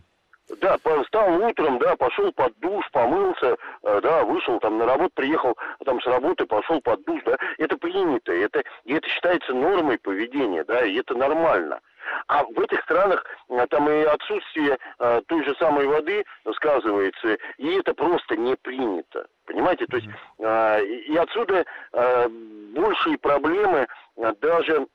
[0.61, 5.57] да, встал утром, да, пошел под душ, помылся, э, да, вышел там на работу, приехал
[5.85, 10.63] там с работы, пошел под душ, да, это принято, это, и это считается нормой поведения,
[10.63, 11.79] да, и это нормально.
[12.27, 16.23] А в этих странах э, там и отсутствие э, той же самой воды
[16.55, 19.27] сказывается, и это просто не принято.
[19.45, 20.09] Понимаете, то есть
[20.39, 22.27] э, и отсюда э,
[22.75, 23.87] большие проблемы
[24.17, 24.87] э, даже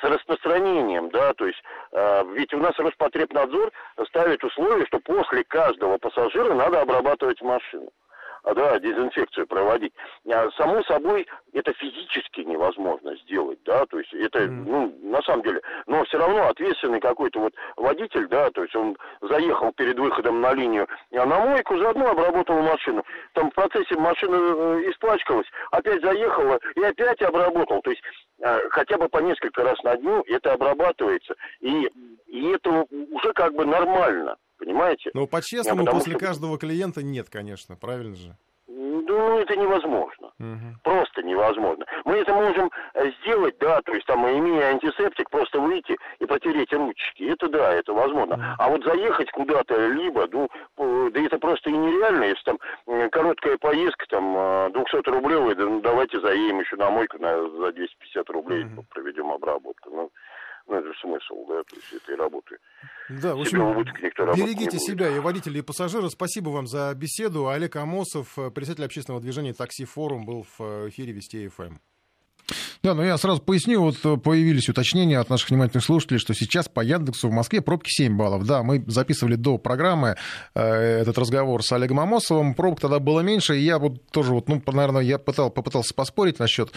[0.00, 1.62] с распространением, да, то есть
[1.92, 3.70] э, ведь у нас Роспотребнадзор
[4.08, 7.90] ставит условие, что после каждого пассажира надо обрабатывать машину.
[8.44, 9.94] А, да, дезинфекцию проводить.
[10.30, 15.60] А, само собой, это физически невозможно сделать, да, то есть это, ну, на самом деле,
[15.86, 20.52] но все равно ответственный какой-то вот водитель, да, то есть он заехал перед выходом на
[20.52, 23.02] линию а на мойку, заодно обработал машину.
[23.32, 27.80] Там в процессе машина э, испачкалась, опять заехала и опять обработал.
[27.82, 28.02] То есть
[28.40, 31.34] э, хотя бы по несколько раз на дню это обрабатывается.
[31.60, 31.90] И,
[32.26, 34.36] и это уже как бы нормально.
[34.58, 35.10] Понимаете?
[35.14, 36.26] Но по-честному после что...
[36.26, 38.36] каждого клиента нет, конечно, правильно же?
[38.66, 40.32] Ну, это невозможно.
[40.38, 40.78] Угу.
[40.82, 41.84] Просто невозможно.
[42.04, 46.72] Мы это можем э, сделать, да, то есть там, имея антисептик, просто выйти и протереть
[46.72, 47.22] ручки.
[47.24, 48.34] Это да, это возможно.
[48.34, 48.42] Угу.
[48.58, 50.48] А вот заехать куда-то, либо, ну,
[51.10, 52.58] да это просто и нереально, если там
[53.10, 58.30] короткая поездка, там, 200 рублевая, да, ну, давайте заедем еще на мойку на, за 250
[58.30, 58.84] рублей, угу.
[58.90, 59.90] проведем обработку.
[59.90, 60.10] Ну,
[60.66, 62.56] ну, это смысл, да, то есть этой работы.
[63.08, 63.84] Да, в общем,
[64.34, 66.10] берегите себя и водителей, и пассажиров.
[66.10, 67.48] Спасибо вам за беседу.
[67.48, 71.62] Олег Амосов, э, председатель общественного движения «Такси Форум», был в э, эфире Вести ФМ.
[71.62, 71.80] Эм.
[72.82, 76.68] Да, но я сразу поясню, вот э, появились уточнения от наших внимательных слушателей, что сейчас
[76.68, 78.46] по Яндексу в Москве пробки 7 баллов.
[78.46, 80.16] Да, мы записывали до программы
[80.54, 84.50] э, этот разговор с Олегом Амосовым, пробок тогда было меньше, и я вот тоже, вот,
[84.50, 86.72] ну, наверное, я пытал, попытался поспорить насчет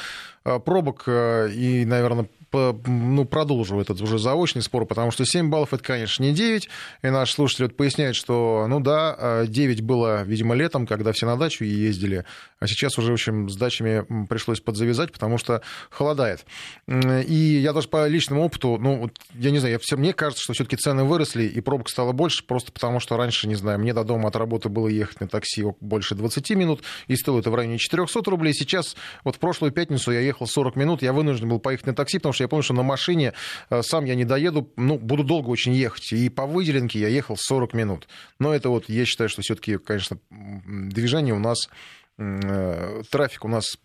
[0.46, 5.74] э, пробок, э, и, наверное, ну, продолжу этот уже заочный спор, потому что 7 баллов
[5.74, 6.70] это, конечно, не 9,
[7.04, 11.38] и наш слушатель вот поясняет, что, ну да, 9 было, видимо, летом, когда все на
[11.38, 12.26] дачу ездили,
[12.60, 16.46] а сейчас уже, в общем, с дачами пришлось подзавязать, потому что холодает.
[16.88, 20.54] И я даже по личному опыту, ну, я не знаю, я, все, мне кажется, что
[20.54, 24.04] все-таки цены выросли, и пробок стало больше, просто потому что раньше, не знаю, мне до
[24.04, 27.78] дома от работы было ехать на такси больше 20 минут, и стоило это в районе
[27.78, 28.54] 400 рублей.
[28.54, 32.18] Сейчас, вот в прошлую пятницу я ехал 40 минут, я вынужден был поехать на такси,
[32.18, 33.34] потому что я помню, что на машине
[33.70, 36.12] э, сам я не доеду, ну, буду долго очень ехать.
[36.14, 38.08] И по выделенке я ехал 40 минут.
[38.40, 41.70] Но это вот, я считаю, что все-таки, конечно, движение у нас
[42.18, 43.78] э, трафик у нас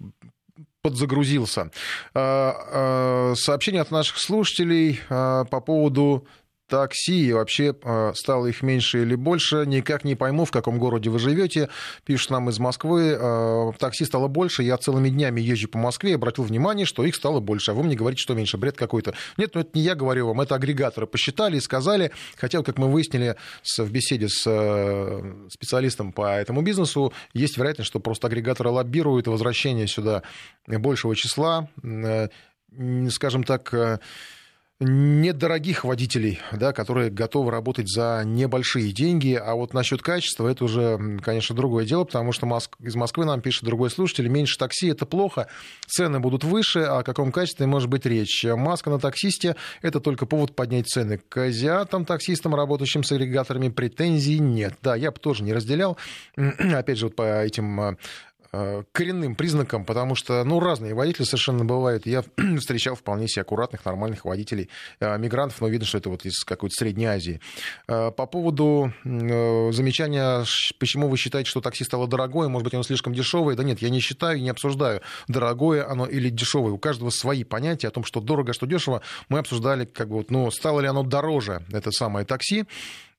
[0.82, 1.70] подзагрузился.
[2.12, 6.26] А, а, сообщение от наших слушателей а, по поводу
[6.72, 9.64] такси, и вообще э, стало их меньше или больше.
[9.66, 11.68] Никак не пойму, в каком городе вы живете.
[12.06, 13.14] Пишут нам из Москвы.
[13.20, 14.62] Э, такси стало больше.
[14.62, 17.72] Я целыми днями езжу по Москве обратил внимание, что их стало больше.
[17.72, 18.56] А вы мне говорите, что меньше.
[18.56, 19.12] Бред какой-то.
[19.36, 22.10] Нет, ну это не я говорю вам, это агрегаторы посчитали и сказали.
[22.38, 23.36] Хотя, как мы выяснили
[23.76, 29.86] в беседе с э, специалистом по этому бизнесу, есть вероятность, что просто агрегаторы лоббируют возвращение
[29.86, 30.22] сюда
[30.66, 31.68] большего числа,
[33.10, 34.00] скажем так,
[34.82, 39.34] недорогих водителей, да, которые готовы работать за небольшие деньги.
[39.34, 42.76] А вот насчет качества это уже, конечно, другое дело, потому что Моск...
[42.80, 45.48] из Москвы нам пишет другой слушатель, меньше такси это плохо,
[45.86, 48.44] цены будут выше, о каком качестве может быть речь?
[48.44, 51.20] Маска на таксисте это только повод поднять цены.
[51.28, 54.74] К азиатам, таксистам, работающим с агрегаторами, претензий нет.
[54.82, 55.96] Да, я бы тоже не разделял.
[56.36, 57.94] Опять же, вот по этим Э,
[58.52, 62.04] коренным признаком, потому что, ну, разные водители совершенно бывают.
[62.04, 62.22] Я
[62.58, 64.68] встречал вполне себе аккуратных, нормальных водителей,
[65.00, 67.40] э, мигрантов, но видно, что это вот из какой-то Средней Азии.
[67.88, 70.44] Э, по поводу замечания,
[70.78, 73.88] почему вы считаете, что такси стало дорогое, может быть, оно слишком дешевое, да нет, я
[73.88, 76.72] не считаю и не обсуждаю, дорогое оно или дешевое.
[76.72, 79.00] У каждого свои понятия о том, что дорого, что дешево.
[79.30, 82.64] Мы обсуждали, как бы, вот, ну, стало ли оно дороже, это самое такси.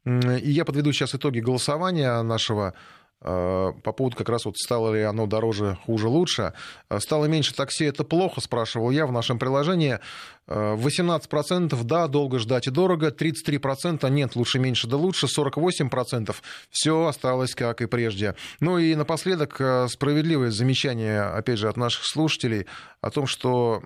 [0.06, 5.02] И я подведу сейчас итоги голосования нашего Э, по поводу как раз вот стало ли
[5.02, 6.54] оно дороже, хуже, лучше.
[6.90, 10.00] Э, стало меньше такси, это плохо, спрашивал я в нашем приложении.
[10.48, 16.36] 18% э, да, долго ждать и дорого, 33% нет, лучше, меньше, да лучше, 48%
[16.70, 18.36] все осталось как и прежде.
[18.60, 22.66] Ну и напоследок справедливое замечание, опять же, от наших слушателей
[23.00, 23.82] о том, что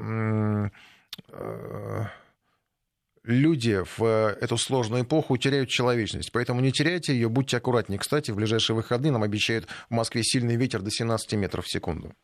[3.28, 6.32] люди в э, эту сложную эпоху теряют человечность.
[6.32, 8.00] Поэтому не теряйте ее, будьте аккуратнее.
[8.00, 12.16] Кстати, в ближайшие выходные нам обещают в Москве сильный ветер до 17 метров в секунду.